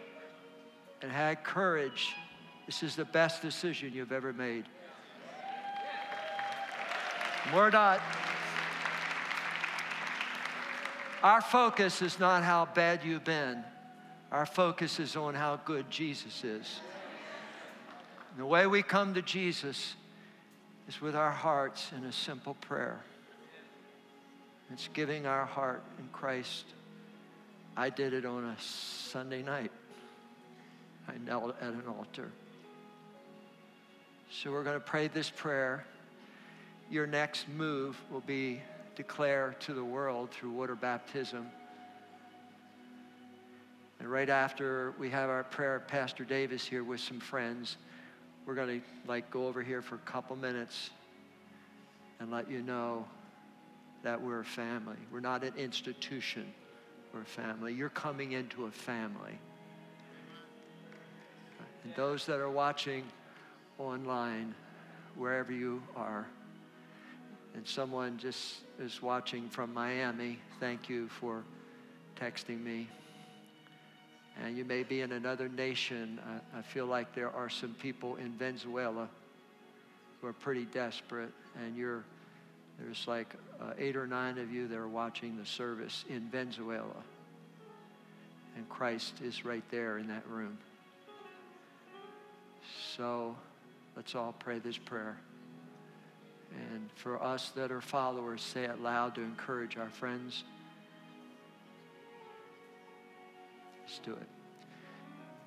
and 1.03 1.13
had 1.13 1.45
courage, 1.45 2.17
this 2.67 2.83
is 2.83 2.97
the 2.97 3.05
best 3.05 3.41
decision 3.43 3.93
you've 3.95 4.11
ever 4.11 4.33
made. 4.33 4.65
We're 7.55 7.71
not, 7.71 8.01
our 11.23 11.41
focus 11.41 12.03
is 12.03 12.19
not 12.19 12.43
how 12.43 12.67
bad 12.75 13.05
you've 13.05 13.23
been. 13.23 13.63
Our 14.33 14.47
focus 14.47 14.99
is 14.99 15.15
on 15.15 15.37
how 15.37 15.61
good 15.65 15.89
Jesus 15.93 16.43
is. 16.43 16.81
And 18.33 18.41
the 18.41 18.47
way 18.47 18.67
we 18.67 18.83
come 18.83 19.15
to 19.15 19.23
Jesus 19.23 19.95
is 20.89 21.01
with 21.01 21.15
our 21.15 21.31
hearts 21.31 21.93
in 21.97 22.03
a 22.03 22.13
simple 22.13 22.55
prayer. 22.55 23.05
It's 24.73 24.89
giving 24.93 25.27
our 25.27 25.45
heart 25.45 25.83
in 25.99 26.09
Christ. 26.13 26.65
I 27.77 27.91
did 27.91 28.13
it 28.13 28.25
on 28.25 28.45
a 28.45 28.57
Sunday 28.61 29.43
night. 29.43 29.71
I 31.09 31.19
knelt 31.19 31.57
at 31.61 31.73
an 31.73 31.85
altar. 31.87 32.31
So 34.31 34.51
we're 34.51 34.65
going 34.65 34.79
to 34.79 34.85
pray 34.85 35.09
this 35.09 35.31
prayer. 35.31 35.85
Your 36.91 37.07
next 37.07 37.49
move 37.49 38.01
will 38.11 38.21
be 38.21 38.63
declare 38.97 39.55
to 39.61 39.75
the 39.75 39.85
world 39.85 40.31
through 40.31 40.51
water 40.51 40.75
baptism. 40.75 41.47
And 44.01 44.11
right 44.11 44.29
after 44.29 44.93
we 44.99 45.11
have 45.11 45.31
our 45.31 45.45
prayer, 45.45 45.81
Pastor 45.87 46.25
Davis 46.25 46.65
here 46.65 46.85
with 46.85 47.01
some 47.01 47.21
friends, 47.21 47.77
we're 48.47 48.55
going 48.55 48.81
to 48.81 48.87
like 49.07 49.31
go 49.31 49.47
over 49.47 49.63
here 49.63 49.83
for 49.83 49.95
a 49.95 49.99
couple 50.11 50.37
minutes 50.37 50.91
and 52.21 52.31
let 52.31 52.51
you 52.51 52.63
know 52.63 53.07
that 54.05 54.21
we're 54.21 54.41
a 54.41 54.45
family. 54.45 54.97
We're 55.11 55.21
not 55.21 55.43
an 55.43 55.55
institution, 55.57 56.47
we're 57.13 57.23
a 57.23 57.25
family. 57.25 57.73
You're 57.75 57.89
coming 57.89 58.33
into 58.33 58.67
a 58.67 58.71
family. 58.71 59.39
And 61.83 61.95
those 61.97 62.25
that 62.27 62.39
are 62.39 62.51
watching 62.51 63.05
online, 63.79 64.55
wherever 65.17 65.53
you 65.53 65.83
are, 65.97 66.27
and 67.55 67.67
someone 67.67 68.19
just 68.19 68.57
is 68.79 69.01
watching 69.03 69.49
from 69.49 69.73
Miami, 69.73 70.39
thank 70.61 70.89
you 70.89 71.09
for 71.09 71.43
texting 72.21 72.63
me. 72.63 72.89
And 74.43 74.57
you 74.57 74.65
may 74.65 74.83
be 74.83 75.01
in 75.01 75.13
another 75.13 75.49
nation. 75.49 76.21
I, 76.55 76.59
I 76.59 76.63
feel 76.63 76.87
like 76.87 77.15
there 77.15 77.31
are 77.31 77.49
some 77.49 77.75
people 77.75 78.17
in 78.17 78.33
Venezuela 78.33 79.09
who 80.21 80.27
are 80.27 80.33
pretty 80.33 80.65
desperate, 80.65 81.31
and 81.63 81.77
you're 81.77 82.05
there's 82.79 83.07
like 83.07 83.35
uh, 83.61 83.73
eight 83.79 83.97
or 83.97 84.07
nine 84.07 84.39
of 84.39 84.53
you 84.53 84.69
that 84.69 84.77
are 84.77 84.89
watching 84.89 85.37
the 85.37 85.47
service 85.47 86.05
in 86.09 86.29
Venezuela. 86.29 87.03
And 88.57 88.69
Christ 88.69 89.15
is 89.23 89.45
right 89.45 89.65
there 89.71 89.99
in 89.99 90.09
that 90.09 90.27
room. 90.29 90.59
So 92.97 93.37
let's 93.97 94.15
all 94.15 94.35
pray 94.39 94.59
this 94.59 94.79
prayer. 94.79 95.17
And 96.73 96.89
for 96.95 97.21
us 97.23 97.51
that 97.57 97.73
are 97.73 97.81
followers, 97.81 98.43
say 98.43 98.65
it 98.65 98.81
loud 98.81 99.17
to 99.17 99.23
encourage 99.23 99.77
our 99.77 99.91
friends. 99.91 100.45
Let's 103.87 103.99
do 103.99 104.13
it. 104.13 104.29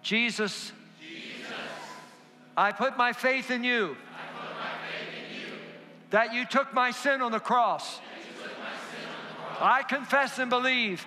Jesus, 0.01 0.71
Jesus 0.99 1.55
I 2.55 2.71
put 2.71 2.97
my 2.97 3.13
faith 3.13 3.51
in 3.51 3.63
you. 3.63 3.95
That 6.11 6.33
you 6.33 6.45
took 6.45 6.73
my 6.73 6.91
sin 6.91 7.21
on 7.21 7.31
the 7.31 7.39
cross. 7.39 7.99
I 9.59 9.83
confess 9.83 10.39
and 10.39 10.49
believe 10.49 11.05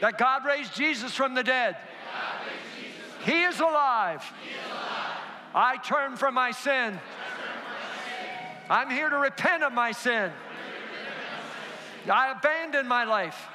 that 0.00 0.18
God 0.18 0.44
raised 0.44 0.74
Jesus 0.74 1.14
from 1.14 1.34
the 1.34 1.42
dead. 1.42 1.76
He 3.24 3.42
is 3.42 3.58
alive. 3.60 4.22
I 5.54 5.78
turn 5.78 6.16
from 6.16 6.34
my 6.34 6.50
sin. 6.50 6.98
I'm 8.68 8.90
here 8.90 9.08
to 9.08 9.16
repent 9.16 9.62
of 9.62 9.72
my 9.72 9.92
sin. 9.92 10.30
I 12.10 12.32
abandon 12.32 12.86
my 12.86 13.04
life 13.04 13.48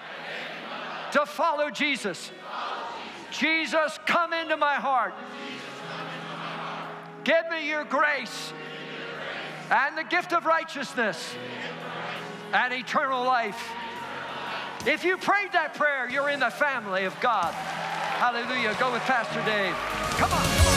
to 1.12 1.26
follow 1.26 1.70
Jesus. 1.70 2.32
Jesus, 3.32 4.00
come 4.06 4.34
into 4.34 4.58
my 4.58 4.76
heart. 4.76 5.14
Give 7.24 7.44
me 7.50 7.70
your 7.70 7.84
grace 7.84 8.52
and 9.72 9.98
the 9.98 10.04
gift 10.04 10.34
of 10.34 10.46
righteousness 10.46 11.34
and 12.54 12.74
eternal 12.74 13.24
life. 13.24 13.72
If 14.86 15.06
you 15.06 15.16
prayed 15.16 15.54
that 15.54 15.74
prayer, 15.76 16.10
you're 16.10 16.30
in 16.30 16.42
the 16.42 16.50
family 16.50 17.06
of 17.06 17.20
God. 17.22 17.54
Hallelujah. 17.54 18.76
Go 18.80 18.92
with 18.92 19.02
Pastor 19.04 19.42
Dave. 19.46 19.74
Come 20.18 20.32
on, 20.32 20.44
come 20.44 20.68
on. 20.68 20.71